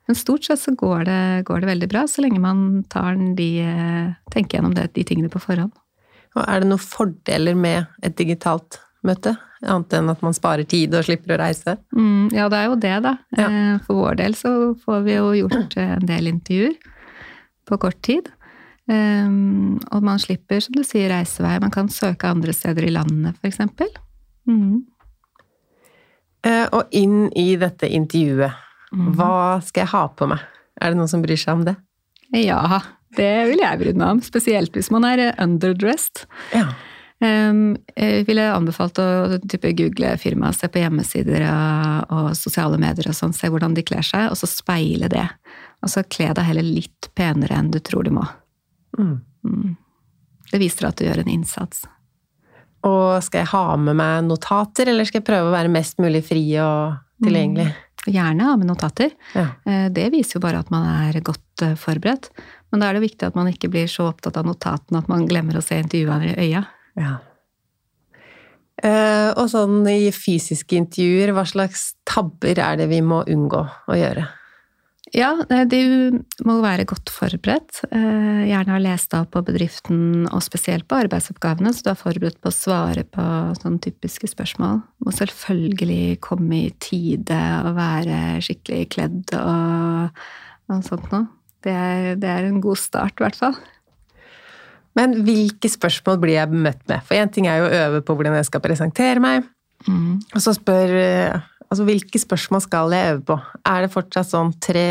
Men 0.10 0.18
stort 0.18 0.48
sett 0.48 0.64
så 0.64 0.74
går 0.74 1.06
det, 1.06 1.22
går 1.46 1.62
det 1.62 1.70
veldig 1.70 1.92
bra, 1.92 2.08
så 2.10 2.24
lenge 2.26 2.42
man 2.42 2.82
tar 2.90 3.14
de, 3.38 3.52
tenker 4.34 4.58
gjennom 4.58 4.74
det, 4.74 4.88
de 4.96 5.04
tingene 5.06 5.30
på 5.30 5.44
forhånd. 5.44 5.76
Og 6.38 6.44
er 6.46 6.62
det 6.62 6.70
noen 6.70 6.82
fordeler 6.84 7.58
med 7.58 7.90
et 8.06 8.18
digitalt 8.20 8.80
møte? 9.06 9.36
Annet 9.60 9.96
enn 9.98 10.12
at 10.12 10.22
man 10.24 10.36
sparer 10.36 10.68
tid 10.70 10.94
og 10.96 11.04
slipper 11.08 11.36
å 11.36 11.40
reise? 11.42 11.76
Mm, 11.96 12.30
ja, 12.36 12.48
det 12.52 12.60
er 12.60 12.70
jo 12.70 12.78
det, 12.80 12.96
da. 13.04 13.16
Ja. 13.36 13.48
Eh, 13.48 13.80
for 13.88 14.04
vår 14.06 14.20
del 14.22 14.38
så 14.40 14.54
får 14.84 15.02
vi 15.08 15.18
jo 15.18 15.32
gjort 15.42 15.76
en 15.82 16.06
del 16.08 16.32
intervjuer 16.32 16.78
på 17.70 17.80
kort 17.82 18.00
tid. 18.06 18.30
Um, 18.90 19.78
og 19.94 20.02
man 20.02 20.22
slipper, 20.22 20.64
som 20.66 20.74
du 20.74 20.82
sier, 20.88 21.12
reisevei. 21.12 21.60
Man 21.62 21.74
kan 21.74 21.92
søke 21.94 22.32
andre 22.32 22.56
steder 22.56 22.88
i 22.88 22.94
landet, 22.94 23.38
f.eks. 23.38 23.60
Mm. 24.50 24.80
Uh, 26.48 26.66
og 26.74 26.96
inn 26.96 27.28
i 27.38 27.52
dette 27.60 27.90
intervjuet, 27.94 28.56
mm. 28.96 29.12
hva 29.20 29.60
skal 29.66 29.84
jeg 29.84 29.94
ha 29.94 30.06
på 30.10 30.30
meg? 30.32 30.42
Er 30.80 30.94
det 30.94 31.02
noen 31.02 31.12
som 31.12 31.22
bryr 31.22 31.38
seg 31.38 31.60
om 31.60 31.68
det? 31.68 31.76
Ja, 32.34 32.64
det 33.18 33.34
vil 33.50 33.64
jeg 33.64 33.82
brydd 33.82 34.00
meg 34.00 34.16
om. 34.18 34.22
Spesielt 34.24 34.76
hvis 34.78 34.92
man 34.94 35.08
er 35.08 35.32
underdressed. 35.42 36.26
Ja. 36.54 36.68
Um, 37.20 37.74
jeg 38.00 38.24
ville 38.30 38.46
anbefalt 38.54 39.00
å 39.02 39.40
type 39.44 39.74
google 39.76 40.14
firmaet, 40.22 40.56
se 40.56 40.70
på 40.72 40.80
hjemmesider 40.80 41.44
og, 41.50 42.14
og 42.16 42.30
sosiale 42.40 42.80
medier 42.80 43.10
og 43.12 43.18
sånn, 43.18 43.36
se 43.36 43.50
hvordan 43.52 43.76
de 43.76 43.84
kler 43.84 44.06
seg, 44.06 44.30
og 44.32 44.40
så 44.40 44.48
speile 44.48 45.10
det. 45.12 45.26
Og 45.84 45.92
så 45.92 46.06
kle 46.08 46.32
deg 46.36 46.48
heller 46.48 46.68
litt 46.68 47.10
penere 47.20 47.60
enn 47.60 47.74
du 47.74 47.80
tror 47.84 48.08
du 48.08 48.14
må. 48.16 48.24
Mm. 48.98 49.18
Mm. 49.44 49.76
Det 50.50 50.62
viser 50.62 50.90
at 50.90 51.00
du 51.00 51.06
gjør 51.08 51.24
en 51.24 51.34
innsats. 51.34 51.84
Og 52.88 53.20
skal 53.26 53.44
jeg 53.44 53.52
ha 53.52 53.66
med 53.80 54.00
meg 54.00 54.24
notater, 54.30 54.88
eller 54.88 55.08
skal 55.08 55.20
jeg 55.20 55.28
prøve 55.28 55.52
å 55.52 55.56
være 55.56 55.72
mest 55.72 56.00
mulig 56.00 56.24
fri 56.28 56.44
og 56.64 57.00
tilgjengelig? 57.26 57.68
Mm. 57.68 57.86
Gjerne 58.08 58.48
ha 58.48 58.56
med 58.56 58.70
notater. 58.70 59.12
Ja. 59.36 59.50
Eh, 59.68 59.90
det 59.92 60.08
viser 60.14 60.38
jo 60.38 60.44
bare 60.46 60.62
at 60.64 60.72
man 60.72 60.88
er 60.88 61.20
godt 61.20 61.66
eh, 61.66 61.76
forberedt. 61.80 62.32
Men 62.70 62.82
da 62.82 62.90
er 62.90 62.98
det 62.98 63.08
viktig 63.08 63.30
at 63.30 63.38
man 63.38 63.50
ikke 63.50 63.72
blir 63.72 63.90
så 63.90 64.10
opptatt 64.12 64.38
av 64.40 64.48
notatene 64.48 65.02
at 65.02 65.10
man 65.12 65.26
glemmer 65.30 65.58
å 65.58 65.66
se 65.66 65.80
intervjuene 65.82 66.34
i 66.34 66.48
øya. 66.48 66.64
Ja. 67.00 67.18
Uh, 68.80 69.36
og 69.36 69.50
sånn 69.52 69.84
i 69.92 70.08
fysiske 70.16 70.78
intervjuer, 70.80 71.34
hva 71.36 71.44
slags 71.48 71.94
tabber 72.08 72.62
er 72.64 72.78
det 72.80 72.88
vi 72.92 73.02
må 73.04 73.26
unngå 73.28 73.64
å 73.68 73.98
gjøre? 73.98 74.30
Ja, 75.10 75.32
du 75.66 76.20
må 76.46 76.60
være 76.62 76.86
godt 76.88 77.10
forberedt. 77.12 77.82
Uh, 77.90 78.46
gjerne 78.46 78.76
ha 78.76 78.82
lest 78.84 79.16
av 79.18 79.26
på 79.34 79.42
bedriften, 79.48 80.28
og 80.30 80.44
spesielt 80.46 80.86
på 80.88 81.00
arbeidsoppgavene, 81.02 81.74
så 81.74 81.88
du 81.88 81.90
er 81.92 82.00
forberedt 82.00 82.38
på 82.40 82.52
å 82.52 82.56
svare 82.56 83.04
på 83.10 83.26
sånne 83.58 83.82
typiske 83.84 84.30
spørsmål. 84.32 84.84
Du 85.02 85.10
må 85.10 85.16
selvfølgelig 85.18 86.20
komme 86.24 86.62
i 86.68 86.72
tide 86.80 87.42
og 87.66 87.74
være 87.80 88.22
skikkelig 88.46 88.86
kledd 88.94 89.36
og, 89.42 90.24
og 90.70 90.88
sånt 90.88 91.12
noe. 91.16 91.26
Det 91.66 91.74
er, 91.76 92.16
det 92.20 92.30
er 92.30 92.48
en 92.48 92.62
god 92.64 92.80
start, 92.80 93.18
i 93.20 93.26
hvert 93.26 93.40
fall. 93.40 93.58
Men 94.98 95.20
hvilke 95.24 95.70
spørsmål 95.72 96.20
blir 96.22 96.38
jeg 96.38 96.52
møtt 96.52 96.82
med? 96.90 97.04
For 97.08 97.20
én 97.20 97.32
ting 97.32 97.48
er 97.48 97.62
jo 97.62 97.68
å 97.68 97.80
øve 97.86 98.04
på 98.06 98.16
hvordan 98.18 98.38
jeg 98.40 98.48
skal 98.50 98.64
presentere 98.64 99.24
meg. 99.24 99.48
Mm. 99.88 100.20
Og 100.36 100.44
så 100.44 100.54
spør 100.58 100.96
altså 101.70 101.86
hvilke 101.88 102.20
spørsmål 102.20 102.64
skal 102.66 102.96
jeg 102.96 103.14
øve 103.14 103.22
på? 103.30 103.38
Er 103.70 103.86
det 103.86 103.94
fortsatt 103.94 104.32
sånn 104.32 104.56
tre 104.64 104.88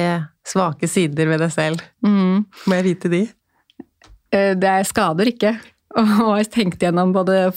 svake 0.46 0.88
sider 0.90 1.28
ved 1.32 1.42
deg 1.44 1.52
selv? 1.54 1.82
Mm. 2.04 2.46
Må 2.46 2.78
jeg 2.78 2.86
vite 2.86 3.12
de? 3.12 3.24
Eh, 4.32 4.54
det 4.58 4.78
skader 4.88 5.32
ikke. 5.32 5.56
Og 6.28 6.34
jeg 6.38 6.50
tenkt 6.54 6.82
gjennom 6.84 7.12
både 7.16 7.48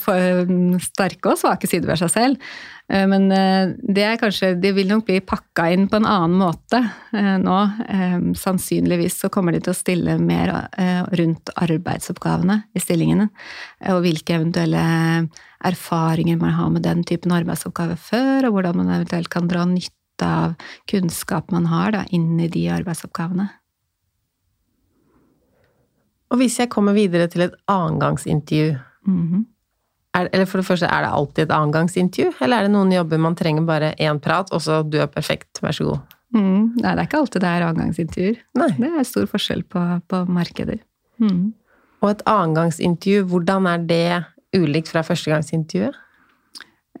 sterke 0.82 1.32
og 1.32 1.40
svake 1.40 1.68
sider 1.70 1.92
ved 1.92 2.00
seg 2.00 2.12
selv. 2.12 2.52
Eh, 2.92 3.06
men 3.08 3.30
eh, 3.32 3.72
det 3.80 4.04
er 4.04 4.18
kanskje 4.20 4.52
De 4.60 4.72
vil 4.76 4.90
nok 4.90 5.06
bli 5.08 5.20
pakka 5.24 5.68
inn 5.72 5.86
på 5.90 5.98
en 6.00 6.08
annen 6.08 6.36
måte 6.42 6.82
eh, 7.16 7.36
nå. 7.40 7.58
Sannsynligvis 8.38 9.20
så 9.22 9.30
kommer 9.32 9.56
de 9.56 9.62
til 9.64 9.72
å 9.72 9.78
stille 9.78 10.18
mer 10.20 10.52
rundt 11.16 11.52
arbeidsoppgavene 11.56 12.58
i 12.76 12.82
stillingene. 12.82 13.28
Og 13.92 14.02
hvilke 14.04 14.36
eventuelle 14.36 14.82
erfaringer 15.62 16.38
man 16.40 16.56
har 16.56 16.70
med 16.74 16.84
den 16.86 17.02
typen 17.06 17.34
arbeidsoppgaver 17.34 17.98
før, 18.00 18.48
og 18.48 18.56
hvordan 18.56 18.80
man 18.80 18.94
eventuelt 18.96 19.30
kan 19.32 19.48
dra 19.50 19.64
nytte 19.68 20.26
av 20.26 20.54
kunnskap 20.90 21.52
man 21.54 21.68
har 21.70 21.94
da, 21.94 22.04
inn 22.14 22.40
i 22.42 22.50
de 22.52 22.66
arbeidsoppgavene. 22.74 23.48
Og 26.32 26.40
hvis 26.40 26.58
jeg 26.62 26.72
kommer 26.72 26.96
videre 26.96 27.28
til 27.28 27.44
et 27.44 27.56
annengangsintervju, 27.68 28.76
mm 29.06 29.22
-hmm. 29.28 29.44
Er, 30.16 30.28
eller 30.28 30.48
for 30.48 30.60
det 30.60 30.68
første, 30.68 30.88
er 30.88 31.04
det 31.04 31.12
alltid 31.16 31.44
et 31.46 31.54
annengangsintervju, 31.56 32.34
eller 32.44 32.58
er 32.58 32.68
det 32.68 32.74
noen 32.74 32.92
jobber 32.92 33.22
man 33.22 33.36
trenger 33.38 33.64
bare 33.68 33.94
én 34.00 34.20
prat, 34.22 34.52
og 34.52 34.60
så 34.64 34.82
du 34.84 34.98
er 35.00 35.08
perfekt, 35.12 35.62
vær 35.64 35.76
så 35.76 35.88
god? 35.88 36.18
Mm. 36.32 36.78
Nei, 36.80 36.92
det 36.92 36.98
er 36.98 37.08
ikke 37.08 37.22
alltid 37.22 37.44
det 37.44 37.48
er 37.48 37.66
annengangsintervjuer. 37.68 38.38
Det 38.56 38.90
er 38.90 39.08
stor 39.08 39.26
forskjell 39.28 39.64
på, 39.72 39.80
på 40.08 40.22
markeder. 40.32 40.80
Mm. 41.20 41.50
Og 42.02 42.10
et 42.10 42.22
annengangsintervju, 42.28 43.26
hvordan 43.30 43.68
er 43.70 43.88
det 43.88 44.06
ulikt 44.56 44.92
fra 44.92 45.04
førstegangsintervjuet? 45.06 45.98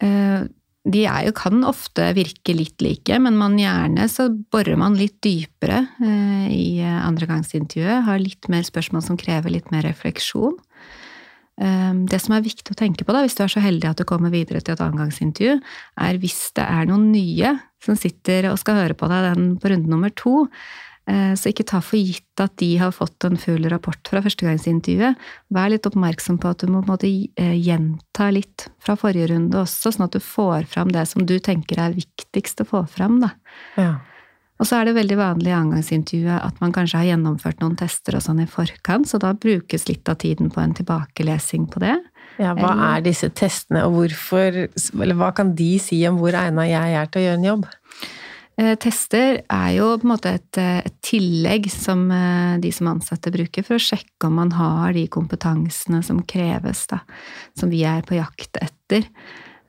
Eh, 0.02 0.42
de 0.82 1.02
jo, 1.06 1.32
kan 1.38 1.62
ofte 1.68 2.08
virke 2.16 2.54
litt 2.56 2.82
like, 2.82 3.18
men 3.22 3.36
man 3.38 3.54
gjerne 3.60 4.08
så 4.10 4.26
borer 4.32 4.78
man 4.80 4.96
litt 4.98 5.20
dypere 5.22 5.84
eh, 6.02 6.48
i 6.50 6.66
andregangsintervjuet. 6.82 8.06
Har 8.08 8.22
litt 8.22 8.48
mer 8.52 8.66
spørsmål 8.66 9.04
som 9.06 9.20
krever 9.20 9.54
litt 9.54 9.70
mer 9.74 9.86
refleksjon. 9.86 10.56
Eh, 11.60 11.90
det 12.08 12.22
som 12.22 12.36
er 12.36 12.46
viktig 12.46 12.72
å 12.72 12.78
tenke 12.78 13.04
på 13.04 13.16
da, 13.16 13.24
hvis 13.26 13.36
du 13.38 13.42
er 13.44 13.52
så 13.52 13.64
heldig 13.64 13.90
at 13.90 14.00
du 14.00 14.06
kommer 14.08 14.32
videre 14.32 14.62
til 14.62 14.76
et 14.76 14.84
angangsintervju, 14.84 15.58
er 16.06 16.22
hvis 16.22 16.40
det 16.56 16.64
er 16.64 16.88
noen 16.88 17.10
nye 17.12 17.56
som 17.82 17.98
sitter 17.98 18.52
og 18.52 18.60
skal 18.62 18.78
høre 18.78 18.96
på 18.96 19.10
deg 19.10 19.32
den 19.32 19.52
på 19.60 19.72
runde 19.72 19.90
nummer 19.90 20.12
to, 20.16 20.46
Eh, 21.10 21.32
så 21.34 21.50
ikke 21.50 21.66
ta 21.66 21.80
for 21.82 21.98
gitt 21.98 22.38
at 22.40 22.54
de 22.62 22.76
har 22.78 22.92
fått 22.94 23.24
en 23.26 23.38
full 23.40 23.64
rapport 23.72 23.98
fra 24.06 24.22
førstegangsintervjuet. 24.22 25.18
Vær 25.50 25.72
litt 25.72 25.88
oppmerksom 25.88 26.38
på 26.42 26.52
at 26.52 26.62
du 26.62 26.70
må 26.70 26.82
eh, 27.02 27.56
gjenta 27.58 28.28
litt 28.30 28.68
fra 28.82 28.94
forrige 28.98 29.32
runde 29.32 29.58
også, 29.64 29.90
sånn 29.90 30.06
at 30.06 30.14
du 30.14 30.22
får 30.22 30.68
fram 30.70 30.94
det 30.94 31.08
som 31.10 31.26
du 31.26 31.38
tenker 31.42 31.82
er 31.82 31.96
viktigst 31.96 32.62
å 32.62 32.68
få 32.68 32.84
fram. 32.86 33.18
Da. 33.24 33.32
Ja. 33.74 33.92
Og 34.60 34.68
så 34.68 34.78
er 34.78 34.88
det 34.88 34.96
veldig 34.98 35.18
vanlig 35.18 35.50
i 35.50 35.56
angangsintervjuet 35.56 36.38
at 36.38 36.60
man 36.62 36.74
kanskje 36.74 37.00
har 37.00 37.08
gjennomført 37.12 37.62
noen 37.62 37.76
tester 37.80 38.18
og 38.18 38.24
sånn 38.24 38.44
i 38.44 38.48
forkant, 38.50 39.08
så 39.10 39.18
da 39.22 39.32
brukes 39.34 39.88
litt 39.88 40.08
av 40.10 40.20
tiden 40.22 40.52
på 40.52 40.62
en 40.62 40.74
tilbakelesing 40.78 41.66
på 41.72 41.82
det. 41.82 41.96
Ja, 42.40 42.54
Hva 42.56 42.72
er 42.94 43.02
disse 43.04 43.28
testene, 43.36 43.82
og 43.84 43.92
hvorfor 43.92 44.54
Eller 44.64 45.16
hva 45.18 45.32
kan 45.36 45.50
de 45.56 45.74
si 45.82 45.98
om 46.08 46.16
hvor 46.16 46.32
egna 46.32 46.64
jeg 46.64 46.94
er 46.96 47.10
til 47.10 47.20
å 47.20 47.24
gjøre 47.26 47.40
en 47.40 47.48
jobb? 47.50 47.66
Eh, 48.60 48.74
tester 48.76 49.38
er 49.48 49.68
jo 49.78 49.86
på 49.96 50.06
en 50.06 50.12
måte 50.12 50.34
et, 50.36 50.58
eh, 50.60 50.82
et, 50.84 50.96
tillegg 51.04 51.70
som 51.72 52.04
eh, 52.12 52.58
de 52.60 52.72
som 52.74 52.90
ansatte 52.90 53.32
bruker 53.32 53.64
for 53.64 53.78
å 53.78 53.82
sjekke 53.82 54.28
om 54.28 54.36
man 54.36 54.52
har 54.52 54.92
de 54.92 55.06
kompetansene 55.08 56.02
som 56.04 56.20
kreves, 56.28 56.84
da, 56.90 57.00
som 57.58 57.72
vi 57.72 57.80
er 57.88 58.04
på 58.04 58.18
jakt 58.18 58.60
etter. 58.60 59.08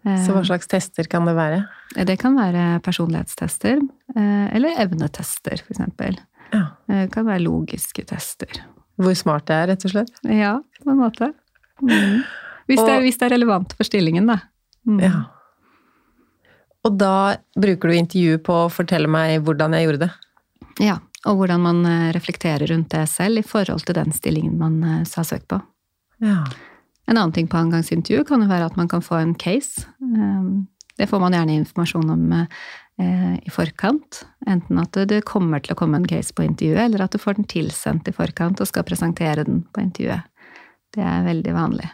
Så 0.04 0.34
hva 0.36 0.42
slags 0.44 0.68
tester 0.68 1.08
kan 1.08 1.24
det 1.28 1.32
være? 1.38 1.62
Det 2.10 2.18
kan 2.20 2.36
være 2.36 2.82
personlighetstester, 2.84 3.80
eller 4.18 4.82
evnetester, 4.84 5.62
eksempel. 5.70 6.18
Ja. 6.52 6.66
Det 6.90 7.06
kan 7.14 7.28
være 7.30 7.46
logiske 7.46 8.04
tester. 8.10 8.60
Hvor 9.00 9.16
smart 9.18 9.48
det 9.50 9.56
er, 9.56 9.70
rett 9.72 9.86
og 9.88 9.94
slett? 9.94 10.12
Ja, 10.28 10.58
på 10.84 10.92
en 10.92 11.00
måte. 11.00 11.32
Mm. 11.82 12.20
Hvis, 12.70 12.80
og, 12.80 12.90
det, 12.90 12.98
hvis, 13.06 13.18
det, 13.20 13.28
er 13.28 13.34
relevant 13.38 13.74
for 13.78 13.88
stillingen, 13.88 14.28
da. 14.30 14.38
Mm. 14.88 15.00
Ja. 15.02 15.14
Og 16.84 17.00
da 17.00 17.16
bruker 17.56 17.90
du 17.90 17.98
intervjuet 17.98 18.44
på 18.46 18.60
å 18.66 18.70
fortelle 18.72 19.10
meg 19.12 19.40
hvordan 19.48 19.76
jeg 19.78 19.88
gjorde 19.88 20.06
det? 20.06 20.12
Ja, 20.84 21.00
og 21.30 21.40
hvordan 21.40 21.64
man 21.64 21.82
eh, 21.88 22.12
reflekterer 22.16 22.68
rundt 22.70 22.92
det 22.94 23.06
selv 23.12 23.40
i 23.40 23.48
forhold 23.48 23.88
til 23.88 23.98
den 23.98 24.14
stillingen 24.16 24.60
man 24.60 25.08
sa 25.10 25.26
søk 25.28 25.48
på. 25.50 25.62
Ja. 26.24 26.44
En 27.08 27.18
annen 27.18 27.34
ting 27.36 27.50
på 27.52 27.60
angangsintervju 27.60 28.24
kan 28.28 28.44
jo 28.44 28.52
være 28.52 28.70
at 28.70 28.78
man 28.80 28.88
kan 28.92 29.04
få 29.04 29.20
en 29.20 29.36
case. 29.36 29.88
Ehm, 30.02 30.68
det 30.98 31.10
får 31.10 31.20
man 31.20 31.34
gjerne 31.36 31.58
informasjon 31.60 32.14
om 32.14 32.36
eh, 32.38 33.34
i 33.44 33.52
forkant. 33.52 34.24
Enten 34.48 34.80
at 34.80 35.00
det 35.10 35.24
kommer 35.28 35.64
til 35.64 35.76
å 35.76 35.80
komme 35.80 36.00
en 36.00 36.08
case 36.08 36.36
på 36.36 36.46
intervjuet, 36.46 36.86
eller 36.86 37.04
at 37.04 37.16
du 37.16 37.20
får 37.20 37.40
den 37.40 37.50
tilsendt 37.50 38.08
i 38.08 38.16
forkant 38.16 38.62
og 38.62 38.70
skal 38.70 38.88
presentere 38.88 39.44
den 39.48 39.64
på 39.74 39.84
intervjuet. 39.84 40.30
Det 40.94 41.04
er 41.04 41.26
veldig 41.26 41.56
vanlig. 41.58 41.90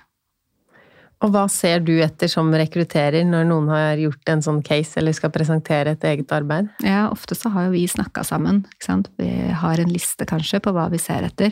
Og 1.19 1.33
hva 1.33 1.43
ser 1.51 1.81
du 1.83 1.97
etter 1.99 2.29
som 2.31 2.47
rekrutterer 2.55 3.25
når 3.27 3.47
noen 3.49 3.67
har 3.73 3.99
gjort 3.99 4.31
en 4.31 4.43
sånn 4.43 4.61
case 4.63 5.01
eller 5.01 5.15
skal 5.15 5.33
presentere 5.35 5.97
et 5.97 6.05
eget 6.07 6.31
arbeid? 6.31 6.69
Ja, 6.85 7.09
ofte 7.11 7.35
så 7.35 7.51
har 7.51 7.67
jo 7.67 7.73
vi 7.75 7.83
snakka 7.91 8.23
sammen. 8.27 8.63
Ikke 8.77 8.87
sant? 8.87 9.09
Vi 9.19 9.27
har 9.51 9.81
en 9.83 9.91
liste 9.91 10.27
kanskje 10.29 10.61
på 10.63 10.71
hva 10.75 10.87
vi 10.93 11.01
ser 11.01 11.27
etter. 11.27 11.51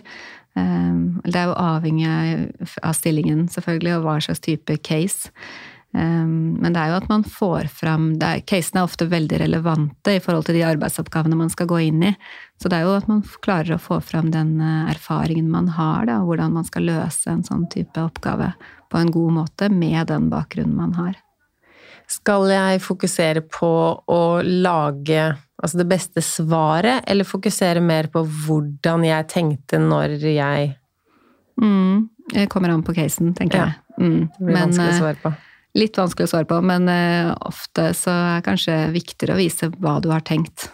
Ehm, 0.57 1.19
det 1.25 1.35
er 1.35 1.49
jo 1.49 1.57
avhengig 1.59 2.07
av 2.79 2.95
stillingen 2.95 3.47
selvfølgelig, 3.51 3.97
og 3.97 4.07
hva 4.07 4.15
slags 4.23 4.43
type 4.47 4.79
case. 4.87 5.33
Ehm, 5.97 6.57
men 6.61 6.73
det 6.73 6.81
er 6.81 6.91
jo 6.91 6.97
at 6.99 7.09
man 7.09 7.23
får 7.25 7.69
fram 7.73 8.09
Casene 8.45 8.83
er 8.83 8.85
ofte 8.85 9.07
veldig 9.09 9.39
relevante 9.41 10.17
i 10.17 10.21
forhold 10.21 10.45
til 10.45 10.59
de 10.59 10.65
arbeidsoppgavene 10.67 11.37
man 11.39 11.49
skal 11.49 11.69
gå 11.69 11.79
inn 11.87 12.03
i. 12.11 12.13
Så 12.61 12.69
det 12.69 12.79
er 12.79 12.85
jo 12.85 12.97
at 12.97 13.07
man 13.09 13.23
klarer 13.45 13.75
å 13.75 13.81
få 13.81 13.99
fram 14.05 14.29
den 14.33 14.59
eh, 14.61 14.91
erfaringen 14.93 15.49
man 15.53 15.71
har, 15.77 16.05
da, 16.09 16.19
hvordan 16.25 16.53
man 16.59 16.67
skal 16.67 16.85
løse 16.89 17.31
en 17.31 17.45
sånn 17.47 17.65
type 17.73 18.01
oppgave 18.01 18.51
på 18.91 18.99
en 19.01 19.09
god 19.13 19.39
måte 19.41 19.71
med 19.73 20.11
den 20.11 20.29
bakgrunnen 20.33 20.77
man 20.77 20.93
har. 20.99 21.17
Skal 22.07 22.47
jeg 22.53 22.83
fokusere 22.85 23.43
på 23.51 23.71
å 24.07 24.21
lage 24.45 25.23
altså 25.57 25.81
det 25.81 25.87
beste 25.89 26.21
svaret, 26.23 27.01
eller 27.09 27.27
fokusere 27.27 27.81
mer 27.83 28.07
på 28.13 28.21
hvordan 28.45 29.03
jeg 29.07 29.27
tenkte 29.33 29.81
når 29.81 30.13
jeg 30.21 30.69
mm, 31.59 32.07
Det 32.35 32.45
kommer 32.53 32.71
an 32.71 32.85
på 32.85 32.95
casen, 32.95 33.33
tenker 33.35 33.59
ja. 33.59 33.67
jeg. 33.67 33.83
Mm. 33.97 34.23
Det 34.29 34.45
blir 34.45 34.53
men, 34.53 34.63
vanskelig 34.67 34.93
å 34.93 35.01
svare 35.01 35.21
på. 35.25 35.33
Eh, 35.77 35.81
litt 35.81 35.97
vanskelig 35.97 36.27
å 36.27 36.31
svare 36.31 36.49
på, 36.49 36.61
men 36.61 36.89
uh, 36.89 37.35
ofte 37.47 37.93
så 37.93 38.11
er 38.11 38.39
det 38.39 38.47
kanskje 38.47 38.79
viktigere 38.95 39.35
å 39.35 39.41
vise 39.41 39.69
hva 39.77 39.99
du 40.01 40.09
har 40.11 40.25
tenkt. 40.25 40.71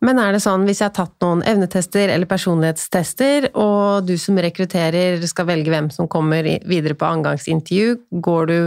Men 0.00 0.18
er 0.18 0.32
det 0.32 0.40
sånn, 0.40 0.64
hvis 0.64 0.80
jeg 0.80 0.88
har 0.88 0.96
tatt 0.96 1.16
noen 1.20 1.42
evnetester 1.44 2.08
eller 2.08 2.26
personlighetstester, 2.26 3.50
og 3.60 4.06
du 4.08 4.14
som 4.16 4.38
rekrutterer 4.40 5.20
skal 5.28 5.48
velge 5.50 5.70
hvem 5.70 5.90
som 5.92 6.08
kommer 6.08 6.46
videre 6.64 6.96
på 6.96 7.04
angangsintervju, 7.04 7.98
går 8.24 8.48
du 8.48 8.58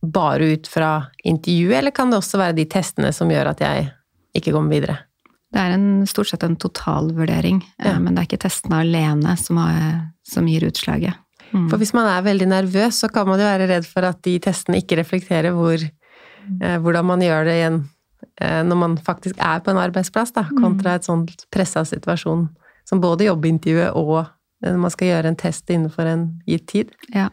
bare 0.00 0.54
ut 0.54 0.70
fra 0.70 1.10
intervjuet, 1.26 1.76
eller 1.82 1.92
kan 1.92 2.08
det 2.08 2.22
også 2.22 2.40
være 2.40 2.56
de 2.56 2.64
testene 2.70 3.12
som 3.12 3.28
gjør 3.28 3.52
at 3.52 3.60
jeg 3.60 3.90
ikke 4.38 4.54
kommer 4.54 4.78
videre? 4.78 4.96
Det 5.52 5.60
er 5.60 5.74
en, 5.76 6.06
stort 6.08 6.30
sett 6.30 6.44
en 6.44 6.56
totalvurdering, 6.60 7.60
eh, 7.82 7.90
ja. 7.90 7.98
men 8.00 8.14
det 8.14 8.22
er 8.22 8.28
ikke 8.30 8.44
testene 8.46 8.80
alene 8.84 9.36
som, 9.40 9.60
har, 9.60 10.08
som 10.24 10.48
gir 10.48 10.64
utslaget. 10.68 11.20
Mm. 11.52 11.68
For 11.70 11.80
hvis 11.80 11.94
man 11.96 12.08
er 12.10 12.26
veldig 12.26 12.48
nervøs, 12.50 13.02
så 13.02 13.08
kan 13.12 13.28
man 13.28 13.40
jo 13.40 13.46
være 13.48 13.68
redd 13.70 13.86
for 13.88 14.04
at 14.08 14.20
de 14.26 14.38
testene 14.42 14.82
ikke 14.82 14.98
reflekterer 15.00 15.54
hvor, 15.56 15.80
eh, 15.80 16.76
hvordan 16.82 17.08
man 17.08 17.24
gjør 17.24 17.48
det 17.48 17.60
igjen 17.60 17.78
Eh, 18.40 18.62
når 18.66 18.78
man 18.78 18.96
faktisk 19.02 19.38
er 19.42 19.62
på 19.62 19.72
en 19.72 19.80
arbeidsplass, 19.82 20.32
da, 20.36 20.46
kontra 20.60 20.94
et 20.96 21.06
sånt 21.06 21.46
pressa 21.54 21.82
situasjon 21.86 22.46
som 22.88 23.02
både 23.02 23.26
jobbintervjuet 23.26 23.96
og 23.98 24.30
når 24.62 24.78
man 24.82 24.90
skal 24.90 25.12
gjøre 25.12 25.30
en 25.30 25.38
test 25.38 25.70
innenfor 25.70 26.06
en 26.10 26.24
gitt 26.48 26.66
tid. 26.70 26.94
Ja, 27.14 27.28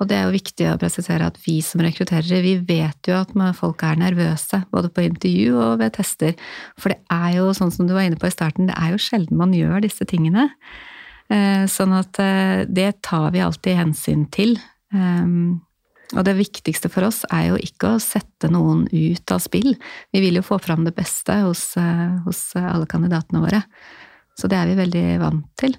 og 0.00 0.08
det 0.08 0.16
er 0.16 0.26
jo 0.26 0.36
viktig 0.36 0.68
å 0.70 0.78
presisere 0.80 1.26
at 1.28 1.36
vi 1.44 1.58
som 1.64 1.82
rekrutterere, 1.84 2.40
vi 2.44 2.54
vet 2.68 3.08
jo 3.08 3.18
at 3.18 3.32
folk 3.56 3.84
er 3.84 4.00
nervøse, 4.00 4.62
både 4.72 4.88
på 4.92 5.04
intervju 5.04 5.56
og 5.56 5.82
ved 5.82 5.96
tester. 5.98 6.32
For 6.80 6.92
det 6.92 7.00
er 7.12 7.38
jo, 7.38 7.50
sånn 7.56 7.72
som 7.72 7.88
du 7.88 7.92
var 7.96 8.08
inne 8.08 8.20
på 8.20 8.28
i 8.28 8.32
starten, 8.32 8.68
det 8.68 8.76
er 8.76 8.94
jo 8.94 9.00
sjelden 9.04 9.40
man 9.40 9.52
gjør 9.56 9.84
disse 9.84 10.08
tingene. 10.08 10.48
Eh, 11.32 11.64
sånn 11.70 11.94
at 11.96 12.18
eh, 12.20 12.62
det 12.68 13.00
tar 13.06 13.30
vi 13.32 13.40
alltid 13.40 13.78
hensyn 13.78 14.26
til. 14.34 14.58
Ehm, 14.92 15.62
og 16.12 16.26
det 16.28 16.36
viktigste 16.36 16.90
for 16.92 17.08
oss 17.08 17.22
er 17.32 17.52
jo 17.52 17.60
ikke 17.62 17.94
å 17.94 18.02
sette 18.02 18.50
noen 18.52 18.84
ut 18.90 19.32
av 19.32 19.40
spill. 19.40 19.72
Vi 20.12 20.20
vil 20.20 20.36
jo 20.36 20.44
få 20.44 20.58
fram 20.60 20.84
det 20.84 20.94
beste 20.96 21.38
hos, 21.46 21.70
eh, 21.80 22.18
hos 22.26 22.50
alle 22.60 22.88
kandidatene 22.90 23.40
våre. 23.44 23.62
Så 24.36 24.48
det 24.50 24.58
er 24.60 24.68
vi 24.68 24.80
veldig 24.82 25.06
vant 25.22 25.48
til. 25.60 25.78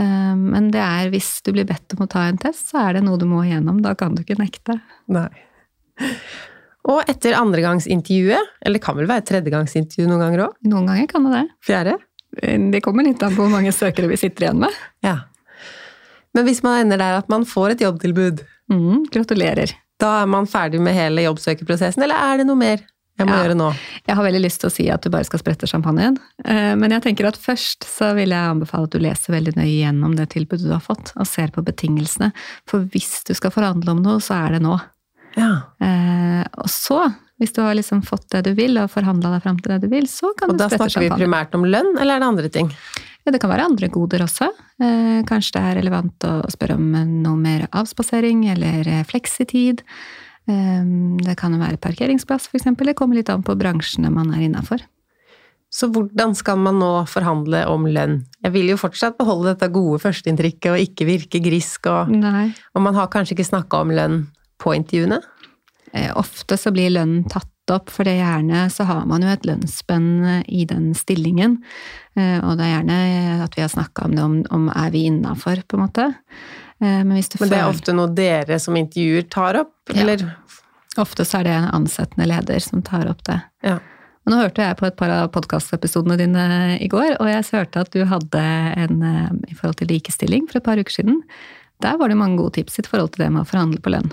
Eh, 0.00 0.34
men 0.36 0.68
det 0.74 0.84
er, 0.84 1.08
hvis 1.12 1.38
du 1.46 1.54
blir 1.56 1.68
bedt 1.68 1.96
om 1.96 2.04
å 2.04 2.10
ta 2.10 2.26
en 2.28 2.40
test, 2.40 2.68
så 2.72 2.84
er 2.84 2.98
det 2.98 3.06
noe 3.06 3.20
du 3.20 3.26
må 3.30 3.44
igjennom. 3.46 3.80
Da 3.84 3.96
kan 3.96 4.16
du 4.16 4.24
ikke 4.24 4.40
nekte. 4.40 4.80
Nei. 5.08 5.30
Og 6.88 7.04
etter 7.12 7.36
andregangsintervjuet, 7.36 8.54
eller 8.64 8.80
det 8.80 8.84
kan 8.84 8.96
vel 8.96 9.08
være 9.08 9.26
tredjegangsintervju 9.28 10.06
noen 10.08 10.22
ganger 10.24 10.46
òg? 10.46 10.54
Noen 10.72 10.88
ganger 10.88 11.10
kan 11.10 11.26
det 11.26 11.34
det. 11.34 11.42
Fjerde? 11.64 11.96
Det 12.30 12.80
kommer 12.84 13.06
litt 13.06 13.22
an 13.26 13.34
på 13.34 13.42
hvor 13.42 13.52
mange 13.52 13.72
søkere 13.74 14.10
vi 14.10 14.18
sitter 14.20 14.46
igjen 14.46 14.60
med. 14.62 14.74
Ja. 15.02 15.16
Men 16.34 16.46
hvis 16.46 16.62
man 16.62 16.84
ender 16.84 17.00
der 17.00 17.18
at 17.18 17.30
man 17.32 17.42
får 17.48 17.74
et 17.74 17.82
jobbtilbud, 17.82 18.44
Mm, 18.70 19.06
gratulerer. 19.10 19.72
Da 20.00 20.22
er 20.22 20.30
man 20.30 20.48
ferdig 20.48 20.80
med 20.82 20.96
hele 20.96 21.26
jobbsøkerprosessen, 21.26 22.04
eller 22.06 22.18
er 22.30 22.40
det 22.40 22.48
noe 22.48 22.58
mer 22.60 22.84
jeg 23.20 23.28
må 23.28 23.34
ja, 23.34 23.42
gjøre 23.42 23.56
nå? 23.58 23.66
Jeg 24.06 24.16
har 24.16 24.24
veldig 24.24 24.40
lyst 24.40 24.62
til 24.62 24.70
å 24.70 24.72
si 24.72 24.86
at 24.88 25.04
du 25.04 25.10
bare 25.12 25.26
skal 25.28 25.42
sprette 25.42 25.68
champagnen, 25.68 26.16
eh, 26.46 26.72
men 26.78 26.94
jeg 26.94 27.04
tenker 27.04 27.28
at 27.28 27.36
først 27.40 27.84
så 27.84 28.14
vil 28.16 28.32
jeg 28.32 28.52
anbefale 28.54 28.88
at 28.88 28.94
du 28.94 29.02
leser 29.02 29.34
veldig 29.34 29.56
nøye 29.58 29.74
gjennom 29.74 30.14
det 30.16 30.30
tilbudet 30.32 30.64
du 30.64 30.72
har 30.72 30.84
fått, 30.84 31.12
og 31.18 31.28
ser 31.28 31.52
på 31.52 31.64
betingelsene. 31.66 32.30
For 32.70 32.86
hvis 32.94 33.26
du 33.28 33.34
skal 33.36 33.52
forhandle 33.52 33.92
om 33.92 34.00
noe, 34.06 34.22
så 34.24 34.38
er 34.38 34.56
det 34.56 34.62
nå. 34.64 34.78
Ja. 35.36 35.50
Eh, 35.84 36.46
og 36.62 36.70
så, 36.72 37.02
hvis 37.40 37.54
du 37.56 37.62
har 37.64 37.76
liksom 37.78 38.02
fått 38.04 38.26
det 38.34 38.42
du 38.50 38.52
vil, 38.56 38.76
og 38.82 38.90
forhandla 38.92 39.32
deg 39.34 39.44
fram 39.46 39.60
til 39.60 39.72
det 39.72 39.86
du 39.86 39.92
vil, 39.92 40.08
så 40.10 40.34
kan 40.36 40.52
og 40.52 40.58
du 40.58 40.64
sprette 40.66 40.76
champagne. 40.76 40.84
Og 40.84 40.84
da 40.84 40.92
snakker 40.92 41.06
vi 41.06 41.22
primært 41.24 41.56
om 41.56 41.64
lønn, 41.64 41.94
eller 41.96 42.18
er 42.18 42.22
det 42.22 42.28
andre 42.28 42.50
ting? 42.52 42.68
Ja, 43.24 43.32
det 43.32 43.40
kan 43.40 43.52
være 43.52 43.68
andre 43.70 43.88
goder 43.92 44.24
også. 44.24 44.50
Eh, 44.80 45.20
kanskje 45.28 45.56
det 45.56 45.62
er 45.64 45.78
relevant 45.80 46.28
å 46.28 46.34
spørre 46.52 46.76
om 46.76 46.92
noe 47.24 47.40
mer 47.40 47.66
avspasering 47.72 48.46
eller 48.52 48.88
eh, 48.88 49.02
fleksitid. 49.08 49.80
Eh, 50.48 50.84
det 51.24 51.36
kan 51.40 51.56
være 51.60 51.80
parkeringsplass, 51.80 52.50
f.eks. 52.52 52.68
Det 52.76 52.96
kommer 52.98 53.20
litt 53.20 53.32
an 53.32 53.44
på 53.46 53.56
bransjene 53.60 54.12
man 54.12 54.32
er 54.36 54.44
innafor. 54.48 54.84
Så 55.70 55.86
hvordan 55.94 56.34
skal 56.34 56.58
man 56.58 56.80
nå 56.82 56.90
forhandle 57.06 57.62
om 57.70 57.84
lønn? 57.86 58.24
Jeg 58.42 58.52
vil 58.56 58.72
jo 58.72 58.80
fortsatt 58.80 59.16
beholde 59.20 59.52
dette 59.52 59.68
gode 59.70 60.00
førsteinntrykket 60.02 60.72
og 60.72 60.82
ikke 60.82 61.06
virke 61.06 61.40
grisk, 61.44 61.86
og, 61.86 62.10
og 62.10 62.82
man 62.82 62.98
har 62.98 63.12
kanskje 63.12 63.36
ikke 63.36 63.52
snakka 63.52 63.84
om 63.84 63.92
lønn 63.94 64.24
på 64.60 64.74
intervjuene? 64.76 65.20
Ofte 66.14 66.54
så 66.60 66.70
blir 66.70 66.92
lønnen 66.94 67.24
tatt 67.26 67.48
opp, 67.74 67.90
for 67.92 68.06
det 68.06 68.16
er 68.16 68.24
gjerne 68.24 68.64
så 68.72 68.86
har 68.88 69.04
man 69.08 69.24
jo 69.24 69.30
et 69.32 69.46
lønnsspenn 69.48 70.08
eh, 70.26 70.40
i 70.60 70.64
den 70.68 70.90
stillingen. 70.98 71.58
Eh, 72.18 72.38
og 72.42 72.58
det 72.58 72.66
er 72.66 72.74
gjerne 72.74 72.98
at 73.46 73.56
vi 73.56 73.64
har 73.64 73.72
snakka 73.72 74.08
om 74.08 74.16
det, 74.16 74.24
om, 74.24 74.40
om 74.56 74.66
er 74.74 74.90
vi 74.94 75.06
innafor, 75.10 75.62
på 75.66 75.78
en 75.78 75.84
måte. 75.84 76.08
Eh, 76.80 77.00
men, 77.06 77.14
Men 77.14 77.52
det 77.52 77.60
er 77.60 77.68
ofte 77.68 77.94
noe 77.96 78.10
dere 78.14 78.60
som 78.62 78.78
intervjuer 78.78 79.28
tar 79.30 79.62
opp, 79.62 79.76
ja. 79.92 80.02
eller? 80.02 80.26
Ofte 80.98 81.24
så 81.24 81.40
er 81.40 81.48
det 81.48 81.56
en 81.56 81.70
ansettende 81.80 82.28
leder 82.28 82.62
som 82.64 82.82
tar 82.86 83.08
opp 83.10 83.22
det. 83.28 83.38
Ja. 83.66 83.78
Nå 84.28 84.36
hørte 84.36 84.62
jeg 84.62 84.76
på 84.76 84.84
et 84.86 84.98
par 84.98 85.10
av 85.14 85.30
podkastepisodene 85.34 86.18
dine 86.20 86.42
i 86.82 86.90
går, 86.92 87.16
og 87.16 87.30
jeg 87.30 87.46
hørte 87.54 87.86
at 87.86 87.94
du 87.94 88.02
hadde 88.06 88.42
en 88.78 89.00
i 89.48 89.56
forhold 89.56 89.78
til 89.80 89.88
likestilling 89.90 90.44
for 90.50 90.60
et 90.60 90.66
par 90.66 90.78
uker 90.78 90.92
siden. 90.92 91.22
Der 91.80 91.96
var 91.98 92.12
det 92.12 92.18
mange 92.20 92.36
gode 92.38 92.58
tips 92.58 92.82
i 92.82 92.84
forhold 92.84 93.14
til 93.14 93.24
det 93.24 93.30
med 93.32 93.42
å 93.42 93.48
forhandle 93.48 93.80
på 93.82 93.94
lønn. 93.94 94.12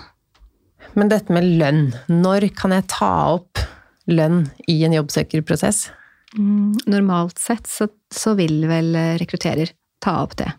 Men 0.98 1.10
dette 1.12 1.34
med 1.34 1.46
lønn, 1.60 1.88
når 2.10 2.48
kan 2.58 2.74
jeg 2.74 2.88
ta 2.90 3.12
opp 3.36 3.60
lønn 4.08 4.46
i 4.70 4.80
en 4.86 4.96
jobbsøkerprosess? 4.96 5.88
Mm, 6.36 6.76
normalt 6.90 7.40
sett 7.40 7.68
så, 7.68 7.88
så, 8.12 8.34
vil 8.38 8.62
vel 8.68 8.92
rekrutterer 9.20 9.72
ta 10.04 10.18
opp 10.24 10.36
det. 10.40 10.50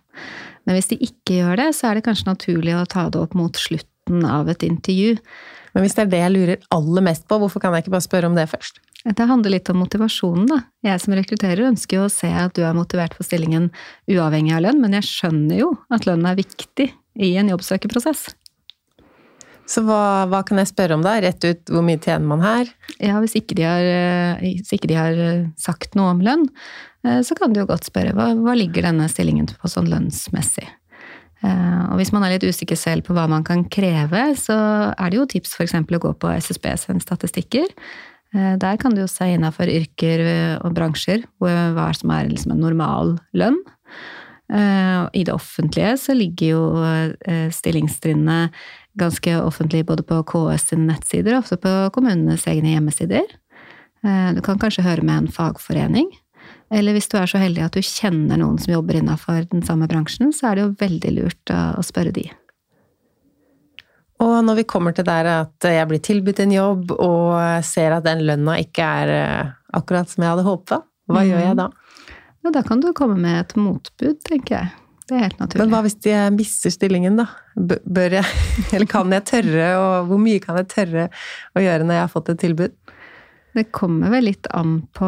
Men 0.65 0.77
hvis 0.77 0.91
de 0.91 0.99
ikke 1.05 1.39
gjør 1.39 1.61
det, 1.61 1.69
så 1.77 1.89
er 1.89 1.97
det 1.97 2.05
kanskje 2.07 2.29
naturlig 2.29 2.75
å 2.77 2.87
ta 2.89 3.07
det 3.09 3.21
opp 3.21 3.35
mot 3.37 3.55
slutten 3.57 4.25
av 4.27 4.49
et 4.51 4.65
intervju. 4.65 5.15
Men 5.73 5.85
hvis 5.85 5.95
det 5.97 6.05
er 6.05 6.11
det 6.11 6.21
jeg 6.23 6.35
lurer 6.35 6.69
aller 6.75 7.05
mest 7.05 7.27
på, 7.29 7.37
hvorfor 7.41 7.63
kan 7.63 7.75
jeg 7.75 7.85
ikke 7.85 7.95
bare 7.95 8.07
spørre 8.07 8.29
om 8.29 8.37
det 8.37 8.49
først? 8.51 8.81
Det 9.05 9.27
handler 9.29 9.53
litt 9.53 9.69
om 9.71 9.79
motivasjonen, 9.79 10.49
da. 10.49 10.57
Jeg 10.83 10.99
som 10.99 11.15
rekrutterer 11.15 11.69
ønsker 11.69 12.01
jo 12.01 12.07
å 12.09 12.11
se 12.11 12.29
at 12.35 12.55
du 12.57 12.65
er 12.67 12.75
motivert 12.75 13.15
for 13.15 13.27
stillingen 13.27 13.69
uavhengig 14.11 14.57
av 14.57 14.65
lønn, 14.65 14.81
men 14.83 14.97
jeg 14.97 15.07
skjønner 15.07 15.61
jo 15.61 15.69
at 15.93 16.09
lønn 16.09 16.25
er 16.27 16.39
viktig 16.41 16.89
i 17.19 17.31
en 17.39 17.51
jobbsøkerprosess. 17.53 18.27
Så 19.69 19.83
hva, 19.85 20.25
hva, 20.29 20.41
kan 20.47 20.57
jeg 20.57 20.71
spørre 20.71 20.97
om 20.97 21.05
da? 21.05 21.19
Rett 21.21 21.45
ut 21.45 21.69
hvor 21.69 21.85
mye 21.85 22.01
tjener 22.01 22.25
man 22.25 22.41
her? 22.41 22.71
Ja, 22.97 23.19
hvis 23.21 23.37
ikke 23.37 23.57
de 23.59 23.67
har, 23.67 23.85
eh, 23.85 24.57
ikke 24.65 24.89
de 24.89 24.97
har 24.97 25.21
eh, 25.25 25.47
sagt 25.61 25.97
noe 25.97 26.15
om 26.15 26.23
lønn, 26.25 26.47
eh, 27.05 27.21
så 27.25 27.37
kan 27.37 27.53
du 27.53 27.61
jo 27.61 27.69
godt 27.69 27.85
spørre 27.91 28.15
hva, 28.17 28.31
hva 28.39 28.57
ligger 28.57 28.87
denne 28.87 29.05
stillingen 29.11 29.51
på 29.51 29.71
sånn 29.71 29.89
lønnsmessig? 29.91 30.67
Og 31.39 31.93
hvis 31.95 32.09
man 32.11 32.25
er 32.27 32.33
litt 32.33 32.43
usikker 32.43 32.75
selv 32.75 33.05
på 33.07 33.13
hva 33.15 33.23
man 33.31 33.45
kan 33.47 33.61
kreve, 33.71 34.25
så 34.35 34.57
er 34.91 35.07
det 35.07 35.15
jo 35.21 35.27
tips 35.31 35.53
f.eks. 35.55 35.77
å 35.79 35.99
gå 36.03 36.09
på 36.19 36.31
SSB 36.35 36.65
sine 36.81 36.99
statistikker. 36.99 37.69
Der 38.35 38.79
kan 38.81 38.91
du 38.91 38.99
jo 38.99 39.07
se 39.07 39.29
innafor 39.37 39.71
yrker 39.71 40.25
og 40.59 40.75
bransjer 40.75 41.23
hva 41.39 41.85
som 41.95 42.11
er 42.11 42.27
liksom 42.27 42.57
en 42.57 42.59
normal 42.65 43.13
lønn. 43.31 43.55
I 44.51 45.23
det 45.23 45.31
offentlige 45.31 45.95
så 46.03 46.17
ligger 46.19 46.51
jo 46.57 46.67
stillingstrinnene 47.55 48.41
ganske 48.99 49.35
offentlig 49.41 49.85
både 49.87 50.05
på 50.07 50.21
KS 50.29 50.71
sine 50.71 50.89
nettsider 50.91 51.35
og 51.35 51.43
også 51.43 51.59
på 51.63 51.75
kommunenes 51.95 52.45
egne 52.49 52.75
hjemmesider. 52.75 53.27
Eh, 54.05 54.31
du 54.35 54.41
kan 54.45 54.59
kanskje 54.61 54.85
høre 54.85 55.05
med 55.05 55.23
en 55.23 55.31
fagforening. 55.33 56.11
Eller 56.73 56.93
hvis 56.93 57.09
du 57.09 57.17
er 57.17 57.29
så 57.29 57.41
heldig 57.41 57.65
at 57.65 57.77
du 57.77 57.85
kjenner 57.85 58.37
noen 58.39 58.59
som 58.61 58.75
jobber 58.75 58.99
innafor 58.99 59.47
den 59.49 59.63
samme 59.65 59.89
bransjen, 59.89 60.33
så 60.35 60.51
er 60.51 60.57
det 60.57 60.65
jo 60.65 60.75
veldig 60.83 61.15
lurt 61.15 61.53
å 61.53 61.81
spørre 61.85 62.13
de. 62.15 62.27
Og 64.19 64.35
når 64.43 64.59
vi 64.59 64.67
kommer 64.67 64.93
til 64.95 65.07
der 65.07 65.27
at 65.31 65.65
jeg 65.65 65.87
blir 65.89 66.01
tilbudt 66.03 66.41
en 66.43 66.53
jobb 66.53 66.91
og 66.97 67.63
ser 67.65 67.95
at 67.95 68.05
den 68.05 68.25
lønna 68.27 68.57
ikke 68.59 68.85
er 69.03 69.13
eh, 69.15 69.51
akkurat 69.79 70.11
som 70.11 70.25
jeg 70.25 70.33
hadde 70.33 70.47
håpa, 70.47 70.81
hva 71.09 71.23
mm. 71.23 71.29
gjør 71.29 71.45
jeg 71.45 71.59
da? 71.61 71.69
Ja, 72.39 72.51
da 72.55 72.63
kan 72.63 72.83
du 72.83 72.91
komme 72.95 73.17
med 73.19 73.39
et 73.41 73.55
motbud, 73.59 74.19
tenker 74.27 74.55
jeg. 74.59 74.78
Det 75.09 75.17
er 75.17 75.25
helt 75.25 75.41
naturlig. 75.41 75.63
Men 75.63 75.73
hva 75.73 75.81
hvis 75.85 75.97
jeg 76.05 76.33
mister 76.35 76.73
stillingen, 76.73 77.19
da? 77.19 77.25
Bør 77.57 78.19
jeg, 78.19 78.39
eller 78.73 78.89
kan 78.89 79.13
jeg 79.15 79.25
tørre, 79.29 79.69
og 79.81 80.09
hvor 80.11 80.21
mye 80.21 80.41
kan 80.43 80.59
jeg 80.61 80.69
tørre 80.71 81.09
å 81.57 81.63
gjøre 81.65 81.87
når 81.87 81.97
jeg 81.97 82.05
har 82.05 82.13
fått 82.13 82.33
et 82.33 82.41
tilbud? 82.45 82.75
Det 83.57 83.71
kommer 83.73 84.13
vel 84.13 84.27
litt 84.29 84.45
an 84.53 84.83
på 84.95 85.07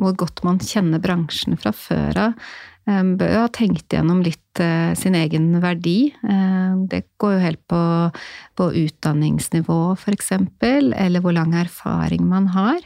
hvor 0.00 0.14
godt 0.18 0.40
man 0.46 0.62
kjenner 0.64 1.02
bransjen 1.04 1.58
fra 1.60 1.74
før 1.76 2.22
av. 2.30 2.46
Bør 2.84 3.30
jo 3.32 3.42
ha 3.44 3.50
tenkt 3.52 3.92
gjennom 3.92 4.18
litt 4.24 4.60
eh, 4.60 4.92
sin 4.98 5.14
egen 5.16 5.46
verdi. 5.62 6.12
Det 6.90 7.00
går 7.20 7.36
jo 7.36 7.44
helt 7.44 7.62
på, 7.70 7.80
på 8.60 8.66
utdanningsnivå, 8.82 9.78
eksempel, 10.12 10.92
eller 10.92 11.24
hvor 11.24 11.36
lang 11.36 11.54
erfaring 11.56 12.26
man 12.28 12.50
har. 12.52 12.84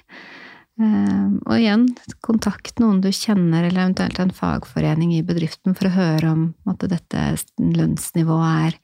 Og 0.78 1.56
igjen, 1.56 1.88
kontakt 2.22 2.78
noen 2.78 3.00
du 3.02 3.10
kjenner, 3.10 3.64
eller 3.66 3.88
eventuelt 3.88 4.20
en 4.22 4.30
fagforening 4.34 5.16
i 5.16 5.24
bedriften, 5.26 5.74
for 5.74 5.88
å 5.88 5.96
høre 5.96 6.30
om 6.30 6.44
at 6.70 6.86
dette 6.92 7.24
lønnsnivået 7.58 8.68
er 8.68 8.78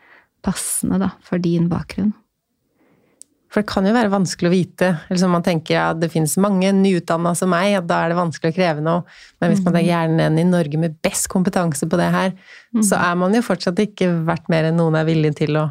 passende 0.45 0.99
da, 1.05 1.13
for 1.25 1.43
din 1.43 1.69
bakgrunn. 1.71 2.13
For 3.55 3.63
det 3.63 3.71
kan 3.71 3.87
jo 3.87 3.93
være 3.95 4.11
vanskelig 4.11 4.49
å 4.51 4.51
vite. 4.51 4.87
Eller 5.07 5.21
så 5.23 5.29
man 5.31 5.45
tenker 5.47 5.77
at 5.77 5.79
ja, 5.79 5.99
det 6.03 6.09
finnes 6.11 6.35
mange 6.43 6.73
nyutdanna 6.75 7.37
som 7.39 7.53
meg, 7.55 7.77
at 7.79 7.87
da 7.87 8.01
er 8.03 8.11
det 8.11 8.19
vanskelig 8.19 8.51
å 8.51 8.57
kreve 8.57 8.83
noe. 8.83 9.05
Men 9.39 9.53
hvis 9.53 9.63
man 9.63 9.79
er 9.79 9.87
gjerne 9.87 10.17
mm. 10.19 10.25
en 10.25 10.41
i 10.43 10.47
Norge 10.49 10.81
med 10.83 10.97
best 11.07 11.29
kompetanse 11.31 11.87
på 11.87 12.01
det 12.01 12.09
her, 12.11 12.35
så 12.83 12.99
er 12.99 13.15
man 13.21 13.37
jo 13.39 13.45
fortsatt 13.47 13.79
ikke 13.85 14.11
verdt 14.27 14.51
mer 14.51 14.67
enn 14.73 14.81
noen 14.83 14.99
er 14.99 15.07
villig 15.07 15.37
til 15.39 15.61
å 15.63 15.69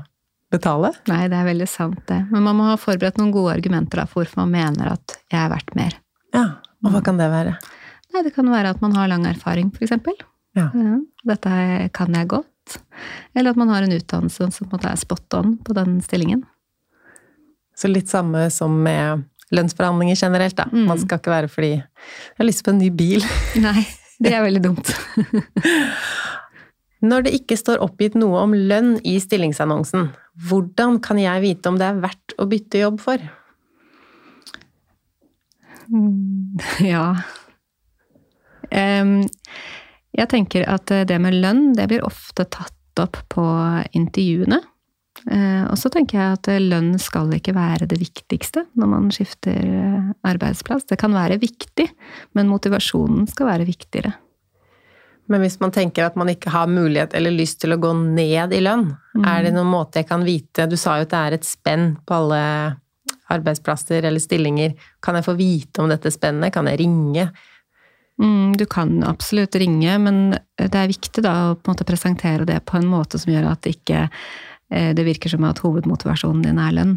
betale. 0.54 0.94
Nei, 1.12 1.26
det 1.28 1.36
er 1.42 1.50
veldig 1.50 1.68
sant, 1.68 2.00
det. 2.08 2.22
Men 2.32 2.48
man 2.48 2.62
må 2.62 2.70
ha 2.70 2.80
forberedt 2.80 3.20
noen 3.20 3.36
gode 3.36 3.58
argumenter 3.58 4.00
da, 4.00 4.08
for 4.08 4.24
hvorfor 4.24 4.46
man 4.46 4.56
mener 4.56 4.94
at 4.96 5.18
jeg 5.28 5.42
er 5.44 5.52
verdt 5.52 5.76
mer. 5.76 6.00
Ja, 6.34 6.46
og 6.84 6.94
hva 6.94 7.02
kan 7.06 7.20
det 7.20 7.30
være? 7.32 7.56
Nei, 8.14 8.24
det 8.26 8.34
kan 8.36 8.50
være 8.52 8.74
at 8.76 8.82
man 8.84 8.96
har 8.98 9.10
lang 9.10 9.26
erfaring, 9.30 9.72
for 9.74 9.86
eksempel. 9.86 10.18
Ja. 10.58 10.70
ja. 10.74 10.98
Dette 11.34 11.54
kan 11.96 12.14
jeg 12.14 12.30
godt. 12.30 12.78
Eller 13.36 13.54
at 13.54 13.60
man 13.60 13.72
har 13.74 13.86
en 13.86 13.96
utdannelse 13.96 14.50
som 14.54 14.68
på 14.68 14.70
en 14.70 14.78
måte 14.78 14.92
er 14.92 15.02
spot 15.02 15.38
on 15.40 15.56
på 15.66 15.76
den 15.78 15.98
stillingen. 16.06 16.44
Så 17.78 17.90
litt 17.90 18.12
samme 18.12 18.46
som 18.54 18.76
med 18.86 19.26
lønnsforhandlinger 19.54 20.18
generelt, 20.18 20.58
da. 20.58 20.68
Mm. 20.72 20.86
Man 20.90 21.02
skal 21.02 21.22
ikke 21.22 21.34
være 21.34 21.50
fordi 21.52 21.72
jeg 21.74 22.40
har 22.40 22.48
lyst 22.48 22.64
på 22.66 22.74
en 22.74 22.82
ny 22.82 22.90
bil. 22.94 23.26
Nei, 23.66 23.84
det 24.22 24.34
er 24.34 24.46
veldig 24.46 24.64
dumt. 24.64 24.94
Når 27.04 27.26
det 27.26 27.34
ikke 27.36 27.58
står 27.60 27.82
oppgitt 27.84 28.14
noe 28.16 28.46
om 28.46 28.54
lønn 28.56 28.94
i 29.04 29.18
stillingsannonsen, 29.20 30.08
hvordan 30.48 31.02
kan 31.04 31.20
jeg 31.20 31.44
vite 31.44 31.72
om 31.72 31.80
det 31.82 31.90
er 31.90 32.04
verdt 32.06 32.36
å 32.40 32.48
bytte 32.50 32.80
jobb 32.80 33.02
for? 33.04 33.26
Mm, 35.92 36.60
ja 36.94 37.08
Jeg 38.74 40.30
tenker 40.32 40.64
at 40.72 40.90
det 40.90 41.18
med 41.22 41.36
lønn, 41.44 41.74
det 41.78 41.86
blir 41.92 42.06
ofte 42.06 42.46
tatt 42.50 43.02
opp 43.02 43.20
på 43.34 43.44
intervjuene. 43.98 44.60
Eh, 45.32 45.64
og 45.70 45.78
så 45.80 45.92
tenker 45.94 46.20
jeg 46.20 46.38
at 46.38 46.50
lønn 46.64 46.96
skal 47.00 47.32
ikke 47.38 47.54
være 47.56 47.88
det 47.88 48.00
viktigste 48.02 48.66
når 48.80 48.90
man 48.92 49.12
skifter 49.14 49.60
eh, 49.62 50.12
arbeidsplass. 50.28 50.88
Det 50.90 51.00
kan 51.00 51.16
være 51.16 51.40
viktig, 51.42 51.88
men 52.38 52.52
motivasjonen 52.52 53.28
skal 53.32 53.52
være 53.54 53.68
viktigere. 53.70 54.14
Men 55.32 55.40
hvis 55.46 55.56
man 55.62 55.72
tenker 55.72 56.10
at 56.10 56.18
man 56.20 56.28
ikke 56.34 56.52
har 56.52 56.68
mulighet 56.68 57.14
eller 57.16 57.32
lyst 57.32 57.62
til 57.62 57.76
å 57.76 57.80
gå 57.80 57.94
ned 57.96 58.52
i 58.52 58.60
lønn, 58.64 58.90
mm. 59.16 59.24
er 59.24 59.46
det 59.46 59.54
noen 59.56 59.72
måte 59.72 60.02
jeg 60.02 60.10
kan 60.10 60.26
vite 60.28 60.66
Du 60.68 60.76
sa 60.76 60.98
jo 61.00 61.08
at 61.08 61.14
det 61.14 61.22
er 61.22 61.38
et 61.38 61.48
spenn 61.48 61.94
på 62.04 62.18
alle 62.18 62.42
arbeidsplasser 63.32 64.04
eller 64.04 64.20
stillinger. 64.20 64.76
Kan 65.04 65.16
jeg 65.16 65.28
få 65.28 65.38
vite 65.40 65.84
om 65.84 65.92
dette 65.92 66.12
spennet? 66.12 66.54
Kan 66.54 66.68
jeg 66.68 66.82
ringe? 66.84 67.30
Mm, 68.22 68.54
du 68.58 68.66
kan 68.70 69.00
absolutt 69.08 69.56
ringe, 69.58 69.96
men 70.00 70.36
det 70.60 70.76
er 70.78 70.92
viktig 70.92 71.24
da 71.26 71.36
å 71.50 71.54
på 71.56 71.70
en 71.70 71.74
måte 71.74 71.88
presentere 71.88 72.46
det 72.46 72.60
på 72.68 72.78
en 72.78 72.90
måte 72.90 73.18
som 73.22 73.34
gjør 73.34 73.50
at 73.56 73.64
det 73.66 73.78
ikke 73.80 74.08
Eh, 74.74 74.94
det 74.96 75.04
virker 75.04 75.30
som 75.30 75.44
at 75.46 75.62
hovedmotivasjonen 75.64 76.46
din 76.46 76.62
er 76.62 76.74
lønn. 76.74 76.96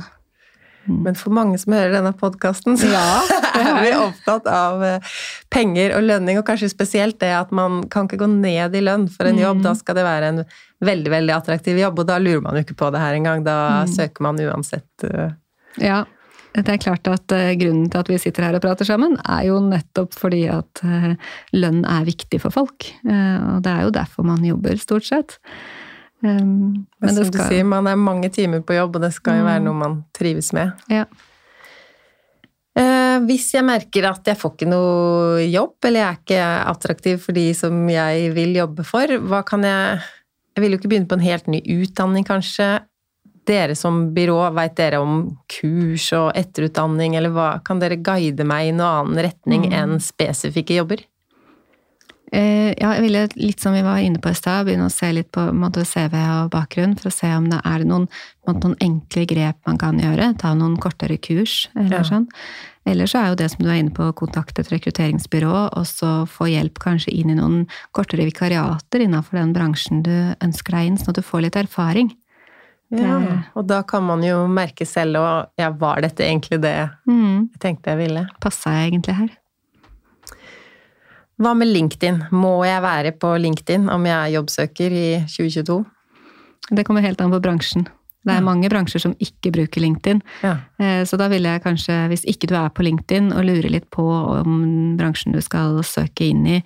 Mm. 0.87 1.01
Men 1.03 1.17
for 1.19 1.35
mange 1.35 1.59
som 1.59 1.75
hører 1.75 1.97
denne 1.97 2.13
podkasten, 2.17 2.79
så 2.79 2.89
ja, 2.93 3.07
er 3.59 3.81
vi 3.83 3.93
opptatt 3.99 4.47
av 4.51 4.85
eh, 4.87 5.17
penger 5.53 5.97
og 5.99 6.07
lønning, 6.07 6.41
og 6.41 6.47
kanskje 6.49 6.71
spesielt 6.73 7.19
det 7.21 7.33
at 7.37 7.53
man 7.55 7.83
kan 7.93 8.09
ikke 8.09 8.23
gå 8.23 8.31
ned 8.33 8.77
i 8.77 8.85
lønn 8.85 9.09
for 9.13 9.29
en 9.29 9.41
jobb. 9.43 9.61
Mm. 9.61 9.67
Da 9.67 9.75
skal 9.79 9.99
det 9.99 10.07
være 10.07 10.33
en 10.33 10.45
veldig 10.87 11.13
veldig 11.13 11.35
attraktiv 11.37 11.81
jobb, 11.83 12.01
og 12.01 12.09
da 12.09 12.21
lurer 12.23 12.45
man 12.45 12.57
jo 12.57 12.65
ikke 12.65 12.79
på 12.79 12.93
det 12.95 13.03
her 13.03 13.19
engang. 13.19 13.45
Da 13.47 13.59
mm. 13.85 13.97
søker 13.99 14.29
man 14.29 14.41
uansett. 14.47 14.93
Eh. 15.05 15.35
Ja, 15.83 16.05
det 16.57 16.73
er 16.73 16.81
klart 16.81 17.09
at 17.13 17.35
grunnen 17.61 17.91
til 17.93 18.01
at 18.01 18.09
vi 18.09 18.19
sitter 18.21 18.47
her 18.47 18.57
og 18.57 18.63
prater 18.65 18.89
sammen, 18.89 19.19
er 19.21 19.43
jo 19.49 19.59
nettopp 19.61 20.17
fordi 20.17 20.47
at 20.49 20.81
lønn 21.53 21.83
er 21.85 22.07
viktig 22.09 22.41
for 22.41 22.55
folk. 22.55 22.89
Og 23.05 23.59
det 23.67 23.73
er 23.73 23.85
jo 23.85 23.93
derfor 23.93 24.25
man 24.25 24.45
jobber, 24.47 24.79
stort 24.81 25.05
sett. 25.09 25.37
Um, 26.25 26.87
men 27.03 27.13
som 27.13 27.27
skal... 27.29 27.35
du 27.35 27.41
sier, 27.45 27.67
man 27.69 27.87
er 27.91 27.99
mange 28.01 28.31
timer 28.33 28.63
på 28.65 28.79
jobb, 28.79 28.97
og 28.97 29.05
det 29.05 29.13
skal 29.15 29.43
jo 29.43 29.47
være 29.47 29.61
mm. 29.61 29.67
noe 29.69 29.81
man 29.83 29.99
trives 30.17 30.53
med. 30.57 30.73
Ja. 30.93 31.05
Hvis 33.27 33.55
jeg 33.55 33.65
merker 33.65 34.11
at 34.11 34.27
jeg 34.29 34.37
får 34.37 34.53
ikke 34.53 34.69
noe 34.69 35.45
jobb, 35.49 35.79
eller 35.89 36.03
jeg 36.03 36.09
er 36.09 36.19
ikke 36.21 36.49
attraktiv 36.75 37.23
for 37.25 37.37
de 37.37 37.47
som 37.57 37.79
jeg 37.89 38.33
vil 38.37 38.53
jobbe 38.59 38.85
for, 38.85 39.17
hva 39.29 39.41
kan 39.49 39.65
jeg 39.65 40.05
Jeg 40.57 40.63
vil 40.65 40.73
jo 40.73 40.79
ikke 40.79 40.89
begynne 40.89 41.09
på 41.09 41.17
en 41.19 41.25
helt 41.25 41.49
ny 41.53 41.59
utdanning, 41.69 42.25
kanskje. 42.25 42.67
Dere 43.47 43.77
som 43.79 44.09
byrå, 44.15 44.41
veit 44.57 44.77
dere 44.79 44.99
om 45.03 45.21
kurs 45.51 46.09
og 46.17 46.33
etterutdanning, 46.39 47.15
eller 47.19 47.35
hva? 47.35 47.51
Kan 47.67 47.83
dere 47.83 48.01
guide 48.03 48.47
meg 48.47 48.71
i 48.71 48.73
noen 48.75 48.89
annen 48.89 49.29
retning 49.29 49.69
mm. 49.69 49.77
enn 49.79 50.01
spesifikke 50.03 50.81
jobber? 50.81 51.05
Eh, 52.33 52.73
ja, 52.75 52.91
jeg 52.97 53.05
ville 53.05 53.21
litt 53.39 53.63
som 53.63 53.75
vi 53.77 53.85
var 53.87 54.01
inne 54.03 54.19
på 54.19 54.33
i 54.33 54.37
stad, 54.37 54.67
begynne 54.67 54.89
å 54.89 54.93
se 54.93 55.13
litt 55.15 55.29
på 55.35 55.45
måte, 55.55 55.85
CV 55.87 56.17
og 56.19 56.51
bakgrunn, 56.55 56.97
for 56.99 57.11
å 57.11 57.15
se 57.15 57.31
om 57.37 57.47
det 57.53 57.61
er 57.63 57.85
noen, 57.87 58.09
noen 58.49 58.75
enkle 58.83 59.27
grep 59.31 59.61
man 59.69 59.79
kan 59.79 60.01
gjøre. 60.03 60.33
Ta 60.43 60.51
noen 60.59 60.75
kortere 60.83 61.21
kurs, 61.23 61.69
eller 61.79 62.01
ja. 62.01 62.09
sånn. 62.09 62.27
Eller 62.87 63.11
så 63.11 63.21
er 63.21 63.31
jo 63.31 63.39
det 63.39 63.49
som 63.53 63.63
du 63.63 63.71
er 63.71 63.79
inne 63.79 63.95
på, 63.95 64.09
kontakte 64.19 64.63
et 64.63 64.73
rekrutteringsbyrå, 64.75 65.55
og 65.79 65.87
så 65.87 66.13
få 66.31 66.51
hjelp 66.51 66.83
kanskje 66.83 67.15
inn 67.15 67.31
i 67.31 67.39
noen 67.39 67.65
kortere 67.95 68.27
vikariater 68.27 69.07
innenfor 69.07 69.39
den 69.39 69.55
bransjen 69.55 70.03
du 70.07 70.15
ønsker 70.43 70.79
deg 70.79 70.91
inn, 70.91 70.99
sånn 70.99 71.15
at 71.15 71.23
du 71.23 71.27
får 71.27 71.47
litt 71.47 71.59
erfaring. 71.63 72.11
Ja, 72.95 73.17
og 73.59 73.67
da 73.67 73.81
kan 73.83 74.05
man 74.07 74.23
jo 74.23 74.45
merke 74.47 74.87
selv 74.87 75.19
og 75.19 75.59
ja, 75.59 75.73
var 75.75 76.05
dette 76.05 76.23
egentlig 76.23 76.61
det 76.63 76.77
mm. 77.09 77.51
jeg 77.57 77.63
tenkte 77.65 77.91
jeg 77.91 77.99
ville? 78.05 78.23
Passa 78.43 78.77
jeg 78.77 78.93
egentlig 78.93 79.17
her? 79.19 79.33
Hva 81.43 81.53
med 81.59 81.69
LinkedIn? 81.69 82.23
Må 82.33 82.61
jeg 82.65 82.81
være 82.85 83.13
på 83.19 83.35
LinkedIn 83.43 83.91
om 83.93 84.07
jeg 84.09 84.17
er 84.17 84.35
jobbsøker 84.39 84.95
i 84.95 85.07
2022? 85.27 85.83
Det 86.71 86.87
kommer 86.87 87.05
helt 87.05 87.21
an 87.21 87.35
på 87.35 87.43
bransjen. 87.43 87.85
Det 88.27 88.33
er 88.35 88.41
ja. 88.41 88.47
mange 88.47 88.71
bransjer 88.73 89.03
som 89.03 89.13
ikke 89.23 89.53
bruker 89.55 89.83
LinkedIn. 89.85 90.23
Ja. 90.43 90.57
Eh, 90.83 91.03
så 91.07 91.19
da 91.21 91.29
ville 91.31 91.53
jeg 91.53 91.63
kanskje, 91.63 91.99
hvis 92.11 92.25
ikke 92.27 92.49
du 92.51 92.57
er 92.59 92.73
på 92.75 92.87
LinkedIn 92.87 93.29
og 93.37 93.45
lurer 93.47 93.71
litt 93.71 93.87
på 93.95 94.03
om 94.03 94.97
bransjen 94.99 95.37
du 95.37 95.43
skal 95.45 95.79
søke 95.87 96.27
inn 96.33 96.47
i, 96.57 96.63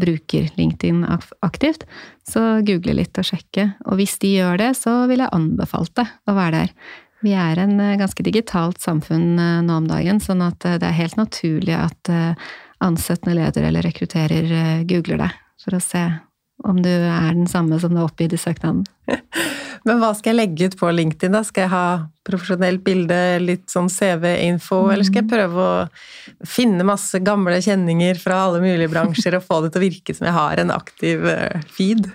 bruker 0.00 0.48
LinkedIn 0.56 1.04
aktivt, 1.44 1.84
så 2.28 2.60
google 2.64 2.96
litt 3.00 3.18
og 3.20 3.28
sjekke. 3.28 3.70
Og 3.88 4.00
hvis 4.00 4.18
de 4.22 4.34
gjør 4.38 4.60
det, 4.62 4.70
så 4.80 5.04
vil 5.10 5.24
jeg 5.24 5.34
anbefalt 5.36 5.94
det 6.00 6.06
å 6.30 6.36
være 6.36 6.64
der. 6.64 6.76
Vi 7.24 7.32
er 7.32 7.60
en 7.62 7.78
eh, 7.80 7.96
ganske 8.00 8.24
digitalt 8.24 8.82
samfunn 8.84 9.38
eh, 9.40 9.62
nå 9.64 9.80
om 9.80 9.88
dagen, 9.88 10.20
sånn 10.20 10.44
at 10.44 10.60
det 10.64 10.88
er 10.88 10.98
helt 10.98 11.16
naturlig 11.20 11.76
at 11.78 12.12
ansettende 12.84 13.38
leder 13.38 13.68
eller 13.68 13.84
rekrutterer 13.86 14.52
eh, 14.52 14.84
googler 14.88 15.20
deg 15.24 15.42
for 15.64 15.76
å 15.76 15.82
se 15.82 16.04
om 16.64 16.80
du 16.82 16.90
er 16.90 17.34
den 17.34 17.46
samme 17.50 17.78
som 17.80 17.92
du 17.92 18.00
har 18.00 18.08
oppgitt 18.08 18.34
i 18.36 18.40
søknaden. 18.40 18.84
Men 19.84 20.00
hva 20.00 20.14
skal 20.16 20.32
jeg 20.32 20.38
legge 20.38 20.68
ut 20.70 20.76
på 20.80 20.88
LinkedIn, 20.96 21.34
da? 21.36 21.42
Skal 21.44 21.66
jeg 21.66 21.72
ha 21.74 21.86
profesjonelt 22.24 22.80
bilde, 22.86 23.18
litt 23.42 23.66
sånn 23.68 23.90
CV-info, 23.92 24.78
mm. 24.86 24.92
eller 24.94 25.08
skal 25.08 25.20
jeg 25.20 25.28
prøve 25.28 25.64
å 25.64 26.46
finne 26.48 26.86
masse 26.88 27.20
gamle 27.20 27.58
kjenninger 27.64 28.16
fra 28.20 28.46
alle 28.46 28.62
mulige 28.64 28.88
bransjer 28.94 29.36
og 29.36 29.44
få 29.44 29.60
det 29.64 29.74
til 29.74 29.82
å 29.82 29.84
virke 29.84 30.16
som 30.16 30.28
jeg 30.30 30.36
har 30.38 30.62
en 30.62 30.72
aktiv 30.72 31.28
eh, 31.28 31.66
feed? 31.76 32.08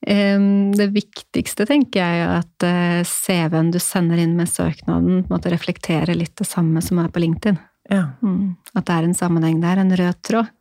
Det 0.00 0.86
viktigste 0.92 1.66
tenker 1.68 2.00
jeg 2.00 2.20
er 2.24 2.38
at 2.38 2.64
eh, 2.68 3.00
CV-en 3.08 3.72
du 3.72 3.80
sender 3.80 4.20
inn 4.20 4.36
med 4.36 4.48
søknaden, 4.48 5.26
måtte 5.32 5.52
reflektere 5.52 6.16
litt 6.16 6.36
det 6.40 6.48
samme 6.48 6.84
som 6.84 7.00
er 7.00 7.08
på 7.12 7.20
LinkedIn. 7.24 7.58
Ja. 7.90 8.10
Mm. 8.22 8.56
At 8.76 8.86
det 8.88 8.96
er 8.96 9.08
en 9.08 9.16
sammenheng 9.16 9.60
der, 9.64 9.80
en 9.80 9.96
rød 9.96 10.20
tråd. 10.26 10.52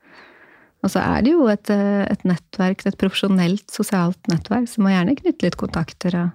Og 0.79 0.91
så 0.93 1.01
er 1.03 1.23
det 1.25 1.33
jo 1.33 1.47
et, 1.51 1.69
et 1.69 2.21
nettverk, 2.27 2.85
et 2.87 2.99
profesjonelt 2.99 3.65
sosialt 3.73 4.29
nettverk, 4.31 4.69
som 4.71 4.85
må 4.85 4.93
gjerne 4.93 5.17
knytte 5.17 5.47
litt 5.47 5.59
kontakter 5.59 6.15
og 6.15 6.29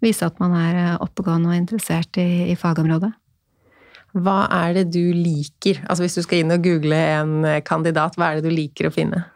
Vise 0.00 0.24
at 0.24 0.38
man 0.40 0.54
er 0.56 0.78
eh, 0.80 1.00
oppegående 1.04 1.50
og 1.52 1.58
interessert 1.58 2.16
i, 2.20 2.50
i, 2.50 2.56
fagområdet. 2.58 3.12
Hva 4.16 4.38
er 4.50 4.74
det 4.80 4.86
du 4.94 5.12
liker? 5.14 5.82
Altså 5.86 6.06
Hvis 6.06 6.16
du 6.18 6.24
skal 6.24 6.42
inn 6.42 6.54
og 6.54 6.64
google 6.64 6.96
en 6.96 7.44
eh, 7.44 7.60
kandidat, 7.64 8.16
hva 8.16 8.30
er 8.30 8.40
det 8.40 8.48
du 8.48 8.54
liker 8.54 8.88
å 8.88 8.94
finne? 8.94 9.26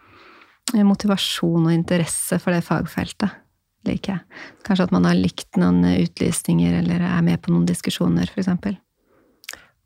Motivasjon 0.74 1.68
og 1.68 1.74
interesse 1.74 2.40
for 2.42 2.56
det 2.56 2.64
fagfeltet 2.66 3.36
liker 3.84 4.14
jeg. 4.14 4.40
Kanskje 4.64 4.86
at 4.88 4.94
man 4.96 5.04
har 5.04 5.18
likt 5.18 5.58
noen 5.60 5.84
utlysninger 5.84 6.78
eller 6.80 7.04
er 7.04 7.20
med 7.26 7.42
på 7.44 7.52
noen 7.52 7.66
diskusjoner, 7.68 8.32
f.eks. 8.32 8.48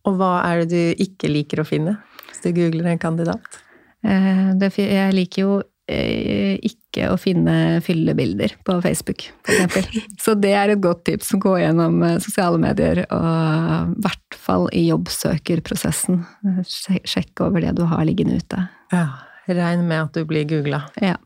Og 0.06 0.20
hva 0.20 0.36
er 0.46 0.62
det 0.62 0.68
du 0.70 1.02
ikke 1.02 1.32
liker 1.32 1.64
å 1.64 1.66
finne 1.66 1.98
hvis 2.28 2.44
du 2.46 2.52
googler 2.54 2.92
en 2.92 3.02
kandidat? 3.02 3.57
Jeg 4.04 5.14
liker 5.16 5.42
jo 5.42 5.52
Eh, 5.88 6.58
ikke 6.68 7.06
å 7.08 7.14
finne 7.16 7.78
fyllebilder 7.80 8.58
på 8.66 8.74
Facebook, 8.84 9.22
f.eks. 9.48 9.86
Så 10.24 10.34
det 10.36 10.50
er 10.52 10.74
et 10.74 10.82
godt 10.84 11.06
tips. 11.08 11.30
Gå 11.40 11.54
gjennom 11.62 12.02
eh, 12.04 12.18
sosiale 12.20 12.60
medier, 12.60 13.06
og 13.08 13.94
i 13.94 14.02
hvert 14.04 14.36
fall 14.36 14.68
i 14.76 14.84
jobbsøkerprosessen. 14.90 16.20
Sjekk 16.68 17.40
over 17.46 17.64
det 17.64 17.72
du 17.78 17.86
har 17.88 18.04
liggende 18.04 18.36
ute. 18.42 18.66
Ja. 18.92 19.06
Regn 19.48 19.86
med 19.88 20.10
at 20.10 20.18
du 20.18 20.28
blir 20.28 20.44
googla. 20.44 20.82
Ja. 21.00 21.16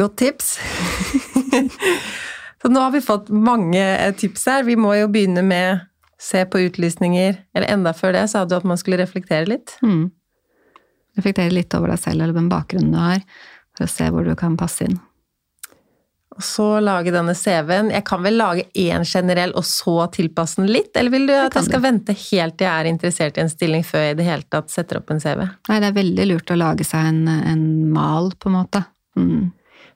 Godt 0.00 0.16
tips. 0.22 0.54
Så 2.62 2.68
nå 2.72 2.80
har 2.80 2.94
vi 2.94 3.02
fått 3.04 3.28
mange 3.28 3.82
eh, 3.82 4.14
tips 4.16 4.46
her. 4.48 4.64
Vi 4.64 4.78
må 4.80 4.94
jo 4.96 5.10
begynne 5.12 5.44
med 5.44 5.84
se 6.20 6.46
på 6.48 6.64
utlysninger. 6.64 7.36
Eller 7.52 7.76
enda 7.76 7.92
før 7.96 8.16
det 8.16 8.24
sa 8.32 8.46
du 8.48 8.56
at 8.56 8.64
man 8.64 8.80
skulle 8.80 9.02
reflektere 9.02 9.52
litt. 9.52 9.76
Mm. 9.84 10.08
Reflektere 11.20 11.52
litt 11.54 11.76
over 11.76 11.92
deg 11.92 12.02
selv 12.02 12.24
eller 12.24 12.36
den 12.36 12.50
bakgrunnen 12.50 12.96
du 12.96 12.98
har, 12.98 13.22
for 13.76 13.86
å 13.86 13.92
se 13.92 14.10
hvor 14.10 14.26
du 14.26 14.34
kan 14.38 14.58
passe 14.60 14.88
inn. 14.88 14.98
Og 16.40 16.44
så 16.46 16.66
lage 16.80 17.12
denne 17.12 17.34
CV-en. 17.36 17.90
Jeg 17.92 18.04
kan 18.08 18.22
vel 18.24 18.38
lage 18.40 18.62
én 18.78 19.02
generell, 19.04 19.50
og 19.58 19.66
så 19.66 20.06
tilpasse 20.14 20.62
den 20.62 20.70
litt? 20.70 20.94
Eller 20.96 21.12
vil 21.12 21.26
du 21.28 21.34
at 21.36 21.56
jeg 21.58 21.66
skal 21.66 21.82
du. 21.82 21.84
vente 21.84 22.14
helt 22.16 22.56
til 22.56 22.68
jeg 22.68 22.72
er 22.72 22.88
interessert 22.88 23.36
i 23.36 23.42
en 23.44 23.52
stilling, 23.52 23.84
før 23.84 24.06
jeg 24.06 24.14
i 24.14 24.18
det 24.22 24.28
hele 24.28 24.46
tatt 24.48 24.72
setter 24.72 25.02
opp 25.02 25.10
en 25.12 25.20
CV? 25.20 25.42
Nei, 25.68 25.80
det 25.82 25.90
er 25.90 25.98
veldig 25.98 26.28
lurt 26.30 26.54
å 26.54 26.56
lage 26.56 26.86
seg 26.86 27.10
en, 27.10 27.24
en 27.28 27.64
mal, 27.92 28.30
på 28.40 28.48
en 28.48 28.56
måte. 28.56 28.84
Mm. 29.18 29.50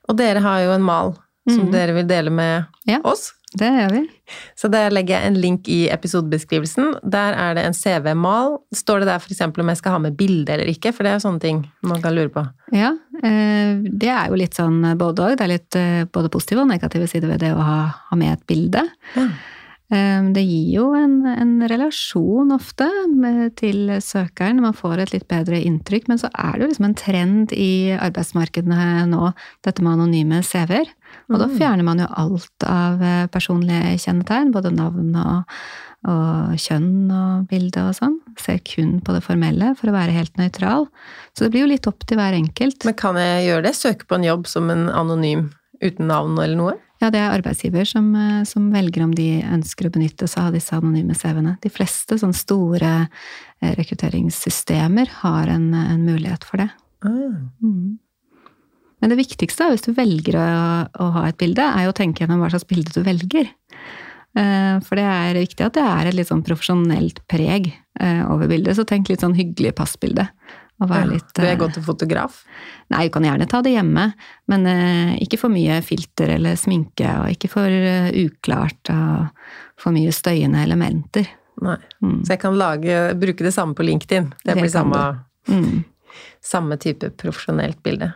Og 0.05 0.19
dere 0.19 0.43
har 0.45 0.61
jo 0.67 0.75
en 0.75 0.85
mal 0.85 1.15
som 1.49 1.65
mm. 1.65 1.71
dere 1.73 1.95
vil 1.97 2.07
dele 2.09 2.33
med 2.33 2.89
ja. 2.89 2.99
oss. 3.07 3.31
Det 3.55 3.69
gjør 3.71 3.93
vi. 3.93 4.01
Så 4.57 4.69
der 4.73 4.93
legger 4.93 5.15
jeg 5.15 5.29
en 5.29 5.39
link 5.39 5.69
i 5.71 5.85
episodebeskrivelsen. 5.93 6.95
Der 7.07 7.37
er 7.39 7.55
det 7.57 7.63
en 7.67 7.77
CV-mal. 7.77 8.57
Står 8.75 9.03
det 9.03 9.09
der 9.09 9.21
f.eks. 9.21 9.41
om 9.47 9.71
jeg 9.71 9.79
skal 9.79 9.95
ha 9.95 10.01
med 10.03 10.17
bilde 10.19 10.51
eller 10.51 10.71
ikke? 10.71 10.91
For 10.95 11.05
det 11.05 11.13
er 11.13 11.19
jo 11.19 11.25
sånne 11.27 11.43
ting 11.43 11.63
man 11.85 12.03
kan 12.03 12.15
lure 12.17 12.33
på. 12.33 12.43
Ja, 12.75 12.91
eh, 13.21 13.79
det 13.85 14.11
er 14.11 14.31
jo 14.31 14.39
litt 14.41 14.57
sånn 14.57 14.81
både 14.99 15.29
òg. 15.29 15.37
Det 15.39 15.45
er 15.47 15.53
litt 15.53 15.79
eh, 15.79 16.03
både 16.11 16.31
positive 16.33 16.65
og 16.65 16.71
negative 16.73 17.07
sider 17.11 17.31
ved 17.31 17.45
det 17.45 17.53
å 17.55 17.63
ha, 17.63 17.79
ha 18.09 18.19
med 18.19 18.35
et 18.35 18.47
bilde. 18.49 18.83
Ja. 19.15 19.29
Eh, 19.93 20.21
det 20.33 20.41
gir 20.41 20.69
jo 20.79 20.85
en, 20.97 21.19
en 21.29 21.53
relasjon 21.69 22.53
ofte 22.55 22.87
med, 23.11 23.53
til 23.59 23.91
søkeren, 24.01 24.63
man 24.63 24.73
får 24.73 25.03
et 25.03 25.13
litt 25.13 25.27
bedre 25.29 25.59
inntrykk. 25.61 26.09
Men 26.09 26.21
så 26.21 26.31
er 26.33 26.55
det 26.55 26.65
jo 26.65 26.69
liksom 26.71 26.89
en 26.89 26.99
trend 26.99 27.55
i 27.55 27.71
arbeidsmarkedene 27.93 29.05
nå, 29.11 29.31
dette 29.67 29.85
med 29.85 29.97
anonyme 29.97 30.41
CV-er. 30.45 30.89
Og 31.29 31.37
da 31.37 31.47
mm. 31.49 31.57
fjerner 31.59 31.85
man 31.87 32.01
jo 32.01 32.11
alt 32.17 32.69
av 32.69 33.03
eh, 33.03 33.25
personlige 33.33 33.97
kjennetegn, 34.07 34.53
både 34.55 34.73
navn 34.73 35.11
og, 35.21 35.59
og 36.09 36.55
kjønn 36.61 37.11
og 37.13 37.45
bilde 37.51 37.85
og 37.85 37.97
sånn. 37.97 38.17
Ser 38.41 38.63
kun 38.65 38.97
på 39.05 39.13
det 39.15 39.21
formelle 39.25 39.73
for 39.77 39.91
å 39.91 39.95
være 39.95 40.17
helt 40.17 40.41
nøytral. 40.41 40.89
Så 41.33 41.45
det 41.45 41.53
blir 41.53 41.65
jo 41.65 41.73
litt 41.75 41.89
opp 41.89 42.07
til 42.09 42.19
hver 42.19 42.37
enkelt. 42.37 42.81
Men 42.87 42.97
kan 42.97 43.21
jeg 43.21 43.45
gjøre 43.51 43.67
det? 43.69 43.75
Søke 43.77 44.09
på 44.09 44.17
en 44.17 44.27
jobb 44.27 44.49
som 44.49 44.73
en 44.73 44.89
anonym 44.89 45.51
uten 45.83 46.09
navn 46.09 46.37
eller 46.39 46.57
noe? 46.57 46.75
Ja, 47.03 47.09
det 47.11 47.19
er 47.19 47.33
arbeidsgiver 47.33 47.87
som, 47.89 48.07
eh, 48.15 48.43
som, 48.47 48.69
velger 48.73 49.03
om 49.03 49.11
de 49.15 49.41
ønsker 49.43 49.89
å 49.89 49.93
benytte 49.93 50.29
seg 50.31 50.47
av 50.47 50.55
disse 50.55 50.75
anonyme 50.77 51.15
CV-ene. 51.17 51.57
De 51.63 51.71
fleste 51.73 52.17
sånne 52.21 52.37
store 52.37 52.93
eh, 53.03 53.75
rekrutteringssystemer 53.75 55.11
har 55.21 55.51
en, 55.51 55.69
en 55.75 56.07
mulighet 56.07 56.47
for 56.47 56.63
det. 56.63 56.69
Ah. 57.05 57.35
Mm. 57.63 57.99
Men 59.03 59.11
det 59.11 59.19
viktigste 59.19 59.67
hvis 59.69 59.85
du 59.85 59.91
velger 59.93 60.39
å, 60.39 60.47
å, 61.03 61.11
ha 61.17 61.27
et 61.29 61.37
bilde, 61.37 61.61
er 61.61 61.85
jo 61.85 61.93
å 61.93 61.97
tenke 61.97 62.23
gjennom 62.23 62.41
hva 62.41 62.49
slags 62.53 62.67
bilde 62.69 62.95
du 62.95 63.03
velger. 63.05 63.51
Eh, 64.35 64.75
for 64.83 64.99
det 64.99 65.05
er 65.07 65.37
viktig 65.39 65.67
at 65.67 65.75
det 65.77 65.83
er 65.85 66.09
et 66.09 66.17
litt 66.17 66.31
sånn 66.31 66.45
profesjonelt 66.47 67.21
preg 67.31 67.69
eh, 67.99 68.23
over 68.31 68.49
bildet. 68.51 68.79
Så 68.79 68.87
tenk 68.87 69.11
litt 69.11 69.23
sånn 69.23 69.37
hyggelig 69.37 69.75
passbilde. 69.77 70.29
Litt, 70.83 71.29
du 71.37 71.45
er 71.47 71.55
godt 71.55 71.77
til 71.77 71.85
fotograf? 71.85 72.41
Nei, 72.91 73.05
du 73.07 73.13
kan 73.15 73.23
gjerne 73.23 73.47
ta 73.47 73.61
det 73.63 73.71
hjemme. 73.77 74.09
Men 74.51 74.67
ikke 75.23 75.39
for 75.39 75.53
mye 75.53 75.77
filter 75.85 76.33
eller 76.35 76.57
sminke, 76.59 77.07
og 77.21 77.31
ikke 77.31 77.49
for 77.53 77.77
uklart 78.11 78.91
og 78.91 79.45
for 79.79 79.95
mye 79.95 80.11
støyende 80.15 80.65
elementer. 80.67 81.31
Nei. 81.63 81.77
Mm. 82.03 82.19
Så 82.25 82.35
jeg 82.35 82.41
kan 82.43 82.59
lage, 82.59 82.99
bruke 83.19 83.45
det 83.45 83.53
samme 83.55 83.77
på 83.77 83.85
LinkedIn? 83.87 84.29
Det, 84.35 84.51
det 84.51 84.59
blir 84.59 84.71
samme, 84.71 85.01
mm. 85.47 85.83
samme 86.43 86.77
type 86.81 87.11
profesjonelt 87.21 87.81
bilde? 87.85 88.11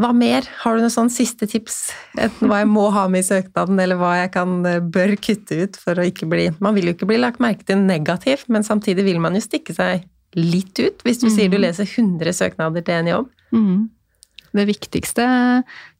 Hva 0.00 0.14
mer? 0.16 0.46
Har 0.62 0.76
du 0.76 0.84
noen 0.84 0.92
sånn 0.92 1.10
siste 1.12 1.44
tips? 1.50 1.90
Hva 2.16 2.62
jeg 2.62 2.68
må 2.70 2.86
ha 2.94 3.04
med 3.12 3.24
i 3.24 3.26
søknaden, 3.26 3.80
eller 3.82 3.98
hva 4.00 4.14
jeg 4.22 4.30
kan, 4.32 4.54
eh, 4.66 4.80
bør 4.80 5.12
kutte 5.20 5.58
ut 5.60 5.76
for 5.76 6.00
å 6.00 6.06
ikke 6.08 6.28
bli 6.30 6.46
Man 6.62 6.76
vil 6.78 6.88
jo 6.88 6.94
ikke 6.96 7.10
bli 7.10 7.18
lagt 7.20 7.42
merke 7.42 7.66
til 7.68 7.82
negativt, 7.84 8.48
men 8.48 8.64
samtidig 8.64 9.04
vil 9.04 9.20
man 9.20 9.36
jo 9.36 9.44
stikke 9.44 9.76
seg 9.76 10.06
litt 10.38 10.78
ut, 10.78 11.02
hvis 11.06 11.22
du 11.22 11.28
mm. 11.28 11.32
sier 11.34 11.50
du 11.50 11.58
leser 11.58 11.88
100 11.88 12.36
søknader 12.36 12.84
til 12.86 13.00
en 13.00 13.10
jobb. 13.10 13.32
Mm. 13.54 13.88
Det 14.50 14.66
viktigste, 14.66 15.26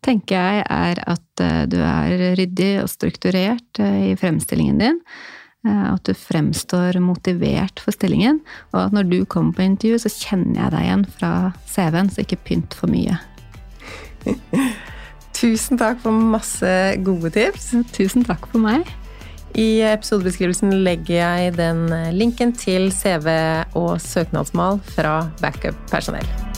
tenker 0.03 0.37
jeg, 0.37 0.65
er 0.67 1.03
at 1.11 1.43
eh, 1.45 1.67
du 1.71 1.79
er 1.83 2.25
ryddig 2.39 2.73
og 2.83 2.91
strukturert 2.91 3.83
eh, 3.83 4.11
i 4.11 4.17
fremstillingen 4.19 4.83
din. 4.83 5.05
At 5.61 6.07
du 6.09 6.15
fremstår 6.17 6.97
motivert 7.05 7.83
for 7.85 7.93
stillingen, 7.93 8.39
og 8.73 8.79
at 8.87 8.95
når 8.97 9.11
du 9.11 9.19
kommer 9.29 9.53
på 9.59 9.67
intervju, 9.67 9.99
så 10.01 10.13
kjenner 10.15 10.57
jeg 10.57 10.73
deg 10.73 10.87
igjen 10.87 11.03
fra 11.19 11.33
CV-en, 11.69 12.09
så 12.09 12.25
ikke 12.25 12.39
pynt 12.49 12.77
for 12.79 12.89
mye. 12.89 13.19
Tusen 15.37 15.77
takk 15.81 16.01
for 16.01 16.17
masse 16.33 16.73
gode 17.05 17.35
tips. 17.37 17.75
Tusen 17.93 18.25
takk 18.25 18.49
for 18.49 18.65
meg. 18.65 18.89
I 19.59 19.83
episodebeskrivelsen 19.91 20.77
legger 20.87 21.17
jeg 21.17 21.57
den 21.59 21.89
linken 22.15 22.55
til 22.57 22.93
CV 22.95 23.35
og 23.79 23.99
søknadsmal 24.03 24.79
fra 24.95 25.25
backup-personell. 25.43 26.50